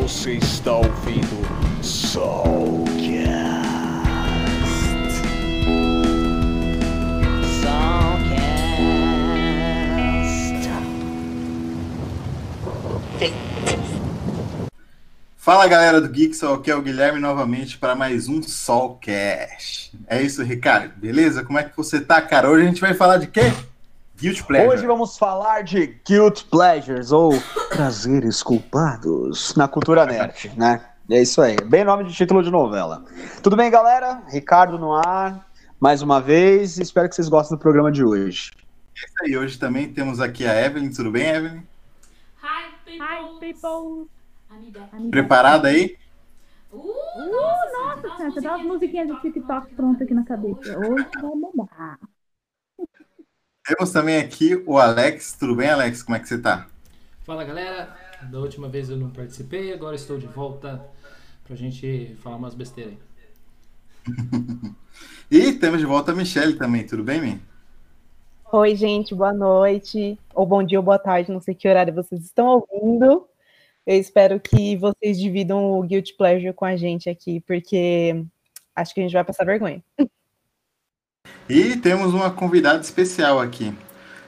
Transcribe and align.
Você 0.00 0.34
está 0.34 0.76
ouvindo 0.76 1.82
Soulcast. 1.82 3.00
Fala 15.36 15.66
galera 15.66 16.00
do 16.00 16.14
Geeksol, 16.14 16.54
aqui 16.54 16.70
é 16.70 16.76
o 16.76 16.82
Guilherme 16.82 17.18
novamente 17.18 17.76
para 17.76 17.96
mais 17.96 18.28
um 18.28 18.40
Solcast. 18.40 19.98
É 20.06 20.22
isso, 20.22 20.44
Ricardo, 20.44 20.92
beleza? 20.96 21.42
Como 21.42 21.58
é 21.58 21.64
que 21.64 21.76
você 21.76 22.00
tá, 22.00 22.22
cara? 22.22 22.48
Hoje 22.48 22.62
a 22.62 22.68
gente 22.68 22.80
vai 22.80 22.94
falar 22.94 23.16
de 23.16 23.26
quê? 23.26 23.50
Guilty 24.20 24.44
Pleasure. 24.44 24.68
Hoje 24.68 24.86
vamos 24.86 25.16
falar 25.16 25.62
de 25.62 25.98
Guilt 26.06 26.44
Pleasures, 26.44 27.10
ou 27.10 27.32
prazeres 27.74 28.42
culpados, 28.42 29.54
na 29.56 29.66
cultura 29.66 30.04
nerd, 30.04 30.52
né? 30.56 30.84
É 31.08 31.22
isso 31.22 31.40
aí, 31.40 31.56
bem 31.64 31.84
nome 31.84 32.04
de 32.04 32.12
título 32.12 32.42
de 32.42 32.50
novela. 32.50 33.04
Tudo 33.42 33.56
bem, 33.56 33.70
galera? 33.70 34.22
Ricardo 34.28 34.78
no 34.78 34.92
ar, 34.92 35.48
mais 35.80 36.02
uma 36.02 36.20
vez, 36.20 36.78
espero 36.78 37.08
que 37.08 37.14
vocês 37.14 37.28
gostem 37.28 37.56
do 37.56 37.60
programa 37.60 37.90
de 37.90 38.04
hoje. 38.04 38.52
É 38.94 39.06
isso 39.06 39.14
aí, 39.22 39.36
hoje 39.36 39.58
também 39.58 39.92
temos 39.92 40.20
aqui 40.20 40.46
a 40.46 40.66
Evelyn, 40.66 40.90
tudo 40.90 41.10
bem, 41.10 41.26
Evelyn? 41.26 41.62
Hi, 42.42 42.74
people. 42.84 43.06
Hi, 43.06 43.40
people. 43.40 44.08
Amiga. 44.50 45.10
Preparada 45.10 45.68
aí? 45.68 45.96
Uh, 46.72 47.00
Uh, 47.16 47.30
nossa, 47.30 47.72
nossa, 47.72 48.16
senhora, 48.16 48.30
você 48.32 48.40
dá 48.40 48.56
umas 48.56 48.66
musiquinhas 48.66 49.08
do 49.08 49.20
TikTok 49.20 49.74
pronto 49.74 50.02
aqui 50.02 50.14
na 50.14 50.24
cabeça. 50.24 50.78
Hoje 50.78 51.06
vai 51.20 51.32
bombar. 51.36 51.98
Temos 53.64 53.92
também 53.92 54.18
aqui 54.18 54.62
o 54.66 54.78
Alex, 54.78 55.36
tudo 55.38 55.54
bem, 55.54 55.68
Alex? 55.68 56.02
Como 56.02 56.16
é 56.16 56.20
que 56.20 56.28
você 56.28 56.38
tá? 56.38 56.66
Fala 57.24 57.44
galera, 57.44 57.94
da 58.30 58.38
última 58.38 58.68
vez 58.68 58.90
eu 58.90 58.96
não 58.96 59.10
participei, 59.10 59.72
agora 59.72 59.94
estou 59.94 60.18
de 60.18 60.26
volta 60.26 60.84
pra 61.44 61.54
gente 61.54 62.16
falar 62.22 62.36
umas 62.36 62.54
besteiras 62.54 62.94
aí. 62.94 62.98
E 65.30 65.52
temos 65.52 65.78
de 65.78 65.86
volta 65.86 66.10
a 66.10 66.14
Michelle 66.14 66.54
também, 66.54 66.84
tudo 66.84 67.04
bem, 67.04 67.20
Mi? 67.20 67.40
Oi, 68.52 68.74
gente, 68.74 69.14
boa 69.14 69.32
noite, 69.32 70.18
ou 70.34 70.44
bom 70.44 70.60
dia 70.60 70.80
ou 70.80 70.84
boa 70.84 70.98
tarde, 70.98 71.30
não 71.30 71.40
sei 71.40 71.54
que 71.54 71.68
horário 71.68 71.94
vocês 71.94 72.24
estão 72.24 72.64
ouvindo. 72.68 73.28
Eu 73.86 73.96
espero 73.96 74.40
que 74.40 74.76
vocês 74.76 75.20
dividam 75.20 75.78
o 75.78 75.82
Guilty 75.84 76.16
Pleasure 76.16 76.52
com 76.52 76.64
a 76.64 76.74
gente 76.74 77.08
aqui, 77.08 77.38
porque 77.40 78.24
acho 78.74 78.92
que 78.92 79.00
a 79.00 79.04
gente 79.04 79.12
vai 79.12 79.22
passar 79.22 79.44
vergonha. 79.44 79.80
E 81.48 81.76
temos 81.76 82.14
uma 82.14 82.30
convidada 82.30 82.80
especial 82.80 83.40
aqui, 83.40 83.74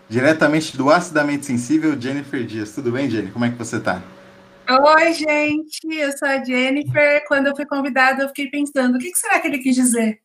diretamente 0.08 0.76
do 0.76 0.90
Acidamente 0.90 1.46
Sensível, 1.46 1.98
Jennifer 2.00 2.44
Dias. 2.44 2.74
Tudo 2.74 2.90
bem, 2.90 3.08
Jenny? 3.08 3.30
Como 3.30 3.44
é 3.44 3.50
que 3.50 3.56
você 3.56 3.78
tá? 3.78 4.02
Oi, 4.68 5.12
gente, 5.12 5.86
eu 5.90 6.16
sou 6.16 6.26
a 6.26 6.42
Jennifer. 6.42 7.24
Quando 7.26 7.48
eu 7.48 7.56
fui 7.56 7.66
convidada, 7.66 8.22
eu 8.22 8.28
fiquei 8.28 8.48
pensando: 8.48 8.96
o 8.96 8.98
que 8.98 9.14
será 9.14 9.40
que 9.40 9.46
ele 9.48 9.58
quis 9.58 9.74
dizer 9.74 10.20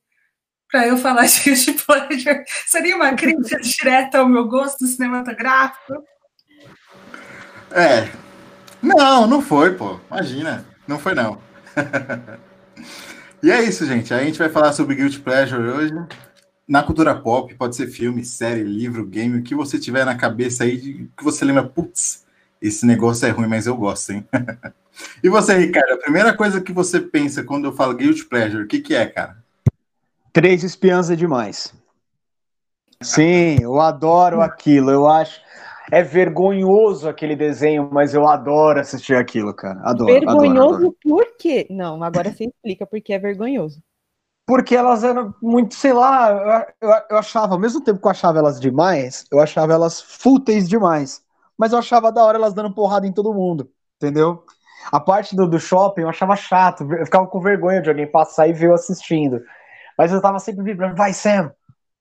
para 0.72 0.88
eu 0.88 0.98
falar 0.98 1.26
de 1.26 1.42
Guilty 1.44 1.74
Pleasure? 1.74 2.44
Seria 2.66 2.96
uma 2.96 3.14
crítica 3.14 3.60
direta 3.62 4.20
ao 4.20 4.28
meu 4.28 4.48
gosto 4.48 4.86
cinematográfico? 4.86 6.04
É. 7.72 8.10
Não, 8.82 9.28
não 9.28 9.42
foi, 9.42 9.76
pô. 9.76 10.00
Imagina. 10.10 10.66
Não 10.88 10.98
foi, 10.98 11.14
não. 11.14 11.42
e 13.44 13.52
é 13.52 13.62
isso, 13.64 13.86
gente. 13.86 14.14
A 14.14 14.24
gente 14.24 14.40
vai 14.40 14.50
falar 14.50 14.72
sobre 14.74 14.96
Guilty 14.96 15.20
Pleasure 15.20 15.62
hoje. 15.62 15.94
Na 16.68 16.84
cultura 16.84 17.16
pop, 17.16 17.54
pode 17.56 17.76
ser 17.76 17.88
filme, 17.88 18.26
série, 18.26 18.64
livro, 18.64 19.06
game, 19.06 19.40
o 19.40 19.44
que 19.44 19.56
você 19.56 19.80
tiver 19.80 20.06
na 20.06 20.18
cabeça 20.18 20.66
aí, 20.66 20.78
de, 20.78 21.10
que 21.16 21.24
você 21.24 21.46
lembra, 21.46 21.64
putz, 21.64 22.26
esse 22.62 22.86
negócio 22.86 23.26
é 23.26 23.30
ruim, 23.30 23.48
mas 23.48 23.68
eu 23.68 23.78
gosto, 23.78 24.12
hein? 24.12 24.28
e 25.24 25.30
você, 25.30 25.58
Ricardo, 25.58 25.94
a 25.94 25.98
primeira 25.98 26.36
coisa 26.36 26.60
que 26.60 26.74
você 26.74 27.00
pensa 27.00 27.44
quando 27.44 27.66
eu 27.66 27.72
falo 27.72 27.96
Guilty 27.96 28.26
Pleasure, 28.26 28.64
o 28.64 28.68
que, 28.68 28.82
que 28.82 28.94
é, 28.94 29.06
cara? 29.06 29.38
Três 30.34 30.64
espiãs 30.64 31.10
é 31.10 31.16
demais. 31.16 31.74
Sim, 33.02 33.58
eu 33.62 33.80
adoro 33.80 34.42
aquilo, 34.42 34.92
eu 34.92 35.08
acho. 35.08 35.40
É 35.90 36.04
vergonhoso 36.04 37.08
aquele 37.08 37.36
desenho, 37.36 37.90
mas 37.92 38.14
eu 38.14 38.28
adoro 38.28 38.80
assistir 38.80 39.16
aquilo, 39.16 39.54
cara. 39.54 39.80
Adoro. 39.84 40.14
vergonhoso 40.14 40.52
adoro, 40.52 40.76
adoro. 40.76 40.98
por 41.02 41.38
quê? 41.38 41.66
Não, 41.70 42.04
agora 42.04 42.32
você 42.32 42.46
explica 42.46 42.86
porque 42.86 43.14
é 43.14 43.20
vergonhoso. 43.20 43.82
Porque 44.48 44.76
elas 44.78 45.04
eram 45.04 45.36
muito, 45.42 45.76
sei 45.76 45.92
lá, 45.92 46.66
eu, 46.80 46.90
eu, 47.10 47.18
achava, 47.18 47.54
ao 47.54 47.60
mesmo 47.60 47.84
tempo 47.84 48.00
que 48.00 48.08
eu 48.08 48.12
achava 48.12 48.40
elas 48.40 48.62
demais, 48.62 49.26
eu 49.30 49.42
achava 49.42 49.74
elas 49.74 50.00
fúteis 50.00 50.70
demais. 50.70 51.22
Mas 51.58 51.74
eu 51.74 51.80
achava 51.80 52.14
da 52.14 52.24
hora 52.24 52.38
elas 52.38 52.54
dando 52.54 52.74
porrada 52.74 53.06
em 53.06 53.12
todo 53.12 53.34
mundo, 53.34 53.70
entendeu? 53.98 54.46
A 54.90 55.02
parte 55.02 55.36
do, 55.36 55.46
do 55.46 55.60
shopping 55.60 56.04
eu 56.04 56.10
achava 56.10 56.34
chato, 56.38 56.88
eu 56.94 57.06
ficava 57.06 57.28
com 57.28 57.42
vergonha 57.42 57.82
de 57.82 57.90
alguém 57.90 58.10
passar 58.10 58.48
e 58.48 58.54
ver 58.54 58.68
eu 58.68 58.74
assistindo. 58.74 59.42
Mas 59.98 60.14
eu 60.14 60.22
tava 60.22 60.40
sempre 60.40 60.64
vibrando, 60.64 60.96
vai 60.96 61.12
Sam, 61.12 61.52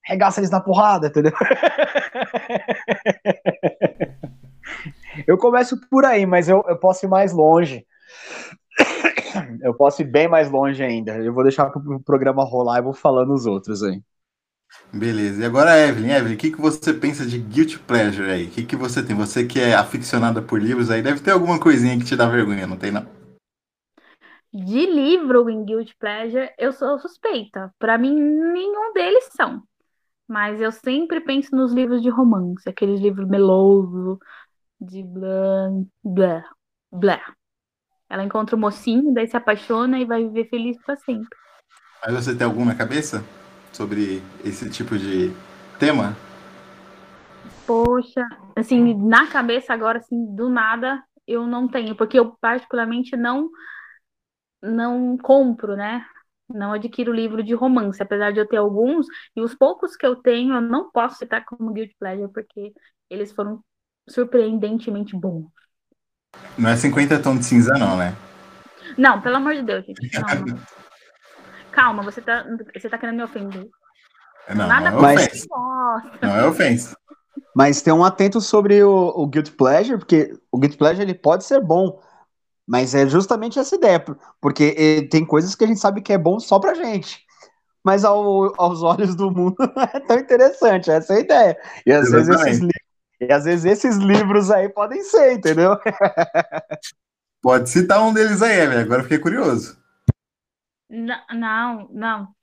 regaça 0.05 0.39
eles 0.39 0.51
na 0.51 0.61
porrada, 0.61 1.09
entendeu? 1.09 1.33
eu 5.27 5.37
começo 5.37 5.81
por 5.91 6.05
aí, 6.05 6.25
mas 6.25 6.49
eu, 6.49 6.65
eu 6.69 6.79
posso 6.79 7.07
ir 7.07 7.09
mais 7.09 7.33
longe. 7.33 7.85
Eu 9.61 9.75
posso 9.75 10.03
ir 10.03 10.05
bem 10.05 10.29
mais 10.29 10.51
longe 10.51 10.83
ainda. 10.83 11.17
Eu 11.19 11.33
vou 11.33 11.43
deixar 11.43 11.71
pro 11.71 12.01
programa 12.01 12.45
rolar 12.45 12.79
e 12.79 12.83
vou 12.83 12.93
falando 12.93 13.33
os 13.33 13.47
outros 13.47 13.83
aí. 13.83 14.03
Beleza. 14.93 15.43
E 15.43 15.45
agora, 15.45 15.79
Evelyn, 15.79 16.11
Evelyn, 16.11 16.35
o 16.35 16.39
que, 16.39 16.51
que 16.51 16.61
você 16.61 16.93
pensa 16.93 17.25
de 17.27 17.39
Guilty 17.39 17.79
Pleasure 17.81 18.31
aí? 18.31 18.47
O 18.47 18.51
que, 18.51 18.65
que 18.65 18.77
você 18.77 19.03
tem? 19.03 19.17
Você 19.17 19.47
que 19.47 19.61
é 19.61 19.75
aficionada 19.75 20.43
por 20.43 20.61
livros 20.61 20.91
aí, 20.91 21.03
deve 21.03 21.21
ter 21.21 21.33
alguma 21.33 21.59
coisinha 21.61 21.97
que 21.99 22.05
te 22.05 22.17
dá 22.17 22.29
vergonha, 22.29 22.67
não 22.67 22.77
tem 22.77 22.91
não? 22.91 23.07
De 24.53 24.87
livro 24.87 25.51
em 25.51 25.65
Guilty 25.65 25.95
Pleasure, 25.99 26.51
eu 26.59 26.73
sou 26.73 26.99
suspeita. 26.99 27.73
Para 27.79 27.99
mim, 27.99 28.15
nenhum 28.15 28.93
deles 28.93 29.29
são. 29.33 29.63
Mas 30.27 30.61
eu 30.61 30.73
sempre 30.73 31.21
penso 31.21 31.55
nos 31.55 31.73
livros 31.73 32.03
de 32.03 32.09
romance, 32.09 32.69
aqueles 32.69 33.01
livros 33.01 33.29
melosos, 33.29 34.19
de 34.81 35.03
blá, 35.03 35.71
blá, 36.03 36.45
blá. 36.91 37.35
Ela 38.09 38.25
encontra 38.25 38.57
o 38.57 38.59
mocinho, 38.59 39.13
daí 39.13 39.27
se 39.27 39.37
apaixona 39.37 39.99
e 39.99 40.05
vai 40.05 40.23
viver 40.25 40.49
feliz 40.49 40.77
para 40.85 40.97
sempre. 40.97 41.37
Mas 42.05 42.15
você 42.15 42.35
tem 42.35 42.47
algum 42.47 42.65
na 42.65 42.75
cabeça 42.75 43.25
sobre 43.73 44.23
esse 44.45 44.71
tipo 44.71 44.97
de 44.97 45.33
tema? 45.79 46.17
Poxa, 47.67 48.25
assim, 48.57 48.95
na 48.95 49.27
cabeça 49.27 49.75
agora, 49.75 49.99
assim, 49.99 50.35
do 50.35 50.49
nada, 50.49 51.03
eu 51.27 51.47
não 51.47 51.67
tenho, 51.69 51.97
porque 51.97 52.19
eu 52.19 52.37
particularmente 52.41 53.17
não 53.17 53.51
não 54.63 55.17
compro, 55.19 55.77
né? 55.77 56.05
Não 56.49 56.73
adquiro 56.73 57.13
livro 57.13 57.43
de 57.43 57.55
romance, 57.55 58.03
apesar 58.03 58.33
de 58.33 58.39
eu 58.41 58.47
ter 58.49 58.57
alguns, 58.57 59.07
e 59.35 59.41
os 59.41 59.55
poucos 59.55 59.97
que 59.97 60.07
eu 60.07 60.17
tenho, 60.17 60.55
eu 60.55 60.61
não 60.61 60.91
posso 60.91 61.17
citar 61.19 61.45
como 61.45 61.73
Guilty 61.73 61.97
Pleasure, 61.99 62.33
porque 62.33 62.73
eles 63.11 63.33
foram 63.33 63.63
surpreendentemente 64.09 65.17
bons. 65.17 65.51
Não 66.59 66.71
é 66.71 66.77
50 66.77 67.19
tons 67.21 67.39
de 67.41 67.45
cinza, 67.45 67.75
não, 67.75 67.97
né? 67.97 68.15
Não, 68.97 69.21
pelo 69.21 69.37
amor 69.37 69.55
de 69.55 69.63
Deus, 69.63 69.85
gente. 69.85 70.01
Não. 70.47 70.59
Calma, 71.73 72.03
você 72.03 72.23
tá, 72.23 72.45
você 72.75 72.89
tá 72.89 72.97
querendo 72.97 73.17
me 73.17 73.23
ofender. 73.25 73.69
Não, 74.55 74.67
Nada 74.67 74.91
não 74.93 74.99
é 75.01 75.15
Mas- 75.15 75.27
ofensa. 75.27 75.47
Não 76.23 76.37
é 76.37 76.47
ofensa. 76.47 76.97
Mas 77.55 77.83
tem 77.83 77.93
um 77.93 78.05
atento 78.05 78.41
sobre 78.41 78.83
o, 78.83 79.13
o 79.15 79.27
Guilty 79.27 79.51
Pleasure, 79.53 79.99
porque 79.99 80.33
o 80.51 80.59
Guilty 80.59 80.77
Pleasure 80.79 81.03
ele 81.03 81.15
pode 81.15 81.45
ser 81.45 81.61
bom, 81.61 82.01
mas 82.67 82.95
é 82.95 83.07
justamente 83.07 83.59
essa 83.59 83.75
ideia, 83.75 84.01
por- 84.01 84.17
porque 84.41 84.75
eh, 84.79 85.03
tem 85.09 85.25
coisas 85.25 85.55
que 85.55 85.65
a 85.65 85.67
gente 85.67 85.81
sabe 85.81 86.01
que 86.01 86.13
é 86.13 86.19
bom 86.19 86.39
só 86.41 86.59
pra 86.59 86.75
gente. 86.75 87.21
Mas 87.85 88.05
ao- 88.05 88.55
aos 88.59 88.83
olhos 88.83 89.15
do 89.15 89.31
mundo 89.31 89.57
não 89.77 89.83
é 89.83 90.01
tão 90.01 90.19
interessante, 90.19 90.91
essa 90.91 91.13
é 91.13 91.17
a 91.17 91.21
ideia. 91.21 91.59
E 91.85 91.93
às, 91.93 92.11
vezes 92.11 92.29
esses, 92.29 92.47
Exatamente. 92.47 92.86
E 93.21 93.33
às 93.33 93.45
vezes 93.45 93.65
esses 93.65 93.97
livros 93.97 94.51
aí 94.51 94.69
podem 94.69 95.03
ser, 95.03 95.35
entendeu? 95.35 95.77
Pode 97.43 97.69
citar 97.71 98.03
um 98.03 98.13
deles 98.13 98.43
aí, 98.43 98.61
Evelyn. 98.61 98.83
Agora 98.83 99.01
eu 99.01 99.05
fiquei 99.05 99.19
curioso. 99.19 99.79
Não, 100.89 101.21
não, 101.33 101.89
não. 101.93 102.37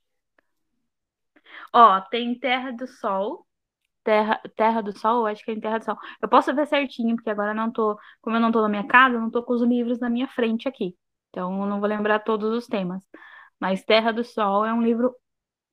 Ó, 1.72 2.00
tem 2.02 2.38
Terra 2.38 2.70
do 2.70 2.86
Sol. 2.86 3.46
Terra, 4.04 4.40
Terra 4.56 4.82
do 4.82 4.96
Sol, 4.96 5.20
eu 5.20 5.26
acho 5.26 5.44
que 5.44 5.50
é 5.50 5.54
em 5.54 5.60
Terra 5.60 5.78
do 5.78 5.84
Sol. 5.84 5.98
Eu 6.22 6.28
posso 6.28 6.54
ver 6.54 6.66
certinho, 6.66 7.16
porque 7.16 7.30
agora 7.30 7.54
não 7.54 7.72
tô, 7.72 7.98
como 8.20 8.36
eu 8.36 8.40
não 8.40 8.52
tô 8.52 8.62
na 8.62 8.68
minha 8.68 8.86
casa, 8.86 9.16
eu 9.16 9.20
não 9.20 9.30
tô 9.30 9.42
com 9.42 9.54
os 9.54 9.62
livros 9.62 9.98
na 9.98 10.10
minha 10.10 10.28
frente 10.28 10.68
aqui. 10.68 10.96
Então 11.30 11.62
eu 11.62 11.66
não 11.66 11.80
vou 11.80 11.88
lembrar 11.88 12.20
todos 12.20 12.52
os 12.52 12.66
temas. 12.66 13.02
Mas 13.58 13.84
Terra 13.84 14.12
do 14.12 14.24
Sol 14.24 14.64
é 14.64 14.72
um 14.72 14.82
livro 14.82 15.14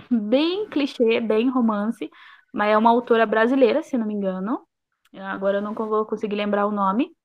bem 0.10 0.68
clichê, 0.70 1.20
bem 1.20 1.50
romance, 1.50 2.10
mas 2.54 2.70
é 2.72 2.78
uma 2.78 2.90
autora 2.90 3.26
brasileira, 3.26 3.84
se 3.84 3.98
não 3.98 4.08
me 4.08 4.14
engano. 4.14 4.66
Agora 5.14 5.58
eu 5.58 5.62
não 5.62 5.74
vou 5.74 6.06
conseguir 6.06 6.36
lembrar 6.36 6.66
o 6.66 6.72
nome, 6.72 7.16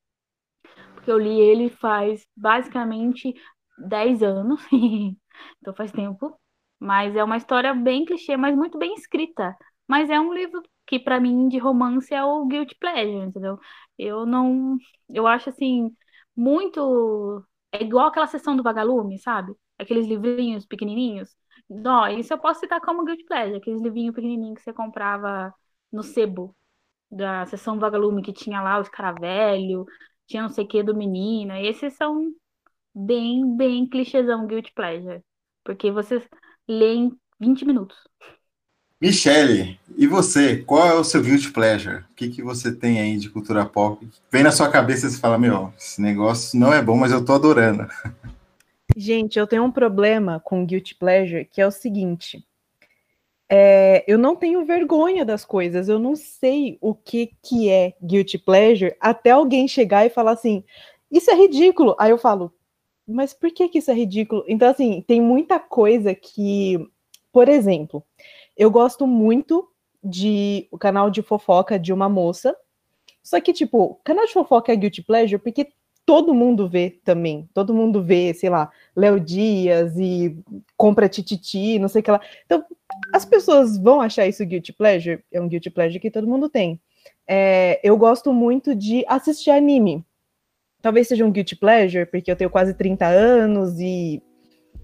porque 0.95 1.11
eu 1.11 1.19
li 1.19 1.41
ele 1.41 1.71
faz 1.71 2.27
basicamente 2.37 3.35
10 3.79 4.23
anos, 4.23 4.61
então 5.61 5.75
faz 5.75 5.93
tempo. 5.93 6.39
Mas 6.79 7.17
é 7.17 7.25
uma 7.25 7.37
história 7.37 7.73
bem 7.75 8.05
clichê, 8.05 8.37
mas 8.37 8.55
muito 8.57 8.79
bem 8.79 8.95
escrita. 8.95 9.57
Mas 9.89 10.11
é 10.11 10.21
um 10.21 10.33
livro 10.35 10.63
que, 10.87 10.99
pra 10.99 11.19
mim, 11.21 11.49
de 11.49 11.59
romance 11.59 12.13
é 12.15 12.23
o 12.25 12.45
Guilty 12.47 12.77
Pleasure, 12.79 13.27
entendeu? 13.27 13.59
Eu 13.99 14.27
não. 14.27 14.77
Eu 15.09 15.27
acho 15.27 15.49
assim. 15.51 15.91
muito. 16.37 17.43
É 17.73 17.83
igual 17.83 18.07
aquela 18.09 18.27
sessão 18.27 18.57
do 18.57 18.63
Vagalume, 18.63 19.19
sabe? 19.19 19.55
Aqueles 19.79 20.07
livrinhos 20.07 20.67
pequenininhos. 20.67 21.35
Não, 21.69 22.07
isso 22.09 22.33
eu 22.33 22.39
posso 22.39 22.61
citar 22.61 22.81
como 22.81 23.05
Guilty 23.05 23.25
Pleasure, 23.25 23.57
aqueles 23.59 23.83
livrinhos 23.83 24.15
pequenininhos 24.15 24.59
que 24.59 24.65
você 24.65 24.73
comprava 24.73 25.53
no 25.93 26.03
sebo 26.03 26.55
da 27.11 27.47
sessão 27.47 27.79
Vagalume, 27.79 28.23
que 28.23 28.33
tinha 28.33 28.61
lá 28.61 28.81
os 28.81 28.89
caravelho, 28.89 29.87
tinha 30.27 30.43
não 30.43 30.51
sei 30.51 30.65
o 30.65 30.69
que 30.69 30.83
do 30.83 30.97
menino. 30.97 31.55
Esses 31.55 31.95
são 31.95 32.33
bem, 32.95 33.57
bem 33.57 33.89
clichêzão 33.89 34.47
Guilty 34.47 34.73
Pleasure. 34.73 35.23
Porque 35.65 35.91
vocês 35.91 36.23
leem 36.69 37.13
20 37.41 37.65
minutos. 37.65 37.97
Michele, 38.99 39.79
e 39.95 40.07
você? 40.07 40.57
Qual 40.63 40.87
é 40.87 40.95
o 40.95 41.05
seu 41.05 41.23
guilty 41.23 41.53
pleasure? 41.53 41.97
O 42.11 42.15
que, 42.17 42.31
que 42.31 42.43
você 42.43 42.75
tem 42.75 42.99
aí 42.99 43.19
de 43.19 43.29
cultura 43.29 43.67
pop? 43.67 44.09
Vem 44.33 44.43
na 44.43 44.51
sua 44.51 44.71
cabeça 44.71 45.07
e 45.07 45.11
você 45.11 45.21
fala, 45.21 45.39
meu, 45.39 45.71
esse 45.77 46.01
negócio 46.01 46.59
não 46.59 46.73
é 46.73 46.83
bom, 46.83 46.97
mas 46.97 47.13
eu 47.13 47.23
tô 47.23 47.35
adorando. 47.35 47.87
Gente, 48.97 49.39
eu 49.39 49.47
tenho 49.47 49.65
um 49.65 49.71
problema 49.71 50.41
com 50.41 50.65
guilty 50.65 50.95
pleasure, 50.95 51.45
que 51.45 51.61
é 51.61 51.67
o 51.67 51.71
seguinte. 51.71 52.43
É, 53.49 54.05
eu 54.09 54.19
não 54.19 54.35
tenho 54.35 54.65
vergonha 54.65 55.25
das 55.25 55.45
coisas, 55.45 55.89
eu 55.89 55.99
não 55.99 56.17
sei 56.17 56.79
o 56.81 56.95
que, 56.95 57.31
que 57.43 57.71
é 57.71 57.95
guilty 58.03 58.39
pleasure 58.39 58.97
até 59.01 59.31
alguém 59.31 59.69
chegar 59.69 60.05
e 60.05 60.11
falar 60.11 60.33
assim, 60.33 60.65
isso 61.11 61.31
é 61.31 61.35
ridículo. 61.35 61.95
Aí 61.99 62.11
eu 62.11 62.19
falo, 62.19 62.53
mas 63.07 63.33
por 63.33 63.51
que, 63.53 63.69
que 63.69 63.79
isso 63.79 63.91
é 63.91 63.95
ridículo? 63.95 64.45
Então, 64.49 64.69
assim, 64.69 65.05
tem 65.07 65.21
muita 65.21 65.61
coisa 65.61 66.15
que, 66.15 66.79
por 67.33 67.49
exemplo, 67.49 68.03
eu 68.57 68.71
gosto 68.71 69.07
muito 69.07 69.69
de 70.03 70.67
o 70.71 70.79
canal 70.79 71.11
de 71.11 71.23
fofoca 71.23 71.79
de 71.79 71.93
uma 71.93 72.09
moça. 72.09 72.57
Só 73.23 73.41
que, 73.41 73.53
tipo, 73.53 74.01
canal 74.05 74.27
de 74.27 74.33
fofoca 74.33 74.73
é 74.73 74.77
guilty 74.77 75.03
pleasure 75.03 75.41
porque 75.41 75.69
todo 76.07 76.33
mundo 76.33 76.69
vê 76.69 76.91
também. 77.05 77.49
Todo 77.53 77.75
mundo 77.75 78.03
vê, 78.03 78.33
sei 78.33 78.49
lá, 78.49 78.71
Léo 78.95 79.19
Dias 79.19 79.99
e 79.99 80.39
compra 80.77 81.09
tititi, 81.09 81.79
não 81.81 81.89
sei 81.89 82.01
o 82.01 82.05
que 82.05 82.11
lá. 82.11 82.21
Então, 82.47 82.65
as 83.13 83.25
pessoas 83.25 83.77
vão 83.77 84.01
achar 84.01 84.27
isso 84.27 84.47
guilty 84.47 84.73
pleasure? 84.73 85.23
É 85.33 85.41
um 85.41 85.49
guilty 85.49 85.69
pleasure 85.69 85.99
que 85.99 86.11
todo 86.11 86.29
mundo 86.29 86.49
tem. 86.49 86.81
É, 87.27 87.81
eu 87.83 87.97
gosto 87.99 88.33
muito 88.33 88.75
de 88.75 89.05
assistir 89.09 89.51
anime. 89.51 90.05
Talvez 90.81 91.09
seja 91.09 91.27
um 91.27 91.33
guilty 91.33 91.57
pleasure, 91.57 92.07
porque 92.07 92.31
eu 92.31 92.37
tenho 92.37 92.49
quase 92.49 92.73
30 92.73 93.07
anos 93.07 93.81
e 93.81 94.23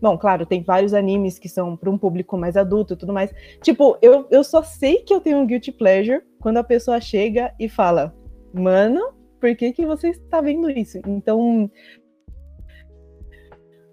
Bom, 0.00 0.18
claro, 0.18 0.44
tem 0.44 0.64
vários 0.64 0.94
animes 0.94 1.38
que 1.38 1.48
são 1.48 1.76
para 1.76 1.88
um 1.88 1.96
público 1.96 2.36
mais 2.36 2.56
adulto 2.56 2.94
e 2.94 2.96
tudo 2.96 3.12
mais. 3.12 3.32
Tipo, 3.62 3.96
eu, 4.02 4.26
eu 4.32 4.42
só 4.42 4.60
sei 4.60 4.96
que 4.96 5.14
eu 5.14 5.20
tenho 5.20 5.38
um 5.38 5.46
guilty 5.46 5.70
pleasure 5.70 6.24
quando 6.40 6.56
a 6.56 6.64
pessoa 6.64 7.00
chega 7.00 7.54
e 7.56 7.68
fala: 7.68 8.12
Mano, 8.52 9.14
por 9.42 9.56
que, 9.56 9.72
que 9.72 9.84
você 9.84 10.10
está 10.10 10.40
vendo 10.40 10.70
isso? 10.70 11.00
Então, 11.04 11.68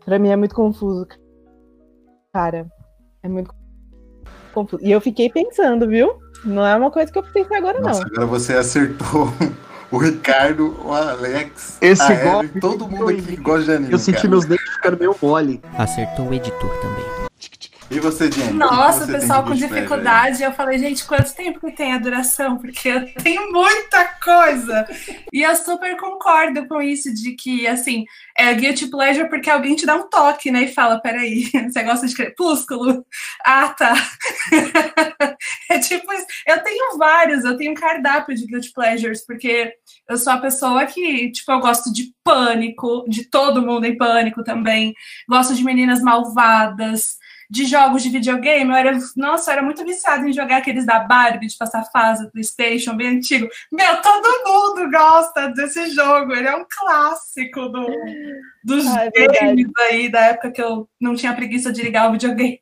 para 0.05 0.19
mim 0.19 0.29
é 0.29 0.35
muito 0.35 0.53
confuso. 0.53 1.07
Cara, 2.31 2.67
é 3.23 3.27
muito 3.27 3.51
confuso. 4.53 4.85
E 4.85 4.91
eu 4.91 5.01
fiquei 5.01 5.27
pensando, 5.27 5.87
viu? 5.87 6.13
Não 6.45 6.63
é 6.63 6.75
uma 6.75 6.91
coisa 6.91 7.11
que 7.11 7.17
eu 7.17 7.23
pensei 7.23 7.57
agora, 7.57 7.81
Nossa, 7.81 8.01
não. 8.01 8.11
Agora 8.11 8.27
você 8.27 8.53
acertou 8.53 9.27
o 9.89 9.97
Ricardo, 9.97 10.77
o 10.85 10.93
Alex, 10.93 11.79
Esse 11.81 12.03
a 12.03 12.23
golpe 12.23 12.59
todo 12.59 12.87
mundo 12.87 13.09
aqui 13.09 13.23
que 13.23 13.35
gosta 13.37 13.63
de 13.63 13.71
anime. 13.71 13.91
Eu 13.91 13.97
senti 13.97 14.17
cara. 14.17 14.29
meus 14.29 14.45
dentes 14.45 14.71
ficando 14.75 14.99
meio 14.99 15.15
mole. 15.19 15.59
Acertou 15.79 16.27
o 16.27 16.33
editor 16.35 16.69
também. 16.79 17.18
E 17.91 17.99
você, 17.99 18.31
Jenny? 18.31 18.53
Nossa, 18.53 19.05
você 19.05 19.13
pessoal 19.13 19.43
com 19.43 19.55
dificuldade. 19.55 20.43
Eu 20.43 20.53
falei, 20.53 20.77
gente, 20.77 21.03
quanto 21.05 21.33
tempo 21.33 21.59
que 21.59 21.71
tem 21.71 21.91
a 21.91 21.97
duração? 21.97 22.57
Porque 22.57 22.87
eu 22.87 23.13
tenho 23.15 23.51
muita 23.51 24.05
coisa. 24.23 24.87
E 25.33 25.41
eu 25.41 25.55
super 25.55 25.97
concordo 25.97 26.67
com 26.67 26.79
isso, 26.79 27.11
de 27.11 27.31
que, 27.31 27.65
assim, 27.65 28.05
é 28.37 28.53
guilty 28.53 28.87
pleasure 28.91 29.27
porque 29.27 29.49
alguém 29.49 29.75
te 29.75 29.87
dá 29.87 29.95
um 29.95 30.07
toque, 30.07 30.51
né? 30.51 30.65
E 30.65 30.73
fala, 30.73 31.01
peraí, 31.01 31.49
você 31.67 31.81
gosta 31.81 32.05
de 32.05 32.15
crepúsculo? 32.15 33.03
Ah, 33.43 33.69
tá. 33.69 33.95
é 35.71 35.79
tipo 35.79 36.13
isso. 36.13 36.27
Eu 36.45 36.61
tenho 36.61 36.95
vários, 36.95 37.43
eu 37.43 37.57
tenho 37.57 37.71
um 37.71 37.75
cardápio 37.75 38.35
de 38.35 38.45
guilty 38.45 38.71
pleasures, 38.71 39.25
porque 39.25 39.73
eu 40.07 40.17
sou 40.17 40.33
a 40.33 40.37
pessoa 40.37 40.85
que, 40.85 41.31
tipo, 41.31 41.51
eu 41.51 41.59
gosto 41.59 41.91
de 41.91 42.13
pânico, 42.23 43.03
de 43.07 43.25
todo 43.25 43.63
mundo 43.63 43.85
em 43.85 43.97
pânico 43.97 44.43
também. 44.43 44.93
Gosto 45.27 45.55
de 45.55 45.63
meninas 45.63 46.03
malvadas 46.03 47.17
de 47.49 47.65
jogos 47.65 48.03
de 48.03 48.09
videogame, 48.09 48.69
eu 48.69 48.75
era, 48.75 48.99
nossa, 49.17 49.49
eu 49.49 49.53
era 49.53 49.61
muito 49.63 49.83
viciada 49.83 50.27
em 50.27 50.31
jogar 50.31 50.57
aqueles 50.57 50.85
da 50.85 50.99
Barbie, 50.99 51.47
de 51.47 51.57
passar 51.57 51.83
fase 51.85 52.23
do 52.23 52.31
PlayStation, 52.31 52.95
bem 52.95 53.17
antigo. 53.17 53.49
Meu, 53.71 54.01
todo 54.01 54.43
mundo 54.45 54.91
gosta 54.91 55.47
desse 55.49 55.89
jogo, 55.89 56.33
ele 56.33 56.47
é 56.47 56.55
um 56.55 56.65
clássico 56.69 57.69
do, 57.69 57.87
dos 58.63 58.85
ah, 58.85 59.09
é 59.15 59.27
games 59.27 59.71
aí, 59.79 60.09
da 60.09 60.25
época 60.25 60.51
que 60.51 60.61
eu 60.61 60.87
não 61.01 61.15
tinha 61.15 61.33
preguiça 61.33 61.71
de 61.71 61.81
ligar 61.81 62.07
o 62.07 62.11
videogame. 62.11 62.61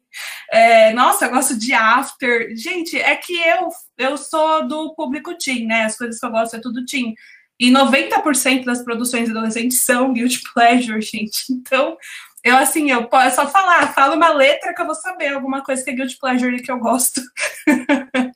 É, 0.52 0.94
nossa, 0.94 1.26
eu 1.26 1.32
gosto 1.32 1.60
de 1.60 1.74
After. 1.74 2.56
Gente, 2.56 2.98
é 2.98 3.16
que 3.18 3.34
eu, 3.34 3.68
eu 3.98 4.18
sou 4.18 4.66
do 4.68 4.96
público 4.96 5.38
teen, 5.38 5.66
né? 5.66 5.84
As 5.84 5.98
coisas 5.98 6.18
que 6.18 6.26
eu 6.26 6.32
gosto 6.32 6.56
é 6.56 6.60
tudo 6.60 6.86
teen. 6.86 7.14
E 7.60 7.72
90% 7.72 8.64
das 8.64 8.84
produções 8.84 9.30
adolescentes 9.30 9.80
são 9.80 10.14
guilty 10.14 10.42
pleasure, 10.54 11.02
gente. 11.02 11.52
Então, 11.52 11.98
eu, 12.44 12.56
assim, 12.58 12.90
eu 12.92 13.08
posso 13.08 13.36
só 13.36 13.48
falar, 13.48 13.94
fala 13.94 14.16
uma 14.16 14.30
letra 14.30 14.74
que 14.74 14.82
eu 14.82 14.86
vou 14.86 14.96
saber 14.96 15.34
alguma 15.34 15.64
coisa 15.64 15.84
que 15.84 15.90
é 15.90 15.94
Guilty 15.94 16.18
Pleasure 16.18 16.62
que 16.62 16.72
eu 16.72 16.80
gosto. 16.80 17.22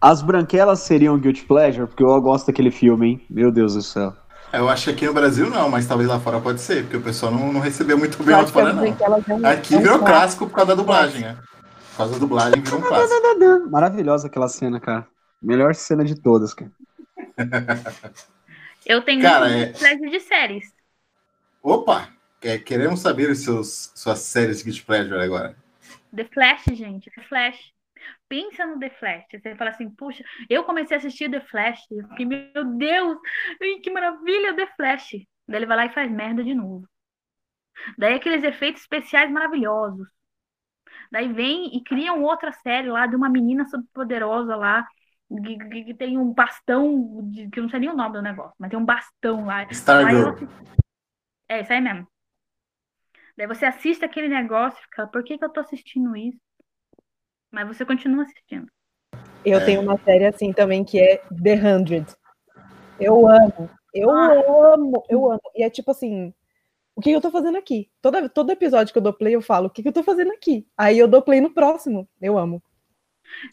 As 0.00 0.22
branquelas 0.22 0.80
seriam 0.80 1.18
Guilty 1.18 1.44
Pleasure, 1.44 1.86
porque 1.86 2.02
eu 2.02 2.20
gosto 2.20 2.46
daquele 2.46 2.70
filme, 2.70 3.06
hein? 3.08 3.26
Meu 3.30 3.50
Deus 3.50 3.74
do 3.74 3.82
céu. 3.82 4.14
Eu 4.52 4.68
acho 4.68 4.84
que 4.84 4.90
aqui 4.90 5.06
no 5.06 5.14
Brasil 5.14 5.50
não, 5.50 5.68
mas 5.68 5.86
talvez 5.86 6.08
lá 6.08 6.20
fora 6.20 6.40
pode 6.40 6.60
ser, 6.60 6.82
porque 6.82 6.96
o 6.96 7.02
pessoal 7.02 7.32
não, 7.32 7.52
não 7.52 7.60
recebeu 7.60 7.98
muito 7.98 8.22
bem 8.22 8.36
lá 8.36 8.46
fora, 8.46 8.72
não. 8.72 8.84
Aqui 9.44 9.76
virou 9.76 9.98
clássico 9.98 10.46
por 10.46 10.54
causa 10.54 10.68
da 10.68 10.74
dublagem, 10.74 11.22
né? 11.22 11.38
Por 11.90 11.96
causa 11.96 12.12
da 12.12 12.18
dublagem 12.18 12.60
virou 12.62 12.78
um 12.78 12.82
clássico. 12.86 13.70
Maravilhosa 13.70 14.26
aquela 14.28 14.46
cena, 14.48 14.78
cara. 14.78 15.06
Melhor 15.42 15.74
cena 15.74 16.04
de 16.04 16.14
todas, 16.14 16.54
cara. 16.54 16.70
Eu 18.86 19.02
tenho 19.02 19.22
Cara, 19.22 19.46
um 19.46 19.48
é- 19.48 19.66
pleasure 19.72 20.10
de 20.10 20.20
séries. 20.20 20.72
Opa! 21.62 22.08
É, 22.44 22.58
queremos 22.58 23.00
saber 23.00 23.30
os 23.30 23.42
seus, 23.42 23.92
suas 23.94 24.18
séries 24.20 24.62
Guilty 24.62 24.82
Pleasure 24.84 25.20
agora. 25.20 25.56
The 26.14 26.24
Flash, 26.32 26.64
gente, 26.76 27.10
The 27.10 27.22
Flash. 27.22 27.72
Pensa 28.28 28.66
no 28.66 28.78
The 28.78 28.90
Flash. 28.90 29.24
Você 29.30 29.54
fala 29.56 29.70
assim, 29.70 29.90
puxa, 29.90 30.22
eu 30.48 30.64
comecei 30.64 30.96
a 30.96 30.98
assistir 30.98 31.30
The 31.30 31.40
Flash. 31.40 31.80
Eu 31.90 32.06
fiquei, 32.08 32.26
meu 32.26 32.64
Deus, 32.76 33.18
que 33.82 33.90
maravilha 33.90 34.54
The 34.54 34.66
Flash. 34.76 35.10
Daí 35.48 35.58
ele 35.58 35.66
vai 35.66 35.76
lá 35.76 35.86
e 35.86 35.92
faz 35.94 36.10
merda 36.10 36.44
de 36.44 36.54
novo. 36.54 36.86
Daí 37.98 38.14
aqueles 38.14 38.44
efeitos 38.44 38.82
especiais 38.82 39.30
maravilhosos. 39.30 40.06
Daí 41.10 41.32
vem 41.32 41.76
e 41.76 41.82
criam 41.82 42.22
outra 42.22 42.52
série 42.52 42.88
lá 42.90 43.06
de 43.06 43.16
uma 43.16 43.28
menina 43.28 43.64
superpoderosa 43.66 44.56
lá. 44.56 44.86
Que, 45.44 45.84
que- 45.84 45.94
tem 45.94 46.18
um 46.18 46.32
bastão, 46.32 47.20
de- 47.30 47.48
que 47.48 47.58
eu 47.58 47.62
não 47.64 47.70
sei 47.70 47.80
nem 47.80 47.88
o 47.88 47.96
nome 47.96 48.12
do 48.12 48.22
negócio, 48.22 48.54
mas 48.58 48.70
tem 48.70 48.78
um 48.78 48.84
bastão 48.84 49.46
lá. 49.46 49.66
Stargirl. 49.70 50.34
É, 51.48 51.60
isso 51.62 51.72
aí 51.72 51.80
mesmo. 51.80 52.06
Daí 53.36 53.46
você 53.46 53.66
assiste 53.66 54.04
aquele 54.04 54.28
negócio 54.28 54.78
e 54.78 54.82
fica, 54.82 55.06
por 55.06 55.24
que, 55.24 55.36
que 55.36 55.44
eu 55.44 55.48
tô 55.48 55.60
assistindo 55.60 56.16
isso? 56.16 56.38
Mas 57.50 57.66
você 57.66 57.84
continua 57.84 58.24
assistindo. 58.24 58.66
Eu 59.44 59.58
É. 59.58 59.64
tenho 59.64 59.80
uma 59.80 59.98
série 59.98 60.26
assim 60.26 60.52
também 60.52 60.84
que 60.84 60.98
é 61.00 61.22
The 61.42 61.54
Hundred. 61.54 62.06
Eu 62.98 63.28
amo, 63.28 63.70
eu 63.92 64.10
amo, 64.10 65.04
eu 65.08 65.30
amo. 65.30 65.40
E 65.54 65.64
é 65.64 65.70
tipo 65.70 65.90
assim, 65.90 66.32
o 66.96 67.00
que 67.00 67.10
eu 67.10 67.20
tô 67.20 67.30
fazendo 67.30 67.58
aqui? 67.58 67.90
Todo, 68.00 68.28
todo 68.28 68.50
episódio 68.50 68.92
que 68.92 68.98
eu 68.98 69.02
dou 69.02 69.12
play, 69.12 69.34
eu 69.34 69.42
falo, 69.42 69.66
o 69.66 69.70
que 69.70 69.86
eu 69.86 69.92
tô 69.92 70.02
fazendo 70.02 70.30
aqui? 70.32 70.66
Aí 70.76 70.98
eu 70.98 71.08
dou 71.08 71.20
play 71.22 71.40
no 71.40 71.52
próximo. 71.52 72.08
Eu 72.20 72.38
amo. 72.38 72.62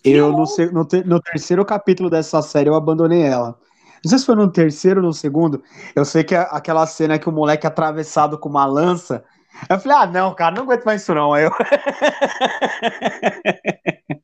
Eu, 0.03 0.31
no, 0.31 0.45
no 0.71 0.88
no 1.05 1.21
terceiro 1.21 1.65
capítulo 1.65 2.09
dessa 2.09 2.41
série, 2.41 2.69
eu 2.69 2.75
abandonei 2.75 3.23
ela. 3.23 3.59
Não 4.03 4.09
sei 4.09 4.19
se 4.19 4.25
foi 4.25 4.35
no 4.35 4.51
terceiro 4.51 5.00
ou 5.01 5.07
no 5.07 5.13
segundo. 5.13 5.63
Eu 5.95 6.05
sei 6.05 6.23
que 6.23 6.35
é 6.35 6.39
aquela 6.51 6.85
cena 6.88 7.19
que 7.19 7.29
o 7.29 7.31
moleque 7.31 7.65
é 7.65 7.69
atravessado 7.69 8.38
com 8.38 8.50
uma 8.50 8.65
lança. 8.65 9.23
Eu 9.70 9.79
falei, 9.79 9.98
ah, 9.98 10.08
não, 10.08 10.34
cara, 10.34 10.55
não 10.55 10.63
aguento 10.63 10.86
mais 10.86 11.01
isso, 11.01 11.13
não. 11.13 11.34
Aí 11.34 11.46
eu. 11.46 11.51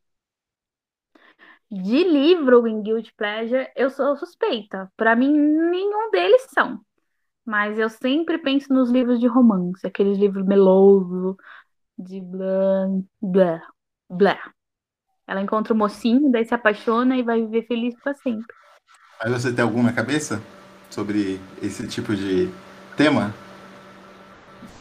De 1.69 2.01
livro 2.03 2.65
em 2.65 2.81
Guilty 2.81 3.13
Pleasure, 3.15 3.69
eu 3.75 3.89
sou 3.89 4.15
suspeita. 4.15 4.89
Pra 4.95 5.17
mim, 5.17 5.37
nenhum 5.37 6.09
deles 6.11 6.47
são. 6.49 6.79
Mas 7.45 7.77
eu 7.77 7.89
sempre 7.89 8.37
penso 8.37 8.73
nos 8.73 8.89
livros 8.89 9.19
de 9.19 9.27
romance, 9.27 9.85
aqueles 9.85 10.17
livros 10.17 10.45
melosos, 10.45 11.35
de 11.97 12.21
blá, 12.21 12.87
blá, 13.21 13.61
blá. 14.09 14.53
Ela 15.27 15.41
encontra 15.41 15.73
o 15.73 15.77
mocinho, 15.77 16.31
daí 16.31 16.45
se 16.45 16.53
apaixona 16.53 17.17
e 17.17 17.23
vai 17.23 17.41
viver 17.41 17.67
feliz 17.67 17.95
pra 18.01 18.13
sempre. 18.13 18.47
Mas 19.21 19.31
você 19.31 19.53
tem 19.53 19.63
alguma 19.63 19.91
cabeça 19.91 20.41
sobre 20.89 21.39
esse 21.61 21.85
tipo 21.87 22.15
de 22.15 22.49
tema? 22.95 23.33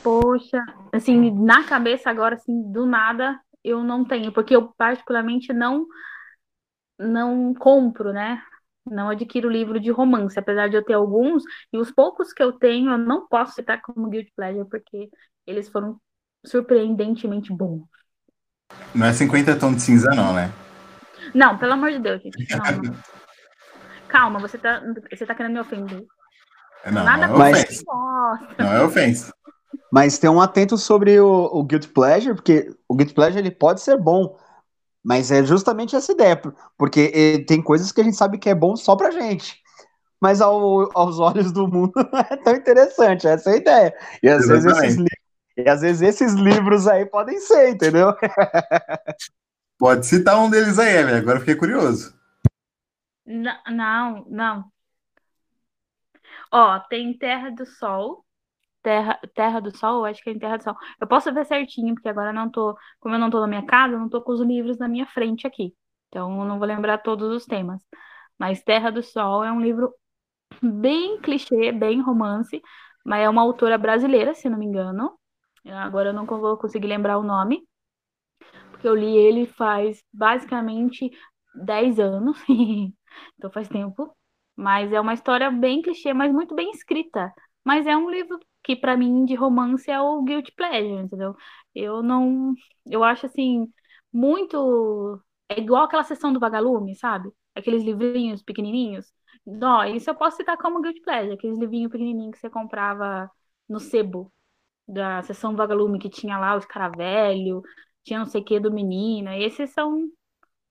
Poxa, 0.06 0.64
assim, 0.92 1.32
na 1.32 1.64
cabeça 1.64 2.08
agora, 2.08 2.36
assim, 2.36 2.70
do 2.70 2.86
nada, 2.86 3.40
eu 3.64 3.82
não 3.82 4.04
tenho, 4.04 4.30
porque 4.30 4.54
eu 4.54 4.68
particularmente 4.78 5.52
não 5.52 5.84
não 6.96 7.52
compro, 7.52 8.12
né? 8.12 8.40
Não 8.88 9.08
adquiro 9.08 9.50
livro 9.50 9.80
de 9.80 9.90
romance, 9.90 10.38
apesar 10.38 10.68
de 10.68 10.76
eu 10.76 10.84
ter 10.84 10.92
alguns, 10.92 11.42
e 11.72 11.76
os 11.76 11.90
poucos 11.90 12.32
que 12.32 12.40
eu 12.40 12.52
tenho 12.52 12.92
eu 12.92 12.98
não 12.98 13.26
posso 13.26 13.54
citar 13.54 13.82
como 13.82 14.08
Guilty 14.08 14.32
Pleasure, 14.36 14.68
porque 14.70 15.10
eles 15.44 15.68
foram 15.68 16.00
surpreendentemente 16.46 17.52
bons. 17.52 17.82
Não 18.94 19.06
é 19.06 19.12
50 19.12 19.58
tons 19.58 19.74
de 19.74 19.82
cinza, 19.82 20.10
não, 20.10 20.32
né? 20.32 20.52
Não, 21.34 21.58
pelo 21.58 21.72
amor 21.72 21.90
de 21.90 21.98
Deus, 21.98 22.22
gente. 22.22 22.36
Não. 22.56 22.94
Calma, 24.06 24.38
você 24.38 24.56
tá, 24.56 24.80
você 25.10 25.26
tá 25.26 25.34
querendo 25.34 25.54
me 25.54 25.60
ofender. 25.60 26.06
Não, 26.92 27.04
Nada 27.04 27.26
não 27.26 27.44
é 27.44 27.50
ofensa. 27.50 27.84
Não 28.56 28.72
é 28.72 28.84
ofensa. 28.84 29.36
Mas 29.92 30.18
tem 30.18 30.30
um 30.30 30.40
atento 30.40 30.76
sobre 30.78 31.18
o, 31.20 31.28
o 31.52 31.64
Guilty 31.64 31.88
Pleasure, 31.88 32.34
porque 32.34 32.74
o 32.88 32.94
Guilty 32.94 33.14
Pleasure 33.14 33.38
ele 33.40 33.50
pode 33.50 33.80
ser 33.80 33.96
bom, 33.98 34.38
mas 35.04 35.30
é 35.32 35.44
justamente 35.44 35.96
essa 35.96 36.12
ideia, 36.12 36.36
por- 36.36 36.54
porque 36.78 37.44
tem 37.48 37.62
coisas 37.62 37.92
que 37.92 38.00
a 38.00 38.04
gente 38.04 38.16
sabe 38.16 38.38
que 38.38 38.50
é 38.50 38.54
bom 38.54 38.76
só 38.76 38.96
pra 38.96 39.10
gente. 39.12 39.62
Mas 40.20 40.40
ao- 40.40 40.90
aos 40.98 41.18
olhos 41.20 41.52
do 41.52 41.68
mundo 41.68 41.92
não 42.12 42.20
é 42.30 42.36
tão 42.38 42.54
interessante, 42.56 43.26
essa 43.28 43.50
é 43.50 43.54
a 43.54 43.56
ideia. 43.58 43.94
E 44.22 44.28
às, 44.30 44.46
vezes 44.48 44.66
esses, 44.66 44.96
e 45.58 45.68
às 45.70 45.80
vezes 45.82 46.02
esses 46.02 46.34
livros 46.34 46.88
aí 46.88 47.06
podem 47.06 47.40
ser, 47.40 47.70
entendeu? 47.70 48.14
Pode 49.78 50.04
citar 50.06 50.38
um 50.38 50.50
deles 50.50 50.78
aí, 50.78 50.96
Evelyn. 50.98 51.18
Agora 51.18 51.36
eu 51.36 51.40
fiquei 51.40 51.54
curioso. 51.54 52.14
N- 53.26 53.62
Não, 53.70 54.24
não. 54.28 54.72
Ó, 56.50 56.80
tem 56.88 57.16
Terra 57.16 57.50
do 57.50 57.64
Sol. 57.64 58.25
Terra, 58.86 59.18
Terra 59.34 59.60
do 59.60 59.76
Sol, 59.76 60.04
acho 60.04 60.22
que 60.22 60.30
é 60.30 60.32
em 60.32 60.38
Terra 60.38 60.58
do 60.58 60.62
Sol. 60.62 60.76
Eu 61.00 61.08
posso 61.08 61.34
ver 61.34 61.44
certinho, 61.44 61.92
porque 61.94 62.08
agora 62.08 62.32
não 62.32 62.48
tô, 62.48 62.76
como 63.00 63.16
eu 63.16 63.18
não 63.18 63.28
tô 63.30 63.40
na 63.40 63.48
minha 63.48 63.66
casa, 63.66 63.98
não 63.98 64.08
tô 64.08 64.22
com 64.22 64.30
os 64.30 64.40
livros 64.40 64.78
na 64.78 64.86
minha 64.86 65.04
frente 65.06 65.44
aqui. 65.44 65.74
Então 66.08 66.40
eu 66.40 66.46
não 66.46 66.56
vou 66.58 66.68
lembrar 66.68 66.98
todos 66.98 67.34
os 67.34 67.44
temas. 67.46 67.82
Mas 68.38 68.62
Terra 68.62 68.90
do 68.90 69.02
Sol 69.02 69.42
é 69.42 69.50
um 69.50 69.60
livro 69.60 69.92
bem 70.62 71.20
clichê, 71.20 71.72
bem 71.72 72.00
romance, 72.00 72.62
mas 73.04 73.22
é 73.24 73.28
uma 73.28 73.42
autora 73.42 73.76
brasileira, 73.76 74.34
se 74.34 74.48
não 74.48 74.58
me 74.58 74.66
engano. 74.66 75.18
Agora 75.66 76.10
eu 76.10 76.14
não 76.14 76.24
vou 76.24 76.56
conseguir 76.56 76.86
lembrar 76.86 77.18
o 77.18 77.24
nome, 77.24 77.66
porque 78.70 78.86
eu 78.86 78.94
li 78.94 79.16
ele 79.16 79.46
faz 79.46 80.00
basicamente 80.12 81.10
10 81.56 81.98
anos, 81.98 82.38
então 83.36 83.50
faz 83.50 83.68
tempo. 83.68 84.14
Mas 84.54 84.92
é 84.92 85.00
uma 85.00 85.14
história 85.14 85.50
bem 85.50 85.82
clichê, 85.82 86.14
mas 86.14 86.32
muito 86.32 86.54
bem 86.54 86.70
escrita. 86.70 87.32
Mas 87.66 87.86
é 87.86 87.96
um 87.96 88.10
livro 88.10 88.38
que, 88.64 88.76
pra 88.76 88.96
mim, 88.96 89.24
de 89.26 89.34
romance 89.34 89.90
é 89.90 90.00
o 90.00 90.22
Guilty 90.22 90.52
Pleasure, 90.54 91.02
entendeu? 91.04 91.36
Eu 91.74 92.02
não. 92.02 92.54
Eu 92.86 93.04
acho 93.04 93.26
assim, 93.26 93.72
muito. 94.12 95.20
É 95.48 95.60
igual 95.60 95.84
aquela 95.84 96.04
sessão 96.04 96.32
do 96.32 96.40
Vagalume, 96.40 96.96
sabe? 96.96 97.30
Aqueles 97.54 97.82
livrinhos 97.84 98.42
pequenininhos. 98.42 99.12
Não, 99.46 99.84
isso 99.84 100.10
eu 100.10 100.14
posso 100.14 100.36
citar 100.38 100.56
como 100.58 100.80
Guilty 100.82 101.00
Pleasure, 101.02 101.34
aqueles 101.34 101.58
livrinhos 101.58 101.90
pequenininhos 101.92 102.34
que 102.34 102.40
você 102.40 102.50
comprava 102.50 103.30
no 103.68 103.80
sebo 103.80 104.32
da 104.88 105.22
sessão 105.22 105.56
Vagalume, 105.56 105.98
que 105.98 106.10
tinha 106.10 106.38
lá 106.38 106.56
os 106.56 106.66
caravelho, 106.66 107.62
tinha 108.04 108.20
não 108.20 108.26
sei 108.26 108.42
o 108.42 108.44
que 108.44 108.60
do 108.60 108.72
menino. 108.72 109.30
Esses 109.32 109.70
são 109.72 110.08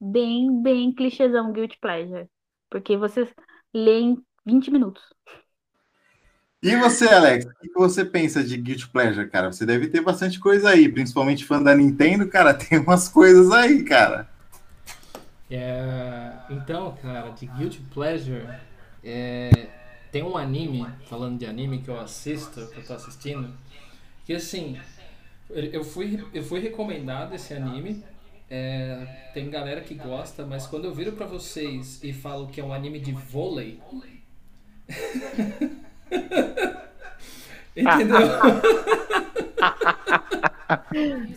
bem, 0.02 0.62
bem 0.64 0.94
clichêzão 0.94 1.52
Guilty 1.54 1.80
Pleasure. 1.80 2.30
Porque 2.70 2.98
vocês 2.98 3.34
leem 3.74 4.18
20 4.46 4.72
minutos. 4.72 5.04
E 6.66 6.76
você, 6.78 7.08
Alex, 7.08 7.46
o 7.46 7.54
que 7.62 7.72
você 7.76 8.04
pensa 8.04 8.44
de 8.44 8.58
Guilty 8.58 8.90
Pleasure, 8.90 9.30
cara? 9.30 9.52
Você 9.52 9.68
deve 9.68 9.88
ter 9.88 10.02
bastante 10.02 10.40
coisa 10.40 10.70
aí, 10.72 10.90
principalmente 10.90 11.46
fã 11.46 11.62
da 11.62 11.76
Nintendo, 11.76 12.28
cara, 12.28 12.56
tem 12.58 12.80
umas 12.80 13.08
coisas 13.08 13.52
aí, 13.52 13.84
cara. 13.84 14.28
É, 15.48 16.32
então, 16.50 16.98
cara, 17.00 17.30
de 17.30 17.46
Guilty 17.46 17.82
Pleasure, 17.94 18.48
é, 19.04 19.68
tem 20.12 20.24
um 20.24 20.36
anime, 20.36 20.88
falando 21.08 21.38
de 21.38 21.46
anime 21.46 21.84
que 21.84 21.90
eu 21.90 22.00
assisto, 22.00 22.66
que 22.72 22.80
eu 22.80 22.84
tô 22.84 22.94
assistindo, 22.96 23.54
que 24.26 24.34
assim, 24.34 24.76
eu 25.52 25.84
fui, 25.84 26.26
eu 26.34 26.42
fui 26.42 26.60
recomendado 26.60 27.36
esse 27.36 27.54
anime, 27.54 28.04
é, 28.50 29.06
tem 29.36 29.52
galera 29.52 29.82
que 29.82 29.94
gosta, 29.94 30.44
mas 30.44 30.66
quando 30.66 30.86
eu 30.86 30.96
viro 30.96 31.12
pra 31.12 31.28
vocês 31.28 32.04
e 32.04 32.12
falo 32.12 32.48
que 32.48 32.60
é 32.60 32.64
um 32.64 32.74
anime 32.74 33.00
de 33.00 33.12
vôlei. 33.12 33.80
Entendeu? 37.76 38.20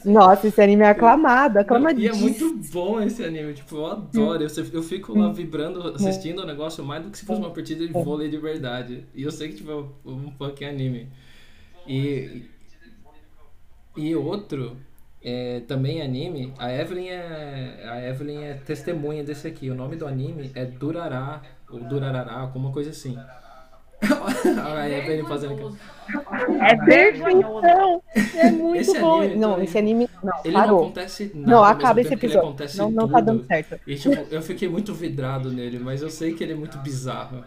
Nossa, 0.04 0.48
esse 0.48 0.60
anime 0.60 0.84
é 0.84 0.90
aclamado, 0.90 1.56
E 1.56 1.58
é 1.58 1.62
aclamadíssimo. 1.62 2.20
muito 2.20 2.56
bom 2.72 3.00
esse 3.00 3.24
anime, 3.24 3.54
tipo, 3.54 3.76
eu 3.76 3.86
adoro. 3.86 4.42
Eu, 4.42 4.64
eu 4.72 4.82
fico 4.82 5.18
lá 5.18 5.32
vibrando, 5.32 5.82
assistindo 5.94 6.42
o 6.42 6.46
negócio 6.46 6.84
mais 6.84 7.02
do 7.02 7.10
que 7.10 7.18
se 7.18 7.24
fosse 7.24 7.40
uma 7.40 7.50
partida 7.50 7.86
de 7.86 7.92
vôlei 7.92 8.28
de 8.28 8.38
verdade. 8.38 9.04
E 9.14 9.22
eu 9.22 9.30
sei 9.30 9.48
que, 9.48 9.56
tipo, 9.56 9.70
eu 9.70 9.92
um 10.04 10.30
funk 10.32 10.64
anime. 10.64 11.08
E, 11.86 12.44
e 13.96 14.14
outro, 14.14 14.76
é, 15.22 15.60
também 15.60 16.00
anime, 16.00 16.52
a 16.58 16.72
Evelyn 16.72 17.08
é, 17.08 17.84
a 17.88 18.08
Evelyn 18.08 18.44
é 18.44 18.54
testemunha 18.54 19.24
desse 19.24 19.48
aqui. 19.48 19.70
O 19.70 19.74
nome 19.74 19.96
do 19.96 20.06
anime 20.06 20.50
é 20.54 20.64
Durará, 20.64 21.42
ou 21.68 21.80
Durarará, 21.80 22.40
alguma 22.40 22.72
coisa 22.72 22.90
assim. 22.90 23.18
Fazendo 25.28 25.54
aqui. 25.54 25.76
É 26.60 26.76
perfeição. 26.76 28.02
É 28.34 28.50
muito 28.50 28.80
Esse 28.80 28.98
bom. 28.98 29.20
anime 29.20 29.36
não, 29.36 29.62
esse 29.62 29.78
anime. 29.78 30.10
Não, 30.22 30.32
Ele 30.44 30.54
não 30.54 30.60
parou. 30.60 30.80
acontece 30.80 31.32
nada. 31.34 31.50
Não, 31.50 31.64
acaba 31.64 32.00
esse 32.00 32.14
episódio. 32.14 32.48
acontece 32.48 32.78
Não, 32.78 32.90
não 32.90 33.08
tá 33.08 33.20
dando 33.20 33.44
certo. 33.44 33.78
E 33.86 33.96
tipo, 33.96 34.26
eu 34.30 34.42
fiquei 34.42 34.68
muito 34.68 34.94
vidrado 34.94 35.52
nele, 35.52 35.78
mas 35.78 36.02
eu 36.02 36.10
sei 36.10 36.32
que 36.34 36.42
ele 36.42 36.52
é 36.52 36.56
muito 36.56 36.78
bizarro. 36.78 37.44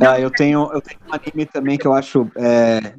Ah, 0.00 0.18
eu 0.20 0.30
tenho, 0.30 0.70
eu 0.72 0.80
tenho 0.80 1.00
um 1.08 1.12
anime 1.14 1.46
também 1.46 1.76
que 1.76 1.86
eu 1.86 1.92
acho 1.92 2.30
é, 2.36 2.94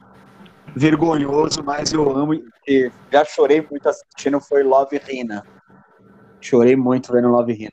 vergonhoso, 0.75 1.63
mas 1.63 1.93
eu 1.93 2.09
amo 2.09 2.33
e 2.67 2.91
já 3.11 3.23
chorei 3.23 3.65
muito 3.69 3.87
assistindo, 3.87 4.39
foi 4.41 4.63
Love 4.63 5.01
Hina. 5.09 5.45
Chorei 6.41 6.75
muito 6.75 7.11
vendo 7.11 7.29
Love 7.29 7.53
Hina. 7.53 7.71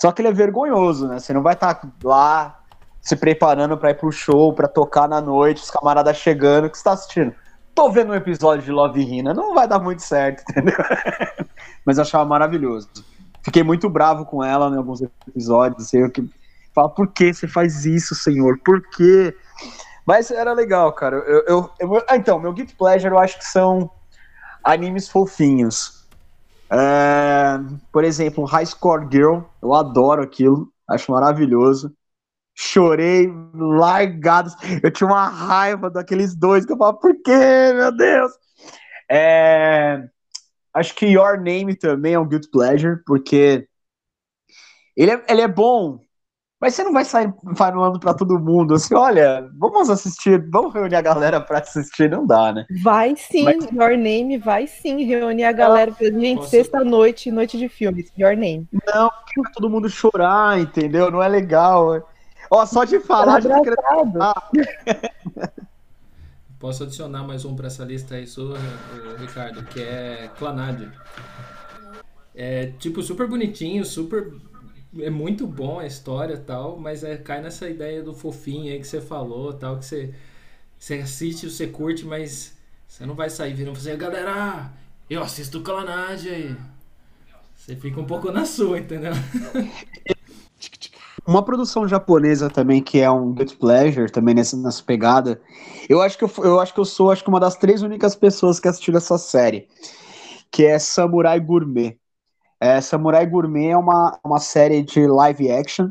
Só 0.00 0.12
que 0.12 0.20
ele 0.22 0.28
é 0.28 0.32
vergonhoso, 0.32 1.08
né? 1.08 1.18
Você 1.18 1.32
não 1.32 1.42
vai 1.42 1.54
estar 1.54 1.80
lá 2.02 2.65
se 3.06 3.16
preparando 3.16 3.78
pra 3.78 3.90
ir 3.90 3.94
pro 3.94 4.10
show, 4.10 4.52
pra 4.52 4.66
tocar 4.68 5.08
na 5.08 5.20
noite, 5.20 5.62
os 5.62 5.70
camaradas 5.70 6.16
chegando, 6.16 6.68
que 6.68 6.76
você 6.76 6.84
tá 6.84 6.92
assistindo? 6.92 7.32
Tô 7.74 7.90
vendo 7.90 8.10
um 8.10 8.14
episódio 8.14 8.64
de 8.64 8.72
Love 8.72 9.00
Hina, 9.00 9.32
não 9.32 9.54
vai 9.54 9.68
dar 9.68 9.78
muito 9.78 10.02
certo, 10.02 10.42
entendeu? 10.50 10.74
Mas 11.84 11.98
eu 11.98 12.02
achava 12.02 12.24
maravilhoso. 12.24 12.88
Fiquei 13.44 13.62
muito 13.62 13.88
bravo 13.88 14.24
com 14.26 14.42
ela 14.42 14.68
em 14.68 14.76
alguns 14.76 15.00
episódios, 15.28 15.84
assim, 15.86 15.98
eu 15.98 16.10
que 16.10 16.22
fala, 16.74 16.88
por 16.88 17.12
que 17.12 17.32
você 17.32 17.46
faz 17.46 17.84
isso, 17.84 18.14
senhor? 18.14 18.58
Por 18.64 18.82
quê? 18.90 19.34
Mas 20.06 20.30
era 20.30 20.52
legal, 20.52 20.92
cara. 20.92 21.16
Eu, 21.18 21.44
eu, 21.46 21.70
eu- 21.80 22.04
ah, 22.08 22.16
então, 22.16 22.40
meu 22.40 22.52
Guilty 22.52 22.74
Pleasure 22.76 23.12
eu 23.14 23.18
acho 23.18 23.38
que 23.38 23.44
são 23.44 23.90
animes 24.64 25.08
fofinhos. 25.08 25.92
É, 26.72 27.58
por 27.92 28.04
exemplo, 28.04 28.44
High 28.44 28.66
Score 28.66 29.06
Girl, 29.10 29.40
eu 29.62 29.74
adoro 29.74 30.22
aquilo, 30.22 30.68
acho 30.88 31.12
maravilhoso. 31.12 31.92
Chorei 32.58 33.30
largados. 33.54 34.54
Eu 34.82 34.90
tinha 34.90 35.06
uma 35.06 35.28
raiva 35.28 35.90
daqueles 35.90 36.34
dois 36.34 36.64
que 36.64 36.72
eu 36.72 36.76
falava, 36.78 36.96
por 36.98 37.14
quê, 37.22 37.72
meu 37.74 37.94
Deus? 37.94 38.32
É, 39.10 40.02
acho 40.74 40.94
que 40.94 41.06
Your 41.06 41.36
Name 41.38 41.76
também 41.76 42.14
é 42.14 42.18
um 42.18 42.26
Guilty 42.26 42.50
Pleasure, 42.50 42.96
porque 43.06 43.68
ele 44.96 45.10
é, 45.12 45.22
ele 45.28 45.42
é 45.42 45.48
bom, 45.48 46.00
mas 46.58 46.74
você 46.74 46.82
não 46.82 46.92
vai 46.94 47.04
sair 47.04 47.32
falando 47.54 48.00
pra 48.00 48.14
todo 48.14 48.38
mundo 48.40 48.74
assim, 48.74 48.94
olha, 48.94 49.46
vamos 49.58 49.90
assistir, 49.90 50.42
vamos 50.50 50.72
reunir 50.72 50.96
a 50.96 51.02
galera 51.02 51.38
pra 51.40 51.58
assistir, 51.58 52.08
não 52.10 52.26
dá, 52.26 52.52
né? 52.54 52.64
Vai 52.82 53.14
sim, 53.16 53.44
Mas- 53.44 53.64
Your 53.70 53.90
Name 53.98 54.38
vai 54.38 54.66
sim 54.66 55.04
reunir 55.04 55.44
a 55.44 55.52
galera 55.52 55.92
pra 55.92 56.06
gente, 56.06 56.38
Posso- 56.38 56.50
sexta-noite, 56.50 57.30
noite 57.30 57.58
de 57.58 57.68
filmes. 57.68 58.10
Your 58.18 58.34
Name. 58.34 58.66
Não, 58.72 59.10
porque 59.10 59.42
vai 59.42 59.52
todo 59.52 59.68
mundo 59.68 59.90
chorar, 59.90 60.58
entendeu? 60.58 61.10
Não 61.10 61.22
é 61.22 61.28
legal. 61.28 62.08
Ó, 62.50 62.64
só 62.66 62.84
de 62.84 63.00
falar, 63.00 63.40
já 63.40 63.56
tô 63.56 63.62
querendo... 63.62 63.78
Abraçado. 63.86 64.50
Posso 66.58 66.84
adicionar 66.84 67.22
mais 67.22 67.44
um 67.44 67.54
pra 67.54 67.66
essa 67.66 67.84
lista 67.84 68.14
aí 68.14 68.26
sua, 68.26 68.56
Ricardo, 69.18 69.62
que 69.64 69.80
é 69.80 70.30
Clannad. 70.38 70.90
É 72.34 72.72
tipo 72.78 73.02
super 73.02 73.28
bonitinho, 73.28 73.84
super 73.84 74.32
é 74.98 75.10
muito 75.10 75.46
bom 75.46 75.78
a 75.78 75.86
história 75.86 76.34
e 76.34 76.38
tal, 76.38 76.78
mas 76.78 77.04
é, 77.04 77.16
cai 77.16 77.42
nessa 77.42 77.68
ideia 77.68 78.02
do 78.02 78.14
fofinho 78.14 78.72
aí 78.72 78.78
que 78.78 78.86
você 78.86 79.00
falou, 79.00 79.52
tal, 79.52 79.78
que 79.78 79.84
você 79.84 80.14
você 80.78 80.94
assiste, 80.94 81.50
você 81.50 81.66
curte, 81.66 82.04
mas 82.04 82.54
você 82.86 83.04
não 83.06 83.14
vai 83.14 83.30
sair 83.30 83.54
virando 83.54 83.78
e 83.78 83.80
falar 83.80 83.94
assim, 83.94 84.00
galera, 84.00 84.72
eu 85.08 85.22
assisto 85.22 85.62
Clannad 85.62 86.26
aí. 86.26 86.56
Você 87.54 87.76
fica 87.76 88.00
um 88.00 88.06
pouco 88.06 88.30
na 88.30 88.44
sua, 88.44 88.78
entendeu? 88.78 89.12
Uma 91.26 91.44
produção 91.44 91.88
japonesa 91.88 92.48
também, 92.48 92.82
que 92.82 93.00
é 93.00 93.10
um 93.10 93.32
Guilty 93.32 93.56
Pleasure, 93.56 94.10
também 94.10 94.34
nessa, 94.34 94.56
nessa 94.56 94.82
pegada. 94.82 95.40
Eu 95.88 96.00
acho, 96.00 96.16
que 96.16 96.24
eu, 96.24 96.30
eu 96.38 96.60
acho 96.60 96.72
que 96.72 96.80
eu 96.80 96.84
sou 96.84 97.10
acho 97.10 97.22
que 97.22 97.28
uma 97.28 97.40
das 97.40 97.56
três 97.56 97.82
únicas 97.82 98.14
pessoas 98.14 98.60
que 98.60 98.68
assistiram 98.68 98.98
essa 98.98 99.18
série, 99.18 99.68
que 100.50 100.64
é 100.64 100.78
Samurai 100.78 101.40
Gourmet. 101.40 101.98
É, 102.60 102.80
Samurai 102.80 103.26
Gourmet 103.26 103.70
é 103.70 103.76
uma, 103.76 104.18
uma 104.24 104.38
série 104.38 104.82
de 104.82 105.06
live 105.06 105.50
action 105.50 105.90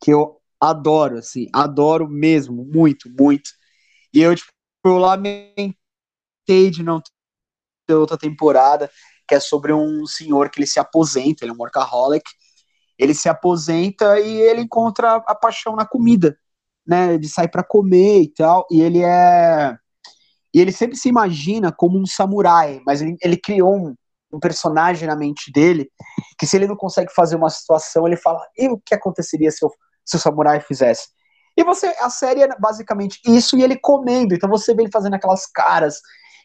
que 0.00 0.12
eu 0.12 0.38
Adoro, 0.60 1.18
assim, 1.18 1.46
adoro 1.52 2.08
mesmo, 2.08 2.64
muito, 2.64 3.08
muito. 3.08 3.50
E 4.12 4.20
eu, 4.20 4.34
tipo, 4.34 4.50
eu 4.84 4.98
lamentei 4.98 5.70
de 6.70 6.82
não 6.82 7.00
ter 7.86 7.94
outra 7.94 8.18
temporada, 8.18 8.90
que 9.26 9.34
é 9.36 9.40
sobre 9.40 9.72
um 9.72 10.04
senhor 10.04 10.50
que 10.50 10.58
ele 10.58 10.66
se 10.66 10.80
aposenta, 10.80 11.44
ele 11.44 11.52
é 11.52 11.54
um 11.54 11.58
workaholic, 11.58 12.28
ele 12.98 13.14
se 13.14 13.28
aposenta 13.28 14.18
e 14.18 14.40
ele 14.40 14.62
encontra 14.62 15.16
a 15.26 15.34
paixão 15.34 15.76
na 15.76 15.86
comida, 15.86 16.36
né? 16.86 17.14
Ele 17.14 17.28
sai 17.28 17.48
para 17.48 17.62
comer 17.62 18.22
e 18.22 18.28
tal, 18.28 18.66
e 18.70 18.80
ele 18.80 19.02
é 19.02 19.76
e 20.52 20.60
ele 20.60 20.72
sempre 20.72 20.96
se 20.96 21.08
imagina 21.08 21.70
como 21.70 21.98
um 21.98 22.06
samurai, 22.06 22.80
mas 22.86 23.02
ele, 23.02 23.16
ele 23.22 23.36
criou 23.36 23.76
um, 23.76 23.94
um, 24.32 24.40
personagem 24.40 25.06
na 25.06 25.14
mente 25.14 25.52
dele 25.52 25.90
que 26.38 26.46
se 26.46 26.56
ele 26.56 26.66
não 26.66 26.74
consegue 26.74 27.12
fazer 27.14 27.36
uma 27.36 27.50
situação, 27.50 28.06
ele 28.06 28.16
fala: 28.16 28.40
"E 28.56 28.68
o 28.68 28.78
que 28.78 28.94
aconteceria 28.94 29.50
se, 29.50 29.64
eu, 29.64 29.70
se 30.04 30.16
o 30.16 30.18
samurai 30.18 30.60
fizesse?" 30.60 31.08
E 31.56 31.62
você 31.64 31.88
a 32.00 32.08
série 32.08 32.42
é 32.42 32.48
basicamente 32.58 33.20
isso 33.26 33.56
e 33.56 33.62
ele 33.62 33.76
comendo, 33.76 34.34
então 34.34 34.48
você 34.48 34.74
vê 34.74 34.82
ele 34.82 34.90
fazendo 34.92 35.14
aquelas 35.14 35.46
caras, 35.46 36.00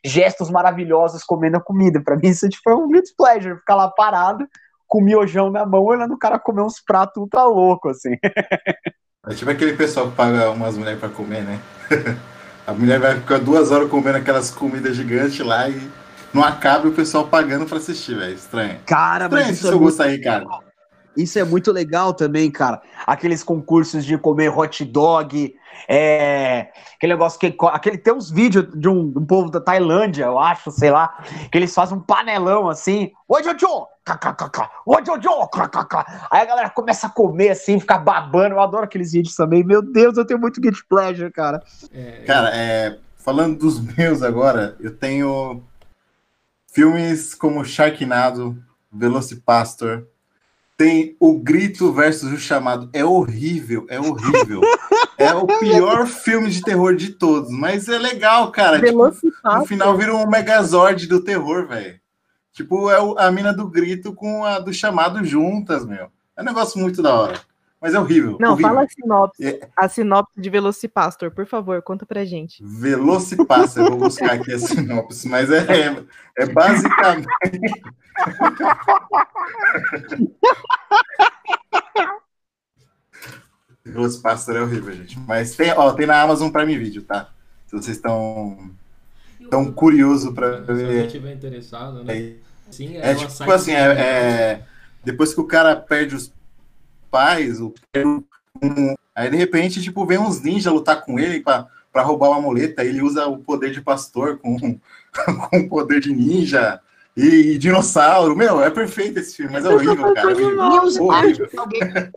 gestos 0.06 0.50
maravilhosos 0.50 1.24
comendo 1.24 1.58
a 1.58 1.64
comida. 1.64 2.04
Para 2.04 2.18
mim 2.18 2.28
isso 2.28 2.50
tipo, 2.50 2.70
é 2.70 2.76
um 2.76 2.90
guilty 2.90 3.14
pleasure, 3.16 3.58
ficar 3.58 3.76
lá 3.76 3.90
parado 3.90 4.46
com 4.94 5.02
miojão 5.02 5.50
na 5.50 5.66
mão, 5.66 5.84
olhando 5.84 6.14
o 6.14 6.20
cara 6.20 6.38
comer 6.38 6.62
uns 6.62 6.80
pratos 6.80 7.18
ultra 7.18 7.46
loucos, 7.46 7.98
assim. 7.98 8.16
É 9.26 9.34
tipo 9.34 9.50
aquele 9.50 9.74
pessoal 9.74 10.12
que 10.12 10.16
paga 10.16 10.52
umas 10.52 10.78
mulheres 10.78 11.00
pra 11.00 11.10
comer, 11.10 11.42
né? 11.42 11.60
A 12.68 12.74
mulher 12.74 13.00
vai 13.00 13.16
ficar 13.16 13.40
duas 13.40 13.72
horas 13.72 13.90
comendo 13.90 14.20
aquelas 14.20 14.52
comidas 14.52 14.96
gigantes 14.96 15.40
lá 15.40 15.68
e 15.68 15.90
não 16.32 16.44
acaba 16.44 16.86
e 16.86 16.90
o 16.92 16.94
pessoal 16.94 17.28
pagando 17.28 17.66
pra 17.66 17.78
assistir, 17.78 18.16
velho. 18.16 18.36
Estranho. 18.36 18.82
Cara, 18.86 19.26
Estranho 19.26 19.48
mas 19.48 19.58
isso 19.58 19.68
é, 19.68 19.72
muito, 19.72 19.84
gosto 19.84 20.04
aí, 20.04 20.22
cara. 20.22 20.46
isso 21.18 21.40
é 21.40 21.44
muito 21.44 21.72
legal 21.72 22.14
também, 22.14 22.52
cara. 22.52 22.80
Aqueles 23.08 23.44
concursos 23.44 24.06
de 24.06 24.16
comer 24.18 24.56
hot 24.56 24.86
dog, 24.86 25.56
é, 25.90 26.68
aquele 26.96 27.14
negócio 27.14 27.40
que. 27.40 27.56
Aquele, 27.64 27.98
tem 27.98 28.14
uns 28.14 28.30
vídeos 28.30 28.68
de 28.76 28.88
um, 28.88 29.12
um 29.18 29.26
povo 29.26 29.50
da 29.50 29.60
Tailândia, 29.60 30.26
eu 30.26 30.38
acho, 30.38 30.70
sei 30.70 30.92
lá, 30.92 31.18
que 31.52 31.58
eles 31.58 31.74
fazem 31.74 31.98
um 31.98 32.02
panelão 32.02 32.70
assim. 32.70 33.12
Oi, 33.28 33.44
Jojo! 33.44 33.93
Kkkk, 34.06 34.70
Oi, 34.86 35.06
Jojo! 35.06 35.48
kkkk. 35.48 36.28
Aí 36.30 36.42
a 36.42 36.46
galera 36.46 36.70
começa 36.70 37.08
a 37.08 37.10
comer 37.10 37.50
assim, 37.50 37.80
ficar 37.80 38.00
babando. 38.00 38.56
Eu 38.56 38.62
adoro 38.62 38.84
aqueles 38.84 39.14
vídeos 39.14 39.36
também. 39.36 39.64
Meu 39.64 39.82
Deus, 39.82 40.18
eu 40.18 40.26
tenho 40.26 40.40
muito 40.40 40.60
guilty 40.60 40.86
pleasure, 40.88 41.32
cara. 41.32 41.64
É, 41.94 42.24
Cara, 42.26 42.50
é, 42.54 43.00
falando 43.18 43.58
dos 43.58 43.80
meus 43.96 44.22
agora, 44.22 44.76
eu 44.80 44.96
tenho 44.96 45.64
filmes 46.68 47.34
como 47.34 47.64
Sharknado, 47.64 48.58
Velocipastor, 48.92 50.06
tem 50.76 51.16
o 51.20 51.40
Grito 51.40 51.94
versus 51.94 52.32
o 52.34 52.38
Chamado. 52.38 52.90
É 52.92 53.06
horrível, 53.06 53.86
é 53.90 54.00
horrível. 54.00 54.60
é 55.18 55.34
o 55.34 55.46
pior 55.60 56.08
filme 56.08 56.50
de 56.50 56.62
terror 56.62 56.96
de 56.96 57.12
todos, 57.12 57.50
mas 57.52 57.88
é 57.88 57.98
legal, 57.98 58.52
cara. 58.52 58.82
Tipo, 58.82 59.08
no 59.08 59.66
final 59.66 59.96
vira 59.96 60.16
um 60.16 60.28
Megazord 60.28 61.08
do 61.08 61.24
terror, 61.24 61.68
velho. 61.68 62.03
Tipo, 62.54 62.90
é 62.92 62.98
a 63.18 63.32
mina 63.32 63.52
do 63.52 63.68
Grito 63.68 64.14
com 64.14 64.46
a 64.46 64.60
do 64.60 64.72
Chamado 64.72 65.26
juntas, 65.26 65.86
meu. 65.86 66.12
É 66.38 66.42
um 66.42 66.46
negócio 66.46 66.80
muito 66.80 67.02
da 67.02 67.14
hora. 67.14 67.42
Mas 67.82 67.96
é 67.96 68.00
horrível. 68.00 68.38
Não, 68.40 68.52
horrível. 68.52 68.70
fala 68.70 68.84
a 68.84 68.88
sinopse. 68.88 69.46
É. 69.46 69.70
A 69.76 69.90
sinopse 69.90 70.40
de 70.40 70.50
Velocipastor, 70.50 71.32
por 71.32 71.46
favor, 71.48 71.82
conta 71.82 72.06
pra 72.06 72.24
gente. 72.24 72.64
Velocipastor, 72.64 73.84
eu 73.84 73.90
vou 73.90 74.00
buscar 74.02 74.34
aqui 74.34 74.54
a 74.54 74.60
sinopse, 74.60 75.28
mas 75.28 75.52
é, 75.52 75.88
é, 75.88 76.04
é 76.38 76.46
basicamente. 76.46 77.28
Velocipastor 83.84 84.56
é 84.56 84.62
horrível, 84.62 84.94
gente. 84.94 85.20
Mas 85.20 85.56
tem, 85.56 85.74
ó, 85.74 85.92
tem 85.92 86.06
na 86.06 86.22
Amazon 86.22 86.52
Prime 86.52 86.78
Video, 86.78 87.02
tá? 87.02 87.32
Se 87.66 87.76
vocês 87.76 87.98
estão 87.98 88.72
tão 89.50 89.72
curiosos 89.72 90.34
para 90.34 90.64
se 90.64 90.72
alguém 90.72 90.86
ver. 90.86 91.06
estiver 91.06 91.34
interessado, 91.34 92.04
né? 92.04 92.18
É, 92.18 92.36
Sim, 92.70 92.98
é 92.98 93.12
ela 93.12 93.16
tipo 93.16 93.52
assim, 93.52 93.72
é, 93.72 93.82
é- 93.92 94.62
depois 95.04 95.34
que 95.34 95.42
o 95.42 95.46
cara 95.46 95.76
perde 95.76 96.16
os 96.16 96.34
pais, 97.12 97.60
o 97.60 97.74
um- 97.96 98.96
aí 99.16 99.30
de 99.30 99.38
repente, 99.38 99.82
tipo, 99.82 100.06
vem 100.06 100.18
uns 100.18 100.42
ninjas 100.42 100.74
lutar 100.74 101.04
com 101.04 101.20
ele 101.20 101.40
pra, 101.42 101.68
pra 101.92 102.02
roubar 102.02 102.30
uma 102.30 102.42
muleta, 102.42 102.84
ele 102.84 103.02
usa 103.02 103.28
o 103.28 103.38
poder 103.38 103.72
de 103.72 103.82
pastor 103.82 104.38
com, 104.40 104.58
com 105.50 105.58
o 105.58 105.70
poder 105.70 106.00
de 106.00 106.14
ninja 106.14 106.80
e, 107.16 107.54
e 107.54 107.58
dinossauro. 107.58 108.36
Meu, 108.36 108.62
é 108.62 108.70
perfeito 108.70 109.20
esse 109.20 109.36
filme, 109.36 109.52
mas 109.52 109.66
é 109.66 109.70
horrível, 109.70 110.14
cara. 110.14 110.32
É 110.32 110.34
horrível. 110.34 110.70
Deus, 110.70 110.98
horrível. 110.98 111.50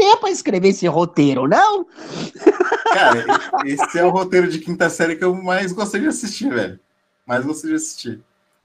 alguém 0.00 0.16
pra 0.20 0.30
escrever 0.30 0.68
esse 0.68 0.86
roteiro, 0.86 1.46
não? 1.46 1.86
Cara, 2.92 3.24
esse 3.64 3.98
é 3.98 4.04
o 4.04 4.10
roteiro 4.10 4.48
de 4.48 4.58
quinta 4.58 4.88
série 4.90 5.16
que 5.16 5.24
eu 5.24 5.34
mais 5.34 5.72
gostei 5.72 6.00
de 6.00 6.08
assistir, 6.08 6.50
velho. 6.50 6.78
Mais 7.26 7.44
gostei 7.44 7.70
de 7.70 7.76
assistir. 7.76 8.20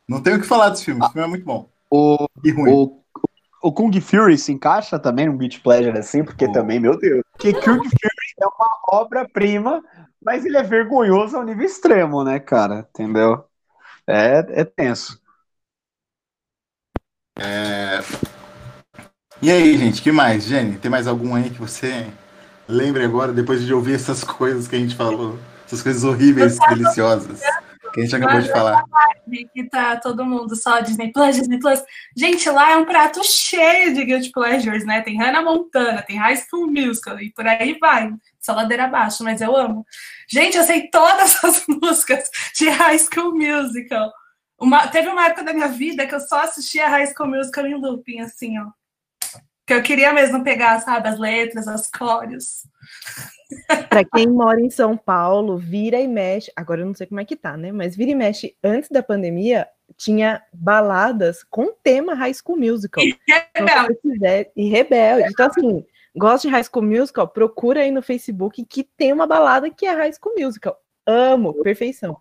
Não 0.07 0.21
tenho 0.21 0.37
o 0.37 0.41
que 0.41 0.47
falar 0.47 0.69
desse 0.69 0.85
filme, 0.85 1.01
esse 1.01 1.11
filme 1.11 1.25
é 1.27 1.29
muito 1.29 1.45
bom. 1.45 1.69
O, 1.89 2.27
E 2.43 2.51
ruim. 2.51 2.71
o, 2.73 2.99
o 3.63 3.71
Kung 3.73 3.91
Fury 3.99 4.37
se 4.37 4.51
encaixa 4.51 4.99
também 4.99 5.27
num 5.27 5.37
Beat 5.37 5.61
Pleasure 5.61 5.97
assim, 5.97 6.23
porque 6.23 6.45
Oh. 6.45 6.51
também, 6.51 6.79
meu 6.79 6.97
Deus. 6.97 7.23
Que 7.39 7.53
Kung 7.53 7.77
Fury 7.83 8.33
é 8.41 8.45
uma 8.45 8.79
obra-prima, 9.01 9.83
mas 10.23 10.45
ele 10.45 10.57
é 10.57 10.63
vergonhoso 10.63 11.37
ao 11.37 11.43
nível 11.43 11.65
extremo, 11.65 12.23
né, 12.23 12.39
cara? 12.39 12.87
Entendeu? 12.89 13.43
É, 14.07 14.61
é 14.61 14.65
tenso. 14.65 15.19
É... 17.37 18.01
E 19.41 19.51
aí, 19.51 19.77
gente, 19.77 20.01
que 20.01 20.11
mais? 20.11 20.43
Jenny, 20.45 20.77
tem 20.77 20.89
mais 20.89 21.07
algum 21.07 21.35
aí 21.35 21.49
que 21.49 21.59
você 21.59 22.07
lembre 22.67 23.03
agora, 23.03 23.31
depois 23.33 23.63
de 23.63 23.73
ouvir 23.73 23.95
essas 23.95 24.23
coisas 24.25 24.67
que 24.67 24.75
a 24.75 24.79
gente 24.79 24.95
falou? 24.95 25.37
Essas 25.65 25.81
coisas 25.81 26.03
horríveis, 26.03 26.57
deliciosas, 26.69 27.41
que 27.91 28.01
a 28.01 28.03
gente 28.03 28.15
acabou 28.15 28.41
de 28.41 28.49
falar. 28.49 28.83
que 29.53 29.63
tá 29.69 29.97
todo 29.97 30.25
mundo 30.25 30.55
só 30.55 30.79
Disney 30.79 31.11
Plus, 31.11 31.35
Disney 31.35 31.59
Plus. 31.59 31.83
Gente, 32.15 32.49
lá 32.49 32.71
é 32.71 32.77
um 32.77 32.85
prato 32.85 33.23
cheio 33.23 33.93
de 33.93 34.05
guilty 34.05 34.31
pleasures, 34.31 34.85
né? 34.85 35.01
Tem 35.01 35.17
Hannah 35.17 35.41
Montana, 35.41 36.01
tem 36.01 36.17
High 36.17 36.37
School 36.37 36.67
Musical 36.67 37.19
e 37.19 37.31
por 37.31 37.47
aí 37.47 37.77
vai. 37.79 38.11
Só 38.39 38.53
ladeira 38.53 38.85
abaixo, 38.85 39.23
mas 39.23 39.41
eu 39.41 39.55
amo. 39.55 39.85
Gente, 40.29 40.57
eu 40.57 40.63
sei 40.63 40.89
todas 40.89 41.41
as 41.43 41.65
músicas 41.67 42.29
de 42.55 42.69
High 42.69 42.99
School 42.99 43.35
Musical. 43.35 44.11
Uma, 44.59 44.87
teve 44.87 45.09
uma 45.09 45.25
época 45.25 45.43
da 45.43 45.53
minha 45.53 45.67
vida 45.67 46.05
que 46.05 46.15
eu 46.15 46.19
só 46.19 46.41
assistia 46.41 46.87
High 46.87 47.07
School 47.07 47.29
Musical 47.29 47.65
em 47.65 47.75
looping, 47.75 48.19
assim, 48.21 48.57
ó. 48.59 48.67
Que 49.65 49.73
eu 49.73 49.81
queria 49.81 50.13
mesmo 50.13 50.43
pegar, 50.43 50.79
sabe, 50.81 51.09
as 51.09 51.19
letras, 51.19 51.67
as 51.67 51.89
cores. 51.89 52.67
Pra 53.89 54.03
quem 54.03 54.27
mora 54.27 54.59
em 54.59 54.69
São 54.69 54.97
Paulo, 54.97 55.57
vira 55.57 55.99
e 55.99 56.07
mexe. 56.07 56.51
Agora 56.55 56.81
eu 56.81 56.85
não 56.85 56.93
sei 56.93 57.07
como 57.07 57.19
é 57.19 57.25
que 57.25 57.35
tá, 57.35 57.55
né? 57.55 57.71
Mas 57.71 57.95
vira 57.95 58.11
e 58.11 58.15
mexe, 58.15 58.55
antes 58.63 58.89
da 58.89 59.03
pandemia, 59.03 59.67
tinha 59.95 60.41
baladas 60.53 61.43
com 61.43 61.71
tema 61.83 62.13
High 62.13 62.33
School 62.33 62.57
Musical. 62.57 63.03
Então, 63.03 63.67
se 63.67 63.87
você 63.87 63.95
quiser- 63.95 64.51
e 64.55 64.67
rebelde. 64.69 65.29
Então, 65.29 65.47
assim, 65.47 65.85
gosta 66.15 66.47
de 66.47 66.53
High 66.53 66.63
School 66.63 66.85
Musical? 66.85 67.27
Procura 67.27 67.81
aí 67.81 67.91
no 67.91 68.01
Facebook 68.01 68.65
que 68.65 68.83
tem 68.83 69.13
uma 69.13 69.27
balada 69.27 69.69
que 69.69 69.85
é 69.85 69.93
High 69.93 70.13
School 70.13 70.35
Musical. 70.37 70.77
Amo, 71.05 71.53
perfeição. 71.61 72.17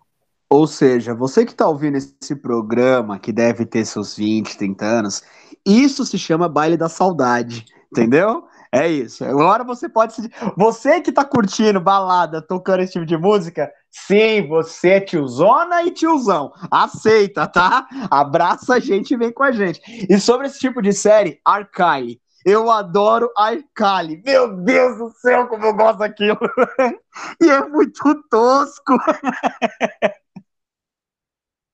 Ou 0.47 0.67
seja, 0.67 1.13
você 1.15 1.43
que 1.43 1.51
está 1.51 1.67
ouvindo 1.67 1.97
esse 1.97 2.35
programa, 2.35 3.17
que 3.17 3.33
deve 3.33 3.65
ter 3.65 3.83
seus 3.83 4.15
20, 4.15 4.55
30 4.57 4.85
anos, 4.85 5.23
isso 5.65 6.05
se 6.05 6.19
chama 6.19 6.47
baile 6.47 6.77
da 6.77 6.87
saudade, 6.87 7.65
entendeu? 7.91 8.45
É 8.75 8.89
isso. 8.89 9.23
Agora 9.23 9.63
você 9.63 9.87
pode 9.87 10.13
se. 10.13 10.29
Você 10.57 10.99
que 10.99 11.09
tá 11.09 11.23
curtindo 11.23 11.79
balada, 11.79 12.41
tocando 12.41 12.81
esse 12.81 12.91
tipo 12.91 13.05
de 13.05 13.15
música, 13.15 13.71
sim, 13.89 14.45
você 14.49 14.89
é 14.89 14.99
tiozona 14.99 15.83
e 15.83 15.91
tiozão. 15.91 16.51
Aceita, 16.69 17.47
tá? 17.47 17.87
Abraça 18.11 18.75
a 18.75 18.79
gente 18.79 19.13
e 19.13 19.17
vem 19.17 19.31
com 19.31 19.43
a 19.43 19.51
gente. 19.53 19.79
E 20.09 20.19
sobre 20.19 20.47
esse 20.47 20.59
tipo 20.59 20.81
de 20.81 20.91
série, 20.91 21.39
Arcane. 21.45 22.19
Eu 22.45 22.69
adoro 22.69 23.31
Arcane. 23.37 24.21
Meu 24.25 24.57
Deus 24.57 24.97
do 24.97 25.09
céu, 25.19 25.47
como 25.47 25.65
eu 25.65 25.73
gosto 25.73 25.99
daquilo. 25.99 26.37
e 27.41 27.49
é 27.49 27.65
muito 27.69 28.23
tosco. 28.29 28.97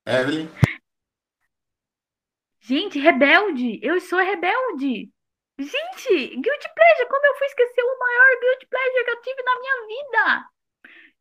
Evelyn? 0.05 0.47
Gente, 2.59 2.99
rebelde! 2.99 3.79
Eu 3.81 3.99
sou 3.99 4.19
rebelde! 4.19 5.11
Gente, 5.59 6.27
Guilty 6.27 6.69
Pleasure, 6.73 7.09
como 7.09 7.25
eu 7.25 7.35
fui 7.35 7.47
esquecer 7.47 7.83
o 7.83 7.99
maior 7.99 8.39
Guilty 8.41 8.67
Pleasure 8.67 9.05
que 9.05 9.11
eu 9.11 9.21
tive 9.21 9.43
na 9.43 9.59
minha 9.59 9.87
vida? 9.87 10.49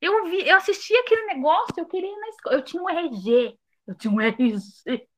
Eu 0.01 0.25
vi, 0.25 0.49
eu 0.49 0.57
assisti 0.57 0.97
aquele 0.97 1.27
negócio, 1.27 1.75
eu 1.77 1.87
queria 1.87 2.11
ir 2.11 2.21
na 2.21 2.29
escola. 2.29 2.57
Eu 2.57 2.65
tinha 2.65 2.83
um 2.83 2.89
RG. 2.89 3.59
Eu 3.87 3.95
tinha 3.97 4.13
um 4.13 4.21
RG 4.21 4.55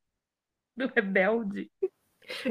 do 0.77 0.87
rebelde. 0.89 1.71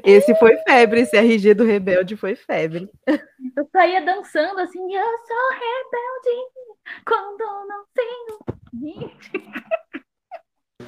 Esse 0.04 0.36
foi 0.36 0.58
febre, 0.68 1.02
esse 1.02 1.18
RG 1.18 1.54
do 1.54 1.64
Rebelde 1.64 2.18
foi 2.18 2.36
febre. 2.36 2.90
Eu 3.08 3.68
saía 3.72 4.02
dançando 4.02 4.60
assim, 4.60 4.94
eu 4.94 5.18
sou 5.26 5.50
rebelde 5.50 7.04
quando 7.06 7.68
não 7.68 7.86
tenho. 7.94 8.40
Gente, 8.74 9.32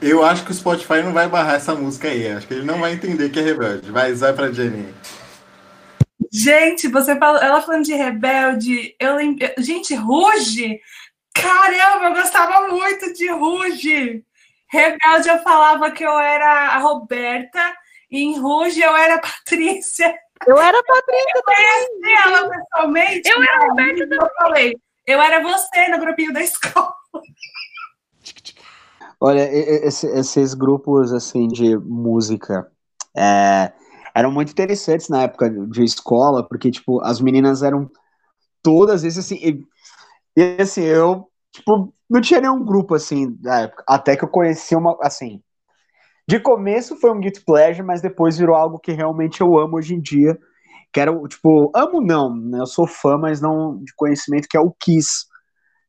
Eu 0.01 0.23
acho 0.23 0.43
que 0.43 0.51
o 0.51 0.53
Spotify 0.53 1.01
não 1.01 1.13
vai 1.13 1.29
barrar 1.29 1.55
essa 1.55 1.73
música 1.75 2.09
aí. 2.09 2.27
Acho 2.27 2.47
que 2.47 2.53
ele 2.55 2.65
não 2.65 2.79
vai 2.79 2.93
entender 2.93 3.29
que 3.29 3.39
é 3.39 3.41
rebelde. 3.43 3.89
Vai, 3.89 4.13
vai 4.13 4.33
pra 4.33 4.51
Jenny. 4.51 4.93
Gente, 6.35 6.87
você 6.87 7.15
falou, 7.15 7.39
ela 7.39 7.61
falando 7.61 7.85
de 7.85 7.93
rebelde, 7.93 8.95
eu 8.99 9.15
lembro. 9.15 9.47
Gente, 9.59 9.93
Ruge! 9.93 10.81
Caramba, 11.31 12.05
eu 12.05 12.15
gostava 12.15 12.67
muito 12.69 13.13
de 13.13 13.29
Ruge! 13.29 14.25
Rebelde, 14.67 15.29
eu 15.29 15.43
falava 15.43 15.91
que 15.91 16.03
eu 16.03 16.17
era 16.17 16.69
a 16.69 16.79
Roberta, 16.79 17.59
e 18.09 18.23
em 18.23 18.39
Ruge 18.39 18.81
eu 18.81 18.95
era 18.97 19.13
a 19.15 19.19
Patrícia. 19.19 20.11
Eu 20.47 20.57
era 20.57 20.75
a 20.75 20.83
Patrícia 20.83 21.43
também. 21.45 21.87
Conheci 22.01 22.27
ela 22.27 22.49
pessoalmente. 22.49 23.29
Eu 23.29 23.43
era 23.43 23.55
a 23.55 23.67
Roberta 23.67 23.99
também. 23.99 24.19
Eu 24.19 24.29
falei, 24.35 24.77
eu 25.05 25.21
era 25.21 25.43
você 25.43 25.87
no 25.89 25.99
grupinho 25.99 26.33
da 26.33 26.41
escola. 26.41 26.95
Olha, 29.19 29.47
esse, 29.53 30.07
esses 30.07 30.55
grupos 30.55 31.13
assim 31.13 31.47
de 31.47 31.77
música 31.77 32.71
é, 33.15 33.71
eram 34.15 34.31
muito 34.31 34.51
interessantes 34.51 35.09
na 35.09 35.23
época 35.23 35.49
de 35.49 35.83
escola, 35.83 36.47
porque 36.47 36.71
tipo 36.71 37.01
as 37.03 37.19
meninas 37.21 37.63
eram 37.63 37.89
todas 38.61 39.03
esse 39.03 39.19
assim 39.19 39.35
e, 39.35 39.65
e 40.37 40.61
assim 40.61 40.83
eu 40.83 41.27
tipo 41.51 41.93
não 42.09 42.21
tinha 42.21 42.41
nenhum 42.41 42.63
grupo 42.63 42.95
assim 42.95 43.37
época, 43.45 43.83
até 43.87 44.15
que 44.15 44.23
eu 44.23 44.29
conheci 44.29 44.75
uma 44.75 44.97
assim. 45.01 45.41
De 46.27 46.39
começo 46.39 46.95
foi 46.97 47.11
um 47.11 47.19
guilty 47.19 47.41
pleasure, 47.43 47.85
mas 47.85 48.01
depois 48.01 48.37
virou 48.37 48.55
algo 48.55 48.79
que 48.79 48.93
realmente 48.93 49.41
eu 49.41 49.57
amo 49.59 49.77
hoje 49.77 49.93
em 49.93 50.01
dia. 50.01 50.37
Que 50.93 50.99
era, 50.99 51.11
tipo, 51.27 51.71
amo 51.75 51.99
não, 51.99 52.33
né? 52.35 52.59
Eu 52.59 52.67
sou 52.67 52.87
fã, 52.87 53.17
mas 53.17 53.41
não 53.41 53.83
de 53.83 53.93
conhecimento, 53.95 54.47
que 54.47 54.55
é 54.55 54.59
o 54.59 54.71
Kiss 54.71 55.25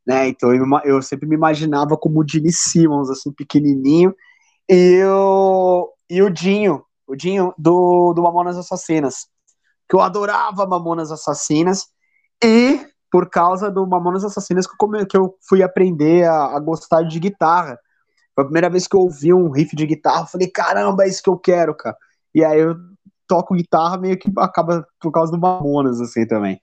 né? 0.06 0.28
Então 0.28 0.54
eu, 0.54 0.64
eu 0.84 1.02
sempre 1.02 1.26
me 1.26 1.34
imaginava 1.34 1.96
como 1.96 2.20
o 2.20 2.28
Gene 2.28 2.52
Simmons, 2.52 3.10
assim, 3.10 3.32
pequenininho, 3.32 4.14
e 4.68 5.02
o, 5.04 5.92
e 6.08 6.22
o 6.22 6.30
Dinho, 6.30 6.84
o 7.06 7.14
Dinho 7.14 7.54
do, 7.58 8.12
do 8.14 8.22
Mamonas 8.22 8.56
Assassinas, 8.56 9.26
que 9.88 9.96
eu 9.96 10.00
adorava 10.00 10.66
Mamonas 10.66 11.10
Assassinas, 11.10 11.86
e 12.42 12.80
por 13.10 13.30
causa 13.30 13.70
do 13.70 13.86
Mamonas 13.86 14.24
Assassinas 14.24 14.66
que 14.66 14.74
eu, 14.74 15.06
que 15.06 15.16
eu 15.16 15.36
fui 15.48 15.62
aprender 15.62 16.24
a, 16.24 16.56
a, 16.56 16.60
gostar 16.60 17.02
de 17.02 17.20
guitarra. 17.20 17.78
Foi 18.34 18.42
a 18.42 18.46
primeira 18.46 18.68
vez 18.68 18.88
que 18.88 18.96
eu 18.96 19.00
ouvi 19.00 19.32
um 19.32 19.50
riff 19.50 19.76
de 19.76 19.86
guitarra, 19.86 20.22
eu 20.22 20.26
falei, 20.26 20.48
caramba, 20.48 21.04
é 21.04 21.08
isso 21.08 21.22
que 21.22 21.30
eu 21.30 21.38
quero, 21.38 21.76
cara. 21.76 21.96
E 22.34 22.44
aí 22.44 22.60
eu 22.60 22.74
toco 23.26 23.54
guitarra 23.54 23.96
meio 23.96 24.18
que 24.18 24.30
acaba 24.38 24.87
por 25.00 25.12
causa 25.12 25.32
do 25.32 25.38
Mamonas, 25.38 26.00
assim, 26.00 26.26
também. 26.26 26.60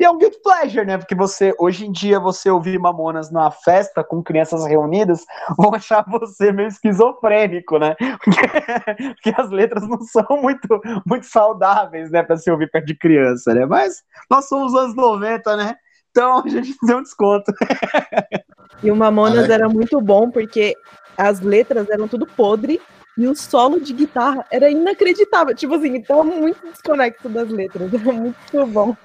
E 0.00 0.04
é 0.04 0.10
um 0.10 0.18
guilty 0.18 0.38
pleasure, 0.42 0.86
né? 0.86 0.98
Porque 0.98 1.14
você, 1.14 1.54
hoje 1.58 1.86
em 1.86 1.92
dia, 1.92 2.18
você 2.18 2.50
ouvir 2.50 2.78
Mamonas 2.78 3.30
numa 3.30 3.50
festa 3.50 4.02
com 4.02 4.22
crianças 4.22 4.66
reunidas, 4.66 5.24
vão 5.56 5.74
achar 5.74 6.04
você 6.08 6.52
meio 6.52 6.68
esquizofrênico, 6.68 7.78
né? 7.78 7.94
Porque, 8.22 8.40
porque 9.14 9.40
as 9.40 9.50
letras 9.50 9.86
não 9.88 10.00
são 10.02 10.26
muito, 10.42 10.80
muito 11.06 11.26
saudáveis, 11.26 12.10
né, 12.10 12.22
pra 12.22 12.36
se 12.36 12.50
ouvir 12.50 12.70
perto 12.70 12.86
de 12.86 12.96
criança, 12.96 13.54
né? 13.54 13.66
Mas 13.66 14.02
nós 14.30 14.48
somos 14.48 14.74
anos 14.74 14.94
90, 14.94 15.56
né? 15.56 15.74
Então 16.10 16.42
a 16.44 16.48
gente 16.48 16.74
deu 16.82 16.98
um 16.98 17.02
desconto. 17.02 17.52
E 18.80 18.92
o 18.92 18.96
Mamonas 18.96 19.50
era 19.50 19.68
muito 19.68 20.00
bom 20.00 20.30
porque 20.30 20.72
as 21.16 21.40
letras 21.40 21.90
eram 21.90 22.06
tudo 22.06 22.26
podre 22.26 22.80
e 23.18 23.26
o 23.26 23.34
solo 23.34 23.80
de 23.80 23.92
guitarra 23.92 24.46
era 24.48 24.70
inacreditável. 24.70 25.52
Tipo 25.52 25.74
assim, 25.74 25.96
então 25.96 26.22
muito 26.24 26.64
desconexo 26.70 27.28
das 27.28 27.48
letras. 27.50 27.92
Era 27.92 28.12
muito 28.12 28.66
bom. 28.68 28.96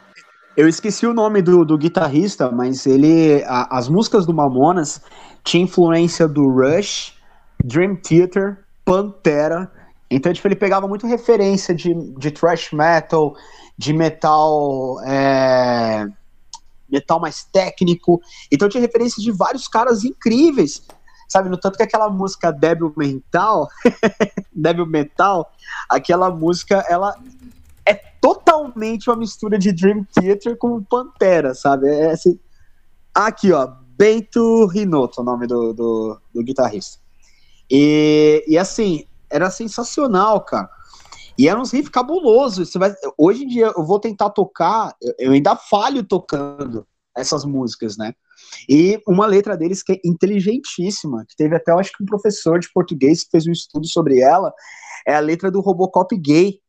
Eu 0.55 0.67
esqueci 0.67 1.07
o 1.07 1.15
nome 1.15 1.41
do, 1.41 1.65
do 1.65 1.75
guitarrista, 1.75 2.51
mas 2.51 2.85
ele. 2.85 3.43
A, 3.47 3.75
as 3.75 3.89
músicas 3.89 4.27
do 4.27 4.33
Mamonas 4.33 5.01
tinham 5.43 5.63
influência 5.63 6.27
do 6.27 6.47
Rush, 6.47 7.15
Dream 7.63 7.95
Theater, 7.95 8.63
Pantera. 8.85 9.71
Então, 10.11 10.31
tipo, 10.31 10.47
ele 10.47 10.55
pegava 10.55 10.87
muito 10.87 11.07
referência 11.07 11.73
de, 11.73 11.91
de 12.19 12.29
thrash 12.29 12.71
metal, 12.71 13.35
de 13.75 13.93
metal. 13.93 15.01
É, 15.07 16.05
metal 16.87 17.19
mais 17.19 17.43
técnico. 17.45 18.21
Então 18.51 18.69
tinha 18.69 18.79
referência 18.79 19.23
de 19.23 19.31
vários 19.31 19.67
caras 19.67 20.03
incríveis 20.03 20.83
sabe? 21.27 21.49
No 21.49 21.57
tanto 21.57 21.77
que 21.77 21.83
aquela 21.83 22.09
música 22.09 22.51
Débil 22.51 22.93
Mental, 22.95 23.67
Débil 24.53 24.85
Metal, 24.85 25.51
aquela 25.89 26.29
música, 26.29 26.85
ela 26.87 27.15
é 27.85 27.93
totalmente 27.93 29.09
uma 29.09 29.15
mistura 29.15 29.57
de 29.57 29.71
Dream 29.71 30.05
Theater 30.13 30.57
com 30.57 30.83
Pantera, 30.83 31.53
sabe? 31.53 31.87
É 31.89 32.11
assim, 32.11 32.39
aqui, 33.13 33.51
ó, 33.51 33.67
Bento 33.97 34.65
Rinoto, 34.67 35.21
o 35.21 35.23
nome 35.23 35.47
do, 35.47 35.73
do, 35.73 36.19
do 36.33 36.43
guitarrista. 36.43 36.99
E, 37.69 38.43
e 38.47 38.57
assim, 38.57 39.05
era 39.29 39.49
sensacional, 39.49 40.41
cara. 40.41 40.69
E 41.37 41.47
era 41.47 41.59
uns 41.59 41.71
riffs 41.71 41.89
cabulosos. 41.89 42.69
Você 42.69 42.77
vai, 42.77 42.93
hoje 43.17 43.43
em 43.43 43.47
dia 43.47 43.73
eu 43.75 43.83
vou 43.83 43.99
tentar 43.99 44.29
tocar, 44.29 44.95
eu 45.17 45.31
ainda 45.31 45.55
falho 45.55 46.03
tocando 46.03 46.85
essas 47.15 47.43
músicas, 47.45 47.97
né? 47.97 48.13
E 48.69 48.99
uma 49.07 49.25
letra 49.25 49.57
deles 49.57 49.83
que 49.83 49.93
é 49.93 49.99
inteligentíssima, 50.05 51.25
que 51.27 51.35
teve 51.35 51.55
até, 51.55 51.71
eu 51.71 51.79
acho 51.79 51.91
que 51.91 52.03
um 52.03 52.05
professor 52.05 52.59
de 52.59 52.71
português 52.71 53.23
que 53.23 53.31
fez 53.31 53.45
um 53.47 53.51
estudo 53.51 53.87
sobre 53.87 54.19
ela, 54.19 54.53
é 55.05 55.15
a 55.15 55.19
letra 55.19 55.51
do 55.51 55.61
Robocop 55.61 56.15
gay, 56.17 56.59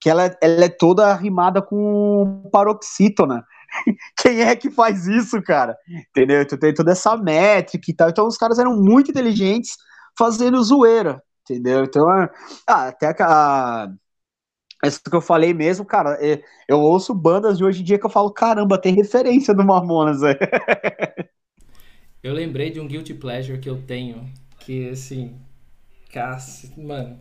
que 0.00 0.10
ela, 0.10 0.36
ela 0.42 0.64
é 0.64 0.68
toda 0.68 1.14
rimada 1.14 1.62
com 1.62 2.48
paroxítona. 2.52 3.44
Quem 4.20 4.42
é 4.42 4.54
que 4.56 4.70
faz 4.70 5.06
isso, 5.06 5.40
cara? 5.42 5.76
Entendeu? 6.10 6.46
Tu 6.46 6.58
tem 6.58 6.74
toda 6.74 6.92
essa 6.92 7.16
métrica 7.16 7.90
e 7.90 7.94
tal. 7.94 8.08
Então 8.08 8.26
os 8.26 8.36
caras 8.36 8.58
eram 8.58 8.76
muito 8.76 9.10
inteligentes 9.10 9.76
fazendo 10.18 10.62
zoeira, 10.62 11.22
entendeu? 11.42 11.84
Então, 11.84 12.08
ah, 12.10 12.88
até 12.88 13.14
a, 13.20 13.88
essa 14.82 15.00
que 15.00 15.14
eu 15.14 15.20
falei 15.20 15.54
mesmo, 15.54 15.84
cara, 15.84 16.18
é, 16.20 16.42
eu 16.68 16.80
ouço 16.80 17.14
bandas 17.14 17.56
de 17.56 17.64
hoje 17.64 17.82
em 17.82 17.84
dia 17.84 17.98
que 17.98 18.06
eu 18.06 18.10
falo, 18.10 18.30
caramba, 18.32 18.80
tem 18.80 18.94
referência 18.94 19.54
do 19.54 19.64
Mamonas, 19.64 20.20
velho. 20.20 20.38
Eu 22.22 22.32
lembrei 22.32 22.70
de 22.70 22.78
um 22.78 22.86
guilty 22.86 23.14
pleasure 23.14 23.58
que 23.58 23.68
eu 23.68 23.82
tenho, 23.82 24.32
que 24.60 24.88
assim, 24.90 25.36
caça, 26.12 26.72
mano. 26.76 27.18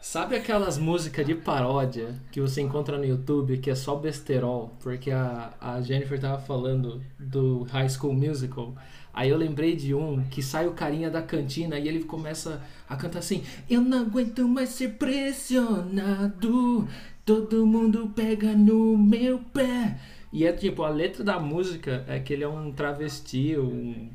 Sabe 0.00 0.36
aquelas 0.36 0.78
músicas 0.78 1.26
de 1.26 1.34
paródia 1.34 2.14
que 2.30 2.40
você 2.40 2.60
encontra 2.60 2.96
no 2.96 3.04
YouTube 3.04 3.58
que 3.58 3.70
é 3.70 3.74
só 3.74 3.96
besterol? 3.96 4.70
Porque 4.80 5.10
a, 5.10 5.52
a 5.60 5.80
Jennifer 5.80 6.20
tava 6.20 6.38
falando 6.38 7.02
do 7.18 7.62
High 7.64 7.88
School 7.88 8.12
Musical. 8.14 8.74
Aí 9.14 9.30
eu 9.30 9.36
lembrei 9.36 9.76
de 9.76 9.94
um 9.94 10.24
que 10.24 10.42
sai 10.42 10.66
o 10.66 10.72
carinha 10.72 11.08
da 11.08 11.22
cantina 11.22 11.78
e 11.78 11.86
ele 11.86 12.02
começa 12.02 12.60
a 12.88 12.96
cantar 12.96 13.20
assim: 13.20 13.44
Eu 13.70 13.80
não 13.80 14.00
aguento 14.00 14.46
mais 14.48 14.70
ser 14.70 14.94
pressionado, 14.94 16.88
todo 17.24 17.64
mundo 17.64 18.10
pega 18.14 18.52
no 18.52 18.98
meu 18.98 19.38
pé. 19.52 19.98
E 20.32 20.44
é 20.44 20.52
tipo, 20.52 20.82
a 20.82 20.88
letra 20.88 21.22
da 21.22 21.38
música 21.38 22.04
é 22.08 22.18
que 22.18 22.32
ele 22.32 22.42
é 22.42 22.48
um 22.48 22.72
travesti, 22.72 23.56
um, 23.56 24.10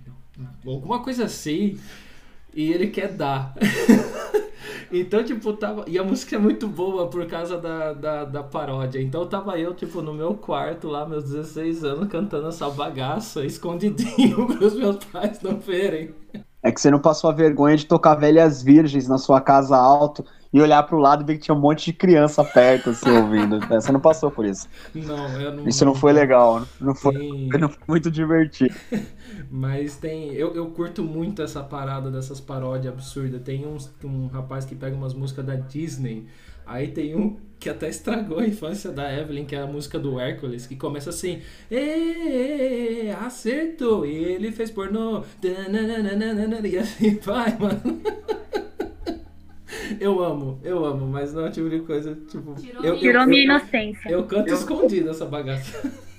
alguma 0.68 1.02
coisa 1.02 1.24
assim, 1.24 1.80
e 2.54 2.74
ele 2.74 2.88
quer 2.88 3.14
dar. 3.14 3.56
Então, 4.91 5.23
tipo, 5.23 5.53
tava. 5.53 5.86
E 5.88 5.97
a 5.97 6.03
música 6.03 6.36
é 6.36 6.39
muito 6.39 6.67
boa 6.67 7.08
por 7.08 7.25
causa 7.25 7.58
da, 7.58 7.93
da, 7.93 8.25
da, 8.25 8.43
paródia. 8.43 9.01
Então 9.01 9.25
tava 9.25 9.58
eu, 9.60 9.73
tipo, 9.73 10.01
no 10.01 10.13
meu 10.13 10.34
quarto 10.34 10.88
lá, 10.88 11.05
meus 11.05 11.23
16 11.25 11.84
anos, 11.84 12.08
cantando 12.10 12.47
essa 12.47 12.69
bagaça, 12.69 13.45
escondidinho 13.45 14.47
para 14.58 14.65
os 14.65 14.75
meus 14.75 14.97
pais 15.05 15.41
não 15.41 15.60
verem. 15.60 16.13
É 16.62 16.71
que 16.71 16.82
você 16.82 16.91
não 16.91 16.99
passou 16.99 17.29
a 17.29 17.34
vergonha 17.34 17.77
de 17.77 17.86
tocar 17.86 18.15
velhas 18.15 18.62
virgens 18.62 19.08
na 19.08 19.17
sua 19.17 19.39
casa 19.39 19.77
alto 19.77 20.25
e 20.52 20.60
olhar 20.60 20.82
pro 20.84 20.98
lado 20.98 21.24
e 21.24 21.26
ver 21.26 21.36
que 21.36 21.44
tinha 21.44 21.56
um 21.56 21.60
monte 21.60 21.86
de 21.86 21.94
criança 21.94 22.44
perto, 22.44 22.90
assim, 22.90 23.10
ouvindo. 23.10 23.60
Você 23.60 23.92
não 23.92 24.00
passou 24.00 24.32
por 24.32 24.46
isso. 24.46 24.68
Não, 24.94 25.42
eu 25.42 25.56
não. 25.56 25.68
Isso 25.68 25.86
não 25.86 25.94
foi 25.94 26.12
legal, 26.12 26.66
não 26.82 26.96
foi, 26.96 27.14
não 27.60 27.70
foi 27.70 27.84
muito 27.88 28.10
divertido. 28.10 28.74
Mas 29.52 29.96
tem. 29.98 30.34
Eu, 30.34 30.56
eu 30.56 30.68
curto 30.72 31.04
muito 31.04 31.42
essa 31.42 31.64
parada 31.64 32.10
dessas 32.10 32.40
paródias 32.40 32.94
absurdas. 32.94 33.42
Tem 33.42 33.66
uns, 33.66 33.94
um 34.04 34.28
rapaz 34.28 34.66
que 34.66 34.76
pega 34.76 34.96
umas 34.96 35.14
músicas 35.14 35.46
da 35.46 35.56
Disney. 35.56 36.28
Aí 36.66 36.90
tem 36.90 37.16
um 37.16 37.38
que 37.60 37.68
até 37.68 37.90
estragou 37.90 38.40
a 38.40 38.46
infância 38.46 38.92
da 38.92 39.12
Evelyn, 39.12 39.44
que 39.44 39.56
é 39.56 39.62
a 39.62 39.68
música 39.68 39.98
do 39.98 40.20
Hércules, 40.20 40.68
que 40.68 40.76
começa 40.76 41.10
assim: 41.10 41.42
Ê, 41.70 43.12
acertou! 43.20 44.06
E 44.06 44.16
ele 44.16 44.52
fez 44.52 44.70
pornô. 44.70 45.24
E 45.44 46.78
assim 46.78 47.20
vai, 47.22 47.58
mano. 47.58 48.02
Eu 49.99 50.23
amo, 50.23 50.60
eu 50.63 50.86
amo, 50.86 51.08
mas 51.08 51.34
não 51.34 51.45
é 51.45 51.49
o 51.49 51.52
tipo 51.52 51.69
de 51.69 51.80
coisa, 51.80 52.15
tipo. 52.28 52.56
Tirou, 52.56 52.84
eu, 52.84 52.99
tirou 52.99 53.21
eu, 53.21 53.28
minha 53.28 53.41
eu, 53.41 53.45
inocência. 53.45 54.10
Eu 54.10 54.23
canto 54.25 54.54
escondido 54.54 55.10
essa 55.10 55.25
bagaça. 55.25 55.89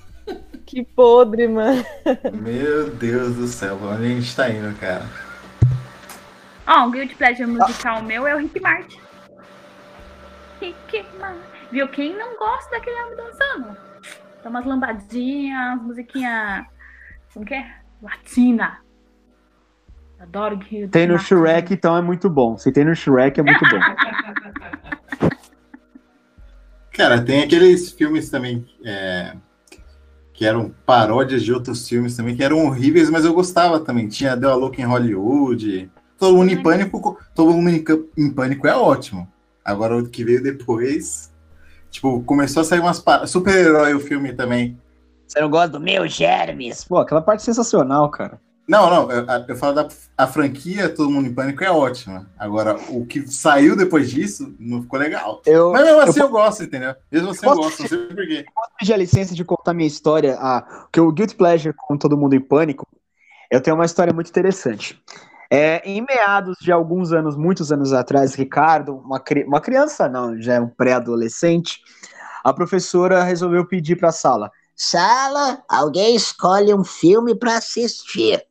Que 0.65 0.85
podre, 0.85 1.49
mano. 1.49 1.83
Meu 2.41 2.91
Deus 2.91 3.35
do 3.35 3.45
céu, 3.47 3.77
onde 3.83 4.05
a 4.05 4.07
gente 4.07 4.33
tá 4.33 4.49
indo, 4.49 4.73
cara? 4.79 5.05
Ó, 6.65 6.83
oh, 6.83 6.87
um 6.87 6.91
guilty 6.91 7.13
pleasure 7.15 7.45
musical 7.45 7.97
ah. 7.97 8.01
meu 8.01 8.25
é 8.25 8.35
o 8.35 8.37
Rick 8.37 8.57
Martin. 8.61 8.99
Rick 10.61 11.05
Martin. 11.19 11.41
Viu? 11.71 11.87
Quem 11.89 12.15
não 12.15 12.37
gosta 12.37 12.71
daquele 12.71 12.95
homem 13.01 13.17
dançando? 13.17 13.77
Tem 14.41 14.49
umas 14.49 14.65
lambadinhas, 14.65 15.81
musiquinha. 15.81 16.65
Como 17.33 17.45
que 17.45 17.53
é? 17.53 17.75
Latina. 18.01 18.79
Adoro 20.21 20.59
que. 20.59 20.87
Tem 20.87 21.07
no 21.07 21.17
Shrek, 21.17 21.73
então 21.73 21.97
é 21.97 22.01
muito 22.01 22.29
bom. 22.29 22.55
Se 22.55 22.71
tem 22.71 22.85
no 22.85 22.95
Shrek, 22.95 23.39
é 23.39 23.43
muito 23.43 23.59
bom. 23.59 23.79
Cara, 26.93 27.19
tem 27.21 27.41
aqueles 27.41 27.91
filmes 27.91 28.29
também 28.29 28.65
é, 28.85 29.33
que 30.33 30.45
eram 30.45 30.71
paródias 30.85 31.41
de 31.41 31.51
outros 31.51 31.87
filmes 31.87 32.15
também, 32.15 32.35
que 32.35 32.43
eram 32.43 32.65
horríveis, 32.67 33.09
mas 33.09 33.25
eu 33.25 33.33
gostava 33.33 33.79
também. 33.79 34.07
Tinha 34.07 34.35
Deu 34.37 34.51
a 34.51 34.55
Louca 34.55 34.79
em 34.79 34.85
Hollywood. 34.85 35.89
Todo 36.19 36.37
mundo 36.37 36.51
em 36.51 36.61
pânico, 36.61 37.17
todo 37.33 37.53
mundo 37.53 37.69
em, 38.15 38.31
pânico 38.31 38.67
é 38.67 38.75
ótimo. 38.75 39.27
Agora 39.65 39.97
o 39.97 40.07
que 40.07 40.23
veio 40.23 40.43
depois, 40.43 41.33
tipo, 41.89 42.21
começou 42.23 42.61
a 42.61 42.63
sair 42.63 42.79
umas 42.79 42.99
pa- 42.99 43.25
super-herói 43.25 43.95
o 43.95 43.99
filme 43.99 44.33
também. 44.33 44.77
Você 45.27 45.41
não 45.41 45.49
gosta 45.49 45.69
do 45.69 45.79
meu 45.79 46.07
Germes? 46.07 46.83
Pô, 46.83 46.99
aquela 46.99 47.21
parte 47.21 47.41
sensacional, 47.41 48.07
cara. 48.11 48.39
Não, 48.67 48.89
não, 48.89 49.11
eu, 49.11 49.25
eu 49.49 49.55
falo 49.55 49.73
da 49.75 49.87
a 50.17 50.27
franquia 50.27 50.87
Todo 50.87 51.09
Mundo 51.09 51.27
em 51.27 51.33
Pânico 51.33 51.63
é 51.63 51.69
ótima. 51.71 52.29
Agora, 52.37 52.79
o 52.89 53.05
que 53.05 53.27
saiu 53.27 53.75
depois 53.75 54.09
disso 54.09 54.55
não 54.59 54.81
ficou 54.81 54.97
legal. 54.99 55.41
Eu, 55.45 55.71
Mas 55.73 55.83
mesmo 55.83 55.99
assim 56.01 56.19
eu 56.19 56.25
eu, 56.27 56.31
gosto, 56.31 56.63
entendeu? 56.63 56.95
Mesmo 57.11 57.31
assim 57.31 57.45
eu 57.45 57.49
Posso- 57.55 57.61
gosto, 57.61 57.79
não 57.81 57.89
sei 57.89 57.97
por 58.07 58.27
quê. 58.27 58.45
posso 58.55 58.69
pedir 58.79 58.93
a 58.93 58.97
licença 58.97 59.35
de 59.35 59.43
contar 59.43 59.73
minha 59.73 59.87
história, 59.87 60.37
ah, 60.39 60.87
que 60.91 61.01
o 61.01 61.11
Guilty 61.11 61.35
Pleasure 61.35 61.75
com 61.75 61.97
Todo 61.97 62.15
Mundo 62.17 62.33
em 62.35 62.39
Pânico, 62.39 62.87
eu 63.49 63.59
tenho 63.61 63.75
uma 63.75 63.85
história 63.85 64.13
muito 64.13 64.29
interessante. 64.29 65.01
É, 65.49 65.81
em 65.83 66.01
meados 66.07 66.55
de 66.61 66.71
alguns 66.71 67.11
anos, 67.11 67.35
muitos 67.35 67.73
anos 67.73 67.91
atrás, 67.91 68.35
Ricardo, 68.35 68.95
uma, 68.95 69.19
cri- 69.19 69.43
uma 69.43 69.59
criança, 69.59 70.07
não, 70.07 70.39
já 70.41 70.53
é 70.53 70.61
um 70.61 70.69
pré-adolescente, 70.69 71.81
a 72.41 72.53
professora 72.53 73.21
resolveu 73.23 73.65
pedir 73.67 73.97
para 73.97 74.09
a 74.09 74.13
sala: 74.13 74.49
Sala, 74.75 75.61
alguém 75.67 76.15
escolhe 76.15 76.73
um 76.73 76.85
filme 76.85 77.35
para 77.35 77.57
assistir. 77.57 78.41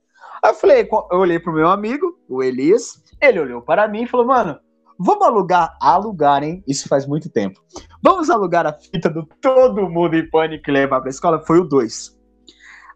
Aí 0.43 0.51
eu 0.51 0.55
falei, 0.55 0.89
eu 0.91 1.19
olhei 1.19 1.39
pro 1.39 1.53
meu 1.53 1.69
amigo, 1.69 2.19
o 2.29 2.43
Elias, 2.43 3.03
ele 3.21 3.41
olhou 3.41 3.61
para 3.61 3.87
mim 3.87 4.03
e 4.03 4.07
falou, 4.07 4.27
mano, 4.27 4.59
vamos 4.99 5.27
alugar, 5.27 5.77
alugar, 5.81 6.43
hein? 6.43 6.65
Isso 6.67 6.89
faz 6.89 7.07
muito 7.07 7.31
tempo. 7.31 7.61
Vamos 8.03 8.31
alugar 8.31 8.67
a 8.67 8.73
fita 8.73 9.11
do 9.11 9.27
Todo 9.41 9.89
Mundo 9.89 10.17
em 10.17 10.29
Pânico 10.31 10.71
e 10.71 10.73
levar 10.73 11.01
pra 11.01 11.11
escola? 11.11 11.45
Foi 11.47 11.61
o 11.61 11.65
2. 11.65 12.19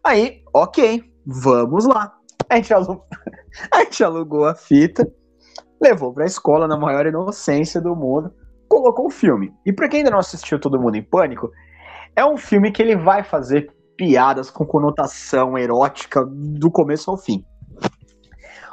Aí, 0.03 0.41
ok, 0.53 1.03
vamos 1.25 1.85
lá. 1.85 2.13
A 2.49 2.55
gente, 2.55 2.73
alugou, 2.73 3.05
a 3.71 3.79
gente 3.83 4.03
alugou 4.03 4.45
a 4.45 4.55
fita, 4.55 5.07
levou 5.81 6.13
pra 6.13 6.25
escola 6.25 6.67
na 6.67 6.77
maior 6.77 7.05
inocência 7.05 7.79
do 7.79 7.95
mundo, 7.95 8.33
colocou 8.67 9.05
o 9.05 9.11
filme. 9.11 9.53
E 9.65 9.71
pra 9.71 9.87
quem 9.87 9.99
ainda 9.99 10.11
não 10.11 10.19
assistiu 10.19 10.59
Todo 10.59 10.79
Mundo 10.79 10.95
em 10.95 11.03
Pânico, 11.03 11.51
é 12.15 12.25
um 12.25 12.37
filme 12.37 12.71
que 12.71 12.81
ele 12.81 12.95
vai 12.95 13.23
fazer 13.23 13.74
piadas 13.97 14.49
com 14.49 14.65
conotação 14.65 15.57
erótica 15.57 16.25
do 16.25 16.69
começo 16.69 17.09
ao 17.09 17.17
fim. 17.17 17.45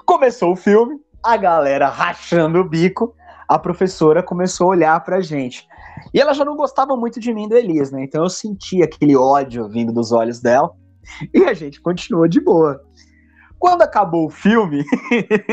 Começou 0.05 0.53
o 0.53 0.57
filme, 0.57 0.97
a 1.23 1.37
galera 1.37 1.89
rachando 1.89 2.59
o 2.59 2.69
bico, 2.69 3.15
a 3.49 3.59
professora 3.59 4.23
começou 4.23 4.67
a 4.67 4.71
olhar 4.71 5.05
pra 5.05 5.21
gente. 5.21 5.67
E 6.13 6.21
ela 6.21 6.33
já 6.33 6.45
não 6.45 6.57
gostava 6.57 6.97
muito 6.97 7.21
de 7.21 7.33
mim 7.33 7.49
do 7.49 7.57
Elias, 7.57 7.91
né? 7.91 8.03
Então 8.05 8.25
eu 8.25 8.31
senti 8.31 8.83
aquele 8.83 9.17
ódio 9.17 9.69
vindo 9.69 9.93
dos 9.93 10.13
olhos 10.13 10.41
dela. 10.41 10.71
E 11.35 11.45
a 11.45 11.55
gente 11.55 11.81
continuou 11.81 12.29
de 12.29 12.41
boa. 12.41 12.81
Quando 13.59 13.83
acabou 13.83 14.27
o 14.27 14.31
filme, 14.31 14.85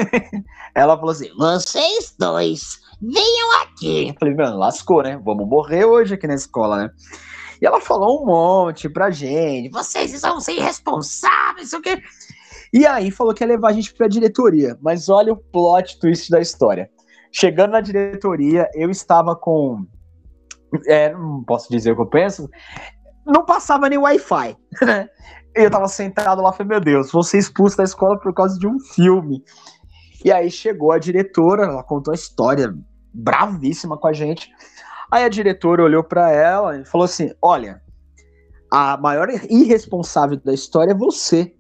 ela 0.74 0.96
falou 0.96 1.12
assim: 1.12 1.30
Vocês 1.38 2.16
dois, 2.18 2.80
venham 3.02 3.62
aqui. 3.62 4.10
Eu 4.10 4.16
falei, 4.20 4.36
mano, 4.36 4.58
lascou, 4.58 5.04
né? 5.04 5.20
Vamos 5.24 5.48
morrer 5.48 5.86
hoje 5.86 6.16
aqui 6.16 6.26
na 6.26 6.36
escola, 6.36 6.78
né? 6.78 6.92
E 7.62 7.66
ela 7.66 7.82
falou 7.82 8.22
um 8.22 8.26
monte 8.26 8.90
pra 8.90 9.12
gente: 9.12 9.70
Vocês 9.70 10.12
são 10.20 10.40
sem 10.40 10.58
irresponsáveis, 10.58 11.70
sei 11.70 11.80
o 11.80 11.82
quê. 11.82 12.02
E 12.72 12.86
aí 12.86 13.12
falou 13.12 13.34
que 13.34 13.44
ia 13.44 13.48
levar 13.48 13.70
a 13.70 13.74
gente 13.74 13.94
pra 13.94 14.08
diretoria. 14.08 14.78
Mas 14.82 15.10
olha 15.10 15.34
o 15.34 15.38
plot 15.38 16.00
twist 16.00 16.30
da 16.30 16.40
história. 16.40 16.90
Chegando 17.32 17.72
na 17.72 17.82
diretoria, 17.82 18.70
eu 18.74 18.90
estava 18.90 19.36
com. 19.36 19.86
É, 20.88 21.12
não 21.14 21.44
posso 21.44 21.70
dizer 21.70 21.92
o 21.92 21.96
que 21.96 22.02
eu 22.02 22.10
penso. 22.10 22.50
Não 23.26 23.46
passava 23.46 23.90
nem 23.90 23.98
Wi-Fi, 23.98 24.56
né? 24.82 25.10
Eu 25.56 25.70
tava 25.70 25.88
sentado 25.88 26.42
lá 26.42 26.52
falei, 26.54 26.70
meu 26.70 26.80
Deus, 26.80 27.12
vou 27.12 27.24
ser 27.24 27.40
expulso 27.40 27.76
da 27.78 27.84
escola 27.84 28.20
por 28.20 28.34
causa 28.34 28.58
de 28.58 28.68
um 28.68 28.80
filme. 28.80 29.44
E 30.24 30.32
aí 30.32 30.50
chegou 30.52 30.92
a 30.92 31.00
diretora, 31.00 31.64
ela 31.64 31.84
contou 31.84 32.12
a 32.12 32.16
história 32.16 32.74
bravíssima 33.14 33.98
com 33.98 34.08
a 34.08 34.14
gente. 34.14 34.50
Aí 35.12 35.24
a 35.24 35.30
diretora 35.30 35.84
olhou 35.84 36.04
pra 36.04 36.32
ela 36.32 36.78
e 36.78 36.86
falou 36.86 37.06
assim: 37.06 37.32
Olha, 37.42 37.82
a 38.72 38.98
maior 38.98 39.30
irresponsável 39.50 40.38
da 40.38 40.54
história 40.54 40.92
é 40.92 40.96
você, 40.96 41.54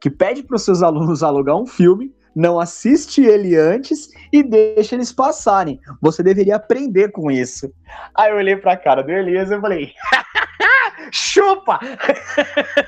que 0.00 0.10
pede 0.10 0.42
para 0.42 0.56
os 0.56 0.62
seus 0.62 0.82
alunos 0.82 1.22
alugar 1.22 1.56
um 1.56 1.66
filme, 1.66 2.14
não 2.34 2.58
assiste 2.58 3.22
ele 3.22 3.56
antes 3.56 4.08
e 4.32 4.42
deixa 4.42 4.94
eles 4.94 5.12
passarem. 5.12 5.80
Você 6.00 6.22
deveria 6.22 6.56
aprender 6.56 7.10
com 7.10 7.30
isso. 7.30 7.72
Aí 8.14 8.30
eu 8.30 8.36
olhei 8.36 8.56
pra 8.56 8.76
cara 8.76 9.02
do 9.02 9.10
Elias 9.10 9.50
e 9.50 9.60
falei: 9.60 9.92
Chupa! 11.10 11.78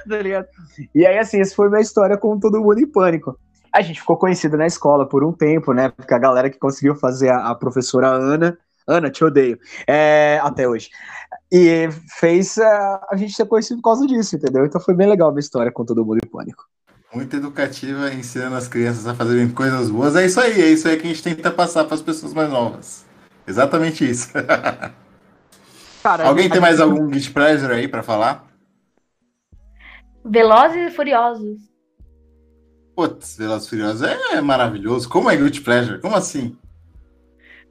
Tá 0.09 0.47
e 0.95 1.07
aí, 1.07 1.19
assim, 1.19 1.41
essa 1.41 1.55
foi 1.55 1.69
minha 1.69 1.81
história 1.81 2.17
com 2.17 2.39
todo 2.39 2.61
mundo 2.61 2.79
em 2.79 2.87
pânico. 2.87 3.39
A 3.73 3.81
gente 3.81 4.01
ficou 4.01 4.17
conhecido 4.17 4.57
na 4.57 4.67
escola 4.67 5.09
por 5.09 5.25
um 5.25 5.33
tempo, 5.33 5.73
né? 5.73 5.89
Porque 5.89 6.15
a 6.15 6.19
galera 6.19 6.51
que 6.51 6.59
conseguiu 6.59 6.95
fazer 6.95 7.31
a, 7.31 7.51
a 7.51 7.55
professora 7.55 8.09
Ana. 8.09 8.57
Ana, 8.87 9.11
te 9.11 9.25
odeio. 9.25 9.59
É, 9.87 10.39
até 10.43 10.69
hoje. 10.69 10.91
E 11.51 11.89
fez 12.19 12.59
a, 12.59 13.07
a 13.11 13.17
gente 13.17 13.35
ser 13.35 13.47
conhecido 13.47 13.81
por 13.81 13.91
causa 13.91 14.07
disso, 14.07 14.37
entendeu? 14.37 14.67
Então 14.67 14.81
foi 14.81 14.95
bem 14.95 15.09
legal 15.09 15.29
a 15.29 15.33
minha 15.33 15.41
história 15.41 15.73
com 15.73 15.85
todo 15.85 16.05
mundo 16.05 16.21
em 16.25 16.29
pânico. 16.29 16.65
Muito 17.15 17.37
educativa, 17.37 18.13
ensinando 18.13 18.57
as 18.57 18.67
crianças 18.67 19.07
a 19.07 19.15
fazerem 19.15 19.49
coisas 19.49 19.89
boas. 19.89 20.17
É 20.17 20.27
isso 20.27 20.41
aí, 20.41 20.61
é 20.61 20.69
isso 20.69 20.89
aí 20.89 20.97
que 20.97 21.05
a 21.05 21.11
gente 21.11 21.23
tenta 21.23 21.51
passar 21.51 21.85
para 21.85 21.95
as 21.95 22.03
pessoas 22.03 22.35
mais 22.35 22.51
novas. 22.51 23.05
Exatamente 23.47 24.09
isso. 24.09 24.31
Cara, 26.03 26.27
Alguém 26.27 26.51
tem 26.51 26.61
mais 26.61 26.81
algum 26.81 27.07
guilty 27.07 27.31
pleasure 27.31 27.73
aí 27.73 27.89
para 27.89 28.03
falar? 28.03 28.47
Velozes 30.25 30.93
e 30.93 30.95
Furiosos. 30.95 31.61
Putz, 32.95 33.37
Velozes 33.37 33.67
e 33.67 33.71
Furiosos 33.71 34.03
é 34.03 34.41
maravilhoso. 34.41 35.09
Como 35.09 35.31
é 35.31 35.37
guilty 35.37 35.61
pleasure? 35.61 36.01
Como 36.01 36.15
assim? 36.17 36.59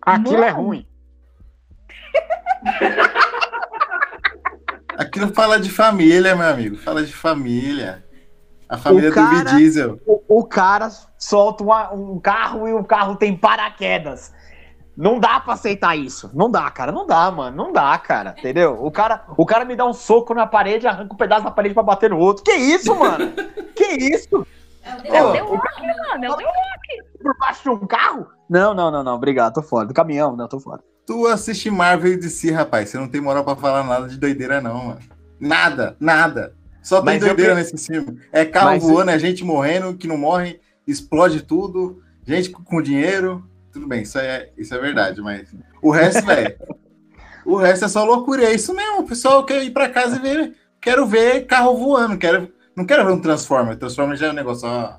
Aquilo 0.02 0.43
é 0.43 0.49
ruim. 0.49 0.88
Aquilo 4.97 5.34
fala 5.34 5.60
de 5.60 5.69
família, 5.69 6.36
meu 6.36 6.47
amigo. 6.47 6.78
Fala 6.78 7.04
de 7.04 7.13
família. 7.13 8.04
A 8.69 8.78
família 8.78 9.10
do 9.10 9.15
cara- 9.15 9.49
Vin 9.52 9.58
Diesel. 9.58 9.99
O, 10.06 10.39
o 10.39 10.45
cara 10.45 10.89
solta 11.17 11.63
uma- 11.63 11.91
um 11.93 12.19
carro 12.19 12.67
e 12.67 12.73
o 12.73 12.84
carro 12.84 13.15
tem 13.15 13.36
paraquedas. 13.36 14.32
Não 14.95 15.19
dá 15.19 15.39
pra 15.39 15.54
aceitar 15.54 15.95
isso. 15.95 16.30
Não 16.36 16.49
dá, 16.52 16.69
cara. 16.69 16.91
Não 16.91 17.08
dá, 17.08 17.30
mano. 17.32 17.58
Não 17.58 17.73
dá, 17.73 17.97
cara. 17.97 18.36
Entendeu? 18.38 18.78
O 18.84 18.91
cara, 18.91 19.23
o 19.36 19.45
cara 19.45 19.65
me 19.65 19.76
dá 19.76 19.86
um 19.86 19.93
soco 19.93 20.34
na 20.36 20.45
parede, 20.45 20.86
arranca 20.86 21.13
um 21.13 21.17
pedaço 21.17 21.43
da 21.43 21.52
parede 21.52 21.73
pra 21.73 21.82
bater 21.82 22.12
no 22.12 22.19
outro. 22.19 22.43
Que 22.43 22.54
isso, 22.54 22.93
mano? 22.95 23.32
que 23.76 23.84
isso? 23.86 24.45
É 24.84 25.23
o 25.23 25.32
The 25.32 25.39
Rock, 25.39 25.82
mano. 25.82 26.26
É 26.26 26.30
o 26.30 26.36
The 26.38 26.43
Rock. 26.43 27.23
Por 27.23 27.36
baixo 27.39 27.63
de 27.63 27.69
um 27.69 27.88
carro? 27.88 28.28
Não, 28.47 28.76
não, 28.76 28.91
não, 28.91 29.04
não. 29.04 29.15
Obrigado. 29.15 29.56
Tô 29.56 29.63
fora. 29.63 29.88
Do 29.88 29.93
caminhão, 29.95 30.36
não, 30.36 30.47
tô 30.47 30.60
fora. 30.60 30.82
Tu 31.06 31.28
assiste 31.28 31.70
Marvel 31.70 32.13
e 32.13 32.18
DC, 32.18 32.52
rapaz. 32.52 32.89
Você 32.89 32.98
não 32.98 33.08
tem 33.08 33.20
moral 33.22 33.44
pra 33.44 33.56
falar 33.56 33.84
nada 33.84 34.08
de 34.08 34.18
doideira, 34.18 34.62
não, 34.62 34.86
mano. 34.86 35.00
Nada, 35.39 35.96
nada. 36.00 36.56
Só 36.82 36.98
tem 36.98 37.06
Mas 37.06 37.22
eu 37.22 37.28
doideira 37.30 37.56
pe- 37.56 37.62
nesse 37.62 37.78
filme. 37.88 38.20
É 38.32 38.46
carro 38.46 38.68
Mas- 38.72 38.84
voando, 38.84 39.12
é 39.12 39.20
gente 39.20 39.44
morrendo, 39.44 39.96
que 39.96 40.08
não 40.08 40.18
morre, 40.18 40.60
explode 40.88 41.42
tudo, 41.42 42.02
gente 42.26 42.50
com- 42.50 42.82
dinheiro. 42.82 43.46
Tudo 43.72 43.88
bem, 43.88 44.04
isso 44.04 44.18
é, 44.20 44.50
isso 44.58 44.74
é 44.76 44.78
verdade, 44.80 45.20
mas 45.22 45.54
o 45.82 45.89
resto, 45.92 46.24
velho. 46.28 46.56
o 47.46 47.56
resto 47.58 47.86
é 47.86 47.88
só 47.88 48.06
loucura. 48.06 48.44
É 48.46 48.54
isso 48.54 48.74
mesmo. 48.74 49.00
O 49.00 49.08
pessoal 49.08 49.46
quer 49.46 49.63
ir 49.63 49.72
pra 49.72 49.89
casa 49.89 50.18
e 50.18 50.20
ver. 50.20 50.54
Quero 50.80 51.06
ver 51.08 51.46
carro 51.48 51.78
voando. 51.78 52.18
Quero, 52.18 52.52
não 52.76 52.86
quero 52.86 53.06
ver 53.06 53.12
um 53.13 53.20
Transformer. 53.22 53.78
Transformer 53.78 54.18
já 54.18 54.28
é 54.28 54.30
um 54.30 54.34
negócio. 54.34 54.68
Ó, 54.68 54.94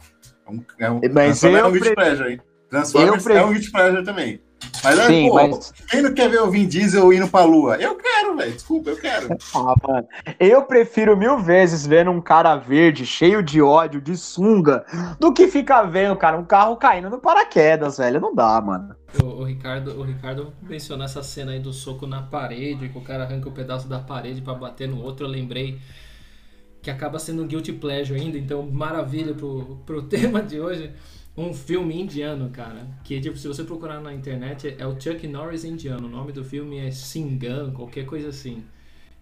é 0.47 0.51
um, 0.51 0.65
é 0.79 0.91
um, 0.91 1.01
Mas 1.13 1.41
Transformer 1.41 1.61
eu 1.61 1.65
é 1.65 1.69
um 1.69 1.73
guilty 1.73 1.87
pre- 1.87 1.95
pleasure, 1.95 2.33
hein? 2.33 2.41
Transformers 2.69 3.17
eu 3.17 3.23
pre- 3.23 3.35
é 3.35 3.45
um 3.45 3.53
guilty 3.53 3.71
pleasure 3.71 4.05
também. 4.05 4.41
Mas, 4.83 4.99
é, 4.99 5.07
Sim, 5.07 5.29
pô, 5.29 5.35
mas- 5.35 5.73
quem 5.89 6.03
não 6.03 6.13
quer 6.13 6.29
ver 6.29 6.41
o 6.43 6.51
Vin 6.51 6.67
Diesel 6.67 7.13
indo 7.13 7.29
pra 7.29 7.43
lua? 7.45 7.77
Eu 7.77 7.97
quero, 7.97 8.37
velho. 8.37 8.53
Desculpa, 8.53 8.91
eu 8.91 8.97
quero. 8.97 9.29
Ah, 9.55 9.75
mano. 9.87 10.07
Eu 10.39 10.63
prefiro 10.63 11.17
mil 11.17 11.39
vezes 11.39 11.87
ver 11.87 12.09
um 12.09 12.21
cara 12.21 12.57
verde, 12.57 13.07
cheio 13.07 13.43
de 13.43 13.63
ódio, 13.63 14.01
de 14.01 14.17
sunga, 14.17 14.85
do 15.19 15.33
que 15.33 15.49
ficar 15.49 15.85
vendo, 15.85 16.17
cara, 16.17 16.37
um 16.37 16.45
carro 16.45 16.77
caindo 16.77 17.09
no 17.09 17.19
paraquedas, 17.19 17.99
velho. 17.99 18.21
Não 18.21 18.35
dá, 18.35 18.61
mano. 18.61 18.95
O, 19.23 19.27
o 19.27 19.45
Ricardo, 19.45 19.99
o 19.99 20.03
Ricardo 20.03 20.53
mencionou 20.63 21.05
essa 21.05 21.23
cena 21.23 21.53
aí 21.53 21.61
do 21.61 21.73
soco 21.73 22.07
na 22.07 22.21
parede, 22.23 22.89
que 22.89 22.99
o 22.99 23.03
cara 23.03 23.25
arranca 23.25 23.49
o 23.49 23.53
pedaço 23.53 23.89
da 23.89 23.99
parede 24.01 24.43
pra 24.43 24.55
bater 24.55 24.89
no 24.89 25.03
outro. 25.03 25.25
Eu 25.27 25.31
lembrei 25.31 25.79
que 26.83 26.91
acaba 26.91 27.19
sendo 27.19 27.43
um 27.43 27.47
guilty 27.47 27.73
pleasure 27.73 28.21
ainda, 28.21 28.37
então 28.37 28.63
maravilha 28.71 29.33
pro, 29.35 29.81
pro 29.87 30.03
tema 30.09 30.43
de 30.43 30.61
hoje. 30.61 30.93
Um 31.37 31.53
filme 31.53 32.01
indiano, 32.01 32.49
cara. 32.51 32.87
Que 33.03 33.21
tipo, 33.21 33.37
se 33.37 33.49
você 33.49 33.65
procurar 33.65 34.01
na 34.01 34.15
internet, 34.15 34.77
é 34.79 34.87
o 34.87 34.99
Chuck 34.99 35.27
Norris 35.27 35.65
indiano. 35.65 36.07
O 36.07 36.11
nome 36.11 36.33
do 36.33 36.45
filme 36.45 36.79
é 36.79 36.91
Singan, 36.91 37.73
qualquer 37.73 38.07
coisa 38.07 38.29
assim. 38.29 38.65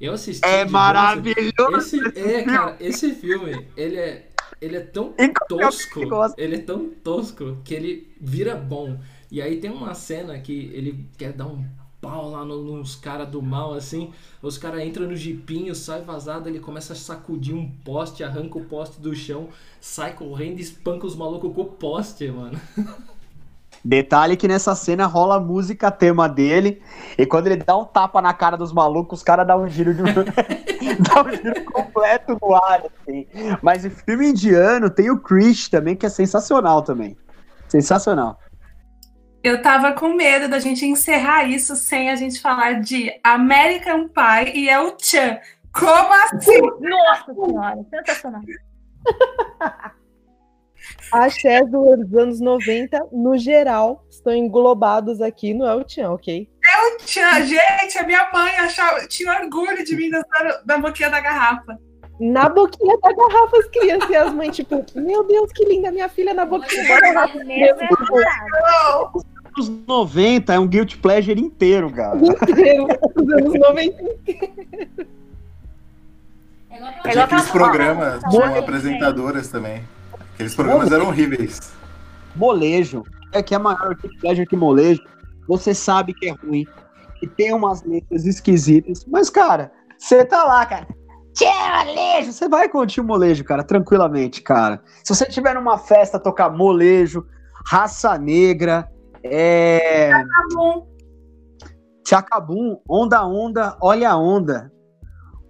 Eu 0.01 0.13
assisti. 0.13 0.45
É 0.45 0.65
maravilhoso. 0.65 1.77
Esse, 1.79 2.19
é, 2.19 2.43
cara, 2.43 2.77
esse 2.81 3.15
filme, 3.15 3.67
ele 3.77 3.97
é, 3.97 4.29
ele 4.61 4.77
é 4.77 4.81
tão 4.81 5.15
Inclusive, 5.19 6.09
tosco. 6.09 6.35
Ele 6.37 6.57
é 6.57 6.61
tão 6.61 6.91
tosco 6.91 7.59
que 7.65 7.73
ele 7.73 8.13
vira 8.21 8.55
bom. 8.57 8.99
E 9.31 9.41
aí 9.41 9.59
tem 9.59 9.71
uma 9.71 9.95
cena 9.95 10.39
que 10.39 10.71
ele 10.75 11.09
quer 11.17 11.33
dar 11.33 11.47
um 11.47 11.65
pau 12.03 12.31
lá 12.31 12.45
no- 12.45 12.77
nos 12.79 12.97
caras 12.97 13.29
do 13.29 13.41
mal, 13.41 13.75
assim. 13.75 14.13
Os 14.43 14.59
caras 14.59 14.83
entram 14.83 15.07
no 15.07 15.15
jipinho, 15.15 15.73
sai 15.73 16.03
vazado, 16.03 16.49
ele 16.49 16.59
começa 16.59 16.93
a 16.93 16.97
sacudir 16.97 17.55
um 17.55 17.71
poste, 17.85 18.25
arranca 18.25 18.59
o 18.59 18.65
poste 18.65 19.01
do 19.01 19.15
chão, 19.15 19.49
sai 19.81 20.13
correndo 20.13 20.59
e 20.59 20.63
espanca 20.63 21.07
os 21.07 21.15
malucos 21.15 21.55
com 21.55 21.63
o 21.63 21.67
poste, 21.67 22.29
mano. 22.29 22.61
Detalhe 23.85 24.37
que 24.37 24.47
nessa 24.47 24.77
cena 24.77 25.07
rola 25.07 25.41
música 25.41 25.91
tema 25.91 26.29
dele, 26.29 26.81
e 27.19 27.27
quando 27.27 27.49
ele 27.49 27.57
dá 27.57 27.77
um 27.77 27.85
tapa 27.85 28.23
na 28.23 28.33
cara 28.33 28.57
dos 28.57 28.73
malucos, 28.73 29.21
os 29.21 29.25
caras 29.25 29.45
dão 29.47 29.63
um 29.63 29.69
giro 29.69 29.93
de 29.93 30.03
dá 31.03 31.23
um 31.23 31.31
giro 31.31 31.65
completo 31.65 32.39
no 32.41 32.55
ar, 32.55 32.83
assim. 32.85 33.27
Mas 33.61 33.85
em 33.85 33.91
filme 33.91 34.29
indiano 34.29 34.89
tem 34.89 35.11
o 35.11 35.19
Krish 35.19 35.69
também, 35.69 35.97
que 35.97 36.07
é 36.07 36.09
sensacional 36.09 36.83
também. 36.83 37.17
Sensacional. 37.67 38.39
Eu 39.43 39.61
tava 39.61 39.93
com 39.93 40.15
medo 40.15 40.49
da 40.49 40.61
gente 40.61 40.87
encerrar 40.87 41.45
isso 41.45 41.75
sem 41.75 42.11
a 42.11 42.17
gente 42.17 42.41
falar 42.41 42.81
de 42.81 43.13
American 43.25 44.09
Pie 44.09 44.53
e 44.55 44.69
El 44.69 44.97
Chan. 44.97 45.41
Como 45.73 46.13
assim? 46.13 46.61
Nossa 46.61 47.35
senhora, 47.35 47.85
sensacional. 47.91 48.43
Axé 51.13 51.65
dos 51.65 52.15
anos 52.15 52.41
90, 52.41 53.09
no 53.13 53.37
geral, 53.37 54.05
estão 54.09 54.33
englobados 54.33 55.21
aqui 55.21 55.53
no 55.53 55.67
El 55.67 55.85
Chan, 55.89 56.11
ok? 56.11 56.49
El 56.65 57.01
Chan, 57.01 57.45
gente, 57.45 57.99
a 57.99 58.05
minha 58.05 58.31
mãe 58.33 58.57
achava, 58.59 59.07
tinha 59.09 59.41
orgulho 59.41 59.85
de 59.85 59.97
mim 59.97 60.09
dançando 60.09 60.65
na 60.65 60.79
boquinha 60.79 61.11
da 61.11 61.21
garrafa. 61.21 61.77
Na 62.21 62.49
boquinha 62.49 62.97
da 62.99 63.13
garrafa, 63.13 63.59
as 63.59 63.67
crianças 63.69 64.11
e 64.11 64.15
as 64.17 64.33
mães, 64.33 64.55
tipo, 64.55 64.85
meu 64.95 65.25
Deus, 65.25 65.51
que 65.53 65.65
linda 65.65 65.91
minha 65.91 66.09
filha 66.09 66.33
na 66.33 66.45
boquinha 66.45 66.87
da 66.87 67.01
garrafa. 67.01 67.45
Mesmo 67.45 67.83
é 67.83 69.32
verdade. 69.55 69.59
Os 69.59 69.69
90 69.87 70.53
é 70.55 70.59
um 70.59 70.67
guilty 70.67 70.97
pleasure 70.99 71.41
inteiro, 71.41 71.91
cara. 71.91 72.19
Inteiro, 72.19 72.87
Os 73.17 73.33
anos 73.33 73.53
90. 73.61 74.03
É 76.71 76.77
igual 76.77 76.93
É 76.93 76.99
aqueles 76.99 77.17
aquela- 77.19 77.43
programas 77.51 78.23
Tá 78.23 78.29
com 78.31 78.59
apresentadoras 78.59 79.49
também. 79.49 79.83
Aqueles 80.35 80.55
programas 80.55 80.91
eram 80.91 81.09
horríveis. 81.09 81.73
Molejo. 82.35 83.05
É 83.33 83.43
que 83.43 83.55
é 83.55 83.59
maior 83.59 83.95
guilty 83.97 84.19
pleasure 84.19 84.47
que 84.47 84.57
molejo. 84.57 85.03
Você 85.49 85.75
sabe 85.75 86.13
que 86.15 86.29
é 86.29 86.33
ruim. 86.33 86.67
Que 87.19 87.27
tem 87.27 87.53
umas 87.55 87.83
letras 87.85 88.25
esquisitas. 88.27 89.05
Mas, 89.07 89.31
cara, 89.31 89.71
você 89.99 90.25
tá 90.25 90.45
lá, 90.45 90.65
cara. 90.67 90.87
Tchê, 91.35 91.47
molejo! 91.87 92.31
Você 92.33 92.47
vai 92.49 92.69
curtir 92.69 93.01
o 93.01 93.05
molejo, 93.05 93.43
cara, 93.45 93.63
tranquilamente, 93.65 94.43
cara. 94.43 94.83
Se 95.03 95.15
você 95.15 95.25
tiver 95.25 95.55
numa 95.55 95.79
festa 95.79 96.19
tocar 96.19 96.51
molejo, 96.51 97.25
raça 97.67 98.19
negra, 98.19 98.91
é. 99.25 100.11
Tá 100.11 100.25
bom. 100.55 100.87
Chacabum, 102.07 102.79
onda 102.89 103.25
onda, 103.27 103.77
olha 103.81 104.11
a 104.11 104.17
onda. 104.19 104.71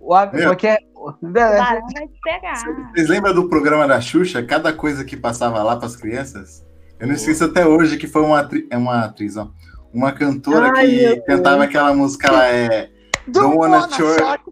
O, 0.00 0.14
a- 0.14 0.26
Meu. 0.32 0.52
o 0.52 0.56
que 0.56 0.66
é, 0.66 0.76
O 0.94 1.12
barão 1.22 1.80
vai 1.94 2.06
te 2.08 2.18
pegar. 2.22 2.54
Vocês 2.94 3.08
lembram 3.08 3.34
do 3.34 3.48
programa 3.48 3.86
da 3.88 4.00
Xuxa? 4.00 4.42
Cada 4.42 4.72
coisa 4.72 5.04
que 5.04 5.16
passava 5.16 5.62
lá 5.62 5.76
para 5.76 5.86
as 5.86 5.96
crianças? 5.96 6.64
Eu 7.00 7.06
não 7.08 7.14
esqueço 7.14 7.44
até 7.44 7.66
hoje 7.66 7.96
que 7.96 8.06
foi 8.06 8.22
uma, 8.22 8.40
atri- 8.40 8.68
é 8.70 8.76
uma 8.76 9.04
atriz, 9.04 9.36
ó. 9.36 9.50
Uma 9.92 10.12
cantora 10.12 10.72
Ai, 10.76 10.86
que 10.86 10.96
Deus. 10.98 11.24
cantava 11.26 11.64
aquela 11.64 11.92
música, 11.94 12.28
ela 12.28 12.46
é. 12.48 12.88
Don't 13.26 13.56
wanna 13.56 13.88
short. 13.90 14.42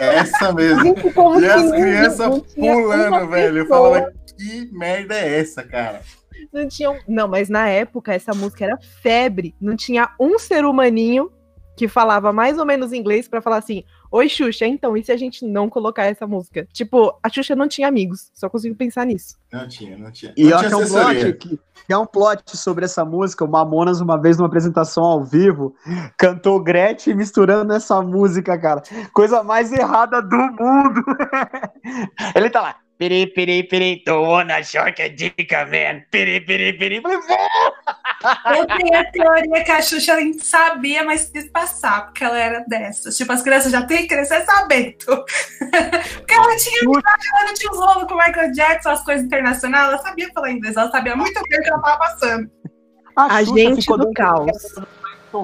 É 0.00 0.14
essa 0.16 0.52
mesmo. 0.52 0.94
E 1.40 1.46
as 1.46 1.70
crianças 1.70 2.42
pulando, 2.54 3.28
velho. 3.30 3.58
Eu 3.58 3.66
falava, 3.66 4.12
que 4.36 4.68
merda 4.72 5.14
é 5.14 5.40
essa, 5.40 5.62
cara? 5.62 6.00
Não 6.52 6.68
tinha 6.68 6.90
um- 6.90 6.98
Não, 7.08 7.28
mas 7.28 7.48
na 7.48 7.68
época 7.68 8.12
essa 8.14 8.32
música 8.34 8.64
era 8.64 8.78
febre. 9.02 9.54
Não 9.60 9.76
tinha 9.76 10.10
um 10.20 10.38
ser 10.38 10.64
humaninho 10.64 11.30
que 11.76 11.88
falava 11.88 12.32
mais 12.32 12.56
ou 12.56 12.64
menos 12.64 12.92
inglês 12.92 13.26
pra 13.26 13.42
falar 13.42 13.56
assim: 13.56 13.82
Oi, 14.12 14.28
Xuxa, 14.28 14.64
então, 14.64 14.96
e 14.96 15.02
se 15.02 15.10
a 15.10 15.16
gente 15.16 15.44
não 15.44 15.68
colocar 15.68 16.04
essa 16.04 16.24
música? 16.24 16.68
Tipo, 16.72 17.18
a 17.20 17.28
Xuxa 17.28 17.56
não 17.56 17.66
tinha 17.66 17.88
amigos, 17.88 18.30
só 18.32 18.48
consigo 18.48 18.76
pensar 18.76 19.04
nisso. 19.04 19.34
Não 19.52 19.66
tinha, 19.66 19.98
não 19.98 20.12
tinha. 20.12 20.32
E 20.36 20.44
não 20.50 20.58
tinha 20.58 20.70
é 20.70 20.76
um 20.76 20.86
plot 20.88 21.32
que, 21.32 21.48
que 21.88 21.92
é 21.92 21.98
um 21.98 22.06
plot 22.06 22.56
sobre 22.56 22.84
essa 22.84 23.04
música. 23.04 23.44
O 23.44 23.48
Mamonas, 23.50 24.00
uma 24.00 24.16
vez 24.16 24.36
numa 24.36 24.46
apresentação 24.46 25.02
ao 25.02 25.24
vivo, 25.24 25.74
cantou 26.16 26.62
Gretchen 26.62 27.16
misturando 27.16 27.72
essa 27.72 28.00
música, 28.00 28.56
cara. 28.56 28.80
Coisa 29.12 29.42
mais 29.42 29.72
errada 29.72 30.22
do 30.22 30.36
mundo. 30.36 31.02
Ele 32.36 32.50
tá 32.50 32.60
lá. 32.60 32.76
Piri, 33.04 33.26
piri, 33.26 33.62
piri, 33.64 34.02
don't 34.02 34.26
wanna 34.26 34.64
short 34.64 34.98
a 35.02 35.08
dica, 35.08 35.66
man. 35.66 36.06
Piri, 36.10 36.40
piri, 36.40 36.72
piri. 36.72 37.02
Eu 37.04 38.66
tenho 38.66 38.96
a 38.98 39.04
teoria 39.12 39.62
que 39.62 39.70
a 39.70 39.82
Xuxa 39.82 40.16
nem 40.16 40.32
sabia, 40.38 41.04
mas 41.04 41.28
quis 41.28 41.50
passar, 41.50 42.06
porque 42.06 42.24
ela 42.24 42.38
era 42.38 42.64
dessas. 42.66 43.14
Tipo, 43.14 43.32
as 43.32 43.42
crianças 43.42 43.70
já 43.72 43.82
têm 43.84 44.06
que 44.06 44.14
crescer 44.14 44.42
sabendo. 44.46 44.96
porque 45.04 46.32
ela 46.32 46.56
tinha, 46.56 46.80
ela 46.82 47.46
não 47.46 47.52
tinha 47.52 47.72
um 47.72 47.76
rolo 47.76 48.06
com 48.06 48.14
o 48.14 48.16
Michael 48.16 48.52
Jackson, 48.52 48.88
as 48.88 49.04
coisas 49.04 49.26
internacionais, 49.26 49.88
ela 49.88 49.98
sabia 49.98 50.32
falar 50.32 50.52
inglês, 50.52 50.74
ela 50.74 50.90
sabia 50.90 51.14
muito 51.14 51.42
bem 51.50 51.60
o 51.60 51.62
que 51.62 51.68
ela 51.68 51.82
tava 51.82 51.98
passando. 51.98 52.50
A 53.16 53.44
Xuxa 53.44 53.54
gente 53.54 53.80
ficou 53.82 53.98
do 53.98 54.10
caos. 54.14 54.50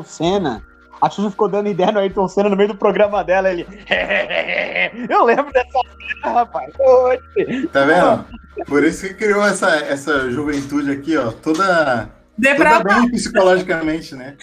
Senna. 0.06 0.64
A 1.00 1.08
Xuxa 1.08 1.30
ficou 1.30 1.48
dando 1.48 1.68
ideia 1.68 1.90
no 1.90 1.98
Ayrton 1.98 2.28
Senna 2.28 2.48
no 2.48 2.56
meio 2.56 2.68
do 2.68 2.76
programa 2.76 3.24
dela. 3.24 3.50
Ele. 3.50 3.66
Eu 5.08 5.24
lembro 5.24 5.52
dessa 5.52 5.80
cena, 6.22 6.34
rapaz. 6.34 6.72
Oxe. 6.78 7.66
Tá 7.68 7.84
vendo? 7.84 8.24
Por 8.66 8.84
isso 8.84 9.06
que 9.08 9.14
criou 9.14 9.44
essa, 9.44 9.68
essa 9.76 10.30
juventude 10.30 10.90
aqui, 10.90 11.16
ó. 11.16 11.30
Toda, 11.30 11.64
toda 11.64 12.10
Depravado. 12.36 13.00
bem 13.00 13.10
psicologicamente, 13.12 14.14
né? 14.14 14.36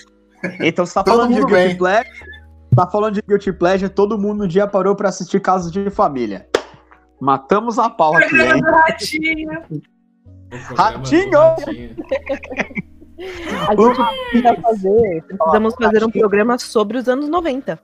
Então 0.59 0.85
você 0.85 0.93
tá 0.93 1.03
Todo 1.03 1.15
falando 1.15 1.35
de 1.35 1.45
Guilty. 1.45 1.75
Pleasure? 1.75 2.09
Tá 2.75 2.87
falando 2.87 3.13
de 3.15 3.21
Guilty 3.27 3.53
Pleasure, 3.53 3.89
todo 3.89 4.19
mundo 4.19 4.39
no 4.39 4.47
dia 4.47 4.67
parou 4.67 4.95
pra 4.95 5.09
assistir 5.09 5.39
Casos 5.39 5.71
de 5.71 5.89
Família. 5.89 6.47
Matamos 7.19 7.79
a 7.79 7.89
pau 7.89 8.15
aqui, 8.15 8.35
hein? 8.35 8.61
Ratinho. 8.61 9.49
Ratinho! 10.75 11.41
A 13.17 13.75
gente 13.75 14.29
precisa 14.31 14.61
fazer, 14.61 15.23
precisamos 15.23 15.75
fazer 15.75 16.03
um 16.03 16.11
programa 16.11 16.57
sobre 16.59 16.97
os 16.97 17.07
anos 17.07 17.27
90. 17.29 17.79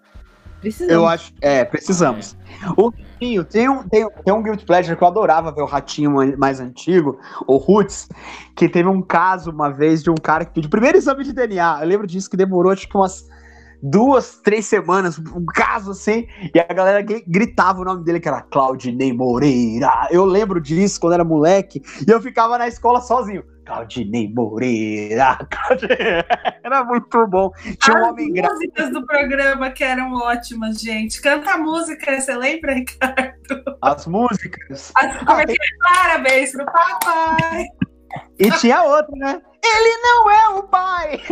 Precisamos. 0.62 0.93
Eu 0.93 1.06
acho. 1.08 1.34
É, 1.41 1.65
precisamos. 1.65 2.38
O 2.78 2.89
Ratinho, 2.89 3.43
tem 3.43 3.67
um, 3.67 3.84
tem, 3.89 4.08
tem 4.24 4.34
um 4.34 4.41
Guilty 4.41 4.65
Pleasure 4.65 4.96
que 4.96 5.04
eu 5.04 5.08
adorava 5.08 5.52
ver 5.52 5.62
o 5.62 5.65
Ratinho 5.65 6.13
mais 6.38 6.62
antigo, 6.62 7.19
o 7.46 7.58
Roots, 7.58 8.08
que 8.56 8.69
teve 8.69 8.88
um 8.88 9.02
caso 9.02 9.52
uma 9.52 9.69
vez 9.69 10.02
de 10.02 10.10
um 10.10 10.15
cara 10.15 10.46
que 10.46 10.54
pediu 10.54 10.67
o 10.67 10.72
primeiro 10.72 10.98
exame 10.98 11.24
de 11.26 11.34
DNA. 11.34 11.80
Eu 11.82 11.88
lembro 11.88 12.08
disso 12.08 12.30
que 12.30 12.38
demorou 12.38 12.72
acho 12.72 12.88
que 12.88 12.96
umas 12.96 13.28
duas, 13.82 14.39
três 14.41 14.65
semanas, 14.65 15.19
um 15.19 15.46
caso 15.46 15.91
assim, 15.91 16.28
e 16.56 16.58
a 16.58 16.74
galera 16.74 17.02
gri- 17.02 17.26
gritava 17.28 17.82
o 17.82 17.84
nome 17.84 18.06
dele, 18.06 18.22
que 18.22 18.30
era 18.30 18.41
Claudinei 18.41 19.12
Moreira. 19.12 20.08
Eu 20.12 20.24
lembro 20.24 20.62
disso 20.62 20.98
quando 21.02 21.13
era 21.13 21.26
moleque, 21.26 21.82
e 22.08 22.10
eu 22.10 22.22
ficava 22.22 22.58
na 22.58 22.69
escola 22.69 23.02
sozinho. 23.02 23.43
Claudinei 23.65 24.28
Moreira. 24.34 25.38
Claudinei- 25.49 26.23
Era 26.63 26.84
muito 26.84 27.28
bom. 27.28 27.52
Tinha 27.82 27.97
um 27.97 28.04
As 28.06 28.10
homem 28.12 28.34
gráfico. 28.34 28.54
músicas 28.56 28.91
do 28.91 29.06
programa 29.06 29.69
que 29.71 29.84
eram 29.84 30.13
ótimas, 30.13 30.80
gente. 30.82 31.21
Canta 31.21 31.52
a 31.54 31.58
música, 31.58 32.19
você 32.19 32.36
lembra, 32.36 32.73
Ricardo? 32.76 33.63
As 33.82 34.06
músicas. 34.08 34.91
As- 34.95 35.17
Como 35.23 35.39
é 35.39 35.45
que 35.45 35.52
é? 35.54 35.56
Parabéns 35.95 36.52
pro 36.52 36.65
papai. 36.65 37.65
E 38.39 38.52
tinha 38.60 38.84
outra, 38.84 39.15
né? 39.15 39.41
Ele 39.65 39.97
não 40.02 40.30
é 40.30 40.49
o 40.49 40.63
pai! 40.63 41.21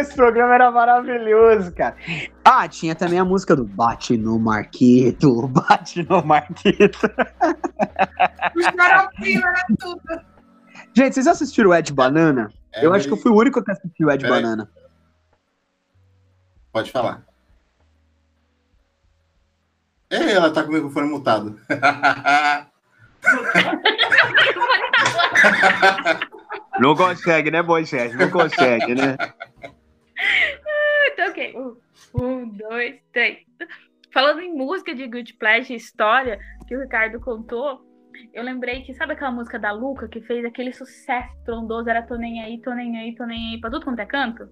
Esse 0.00 0.14
programa 0.14 0.54
era 0.54 0.70
maravilhoso, 0.70 1.72
cara. 1.74 1.96
Ah, 2.44 2.68
tinha 2.68 2.94
também 2.94 3.18
a 3.18 3.24
música 3.24 3.56
do 3.56 3.64
Bate 3.64 4.16
no 4.18 4.38
Marquito, 4.38 5.48
bate 5.68 6.06
no 6.08 6.22
Marquito. 6.24 6.98
O 8.56 8.62
xaropinho 8.62 9.40
era 9.46 9.64
tudo. 9.78 10.00
Gente, 10.94 11.14
vocês 11.14 11.26
assistiram 11.26 11.70
o 11.70 11.74
Ed 11.74 11.90
Banana? 11.92 12.52
É, 12.74 12.84
eu 12.84 12.90
mas- 12.90 12.98
acho 13.00 13.08
que 13.08 13.14
eu 13.14 13.18
fui 13.18 13.30
o 13.30 13.36
único 13.36 13.62
que 13.64 13.70
assistiu 13.70 14.08
o 14.08 14.10
Ed. 14.10 14.26
Banana. 14.28 14.68
Pode 16.72 16.90
falar. 16.92 17.22
Ei, 20.10 20.32
ela 20.32 20.50
tá 20.52 20.62
com 20.62 20.70
o 20.70 20.74
microfone 20.74 21.08
mutado. 21.08 21.58
Não 26.80 26.94
consegue, 26.94 27.50
né, 27.50 27.60
Moisés? 27.60 28.14
Não 28.14 28.30
consegue, 28.30 28.94
né? 28.94 29.16
Então, 31.12 31.30
ok. 31.30 31.54
Um, 32.14 32.48
dois, 32.48 33.00
três. 33.12 33.38
Falando 34.12 34.40
em 34.40 34.54
música 34.54 34.94
de 34.94 35.06
Good 35.06 35.34
Pleasure, 35.34 35.74
história 35.74 36.38
que 36.66 36.76
o 36.76 36.80
Ricardo 36.80 37.20
contou, 37.20 37.80
eu 38.32 38.42
lembrei 38.42 38.82
que, 38.82 38.94
sabe 38.94 39.12
aquela 39.12 39.30
música 39.30 39.58
da 39.58 39.72
Luca 39.72 40.08
que 40.08 40.20
fez 40.22 40.44
aquele 40.44 40.72
sucesso 40.72 41.32
trondoso? 41.44 41.88
Era 41.88 42.02
tô 42.02 42.16
nem 42.16 42.42
aí, 42.42 42.60
tô 42.60 42.72
nem 42.72 42.98
aí, 42.98 43.14
tô 43.14 43.24
nem 43.26 43.54
aí, 43.54 43.60
pra 43.60 43.70
tudo 43.70 43.84
quanto 43.84 44.00
é 44.00 44.06
canto? 44.06 44.48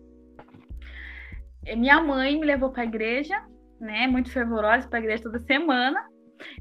Minha 1.77 2.01
mãe 2.01 2.39
me 2.39 2.47
levou 2.47 2.71
pra 2.71 2.85
igreja, 2.85 3.43
né? 3.81 4.07
Muito 4.07 4.31
fervorosa 4.31 4.89
pra 4.89 5.01
igreja 5.01 5.25
toda 5.25 5.41
semana. 5.41 6.01